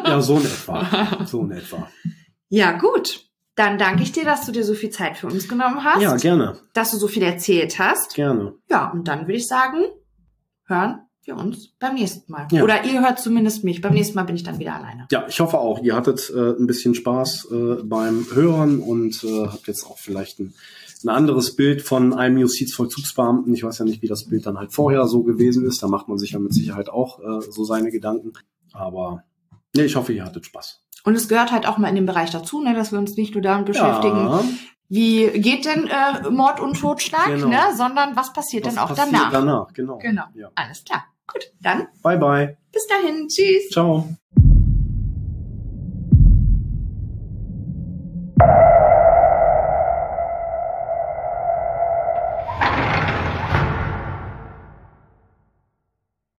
[0.05, 0.87] Ja, so in etwa.
[1.27, 1.89] So in etwa.
[2.49, 3.25] Ja, gut.
[3.55, 6.03] Dann danke ich dir, dass du dir so viel Zeit für uns genommen hast.
[6.03, 6.59] Ja, gerne.
[6.75, 8.15] Dass du so viel erzählt hast.
[8.15, 8.55] Gerne.
[8.69, 9.85] Ja, und dann würde ich sagen,
[10.67, 12.47] hören wir uns beim nächsten Mal.
[12.53, 12.63] Ja.
[12.63, 13.81] Oder ihr hört zumindest mich.
[13.81, 15.07] Beim nächsten Mal bin ich dann wieder alleine.
[15.11, 19.47] Ja, ich hoffe auch, ihr hattet äh, ein bisschen Spaß äh, beim Hören und äh,
[19.47, 20.55] habt jetzt auch vielleicht ein,
[21.07, 23.55] ein anderes Bild von einem Justizvollzugsbeamten.
[23.55, 25.83] Ich weiß ja nicht, wie das Bild dann halt vorher so gewesen ist.
[25.83, 28.33] Da macht man sich ja mit Sicherheit auch äh, so seine Gedanken.
[28.73, 29.23] Aber
[29.75, 30.83] nee, ich hoffe, ihr hattet Spaß.
[31.05, 33.35] Und es gehört halt auch mal in den Bereich dazu, ne, dass wir uns nicht
[33.35, 34.43] nur damit beschäftigen, Ja,
[34.89, 37.49] wie geht denn äh, Mord und Totschlag, Genau.
[37.49, 39.31] ne, sondern was passiert was denn auch passiert danach.
[39.33, 39.99] danach, genau.
[39.99, 40.25] Genau.
[40.35, 40.51] Ja.
[40.57, 41.05] Alles klar.
[41.33, 42.57] Gut, dann Bye, bye.
[42.73, 43.29] bis dahin.
[43.29, 43.69] Tschüss.
[43.71, 44.09] Ciao.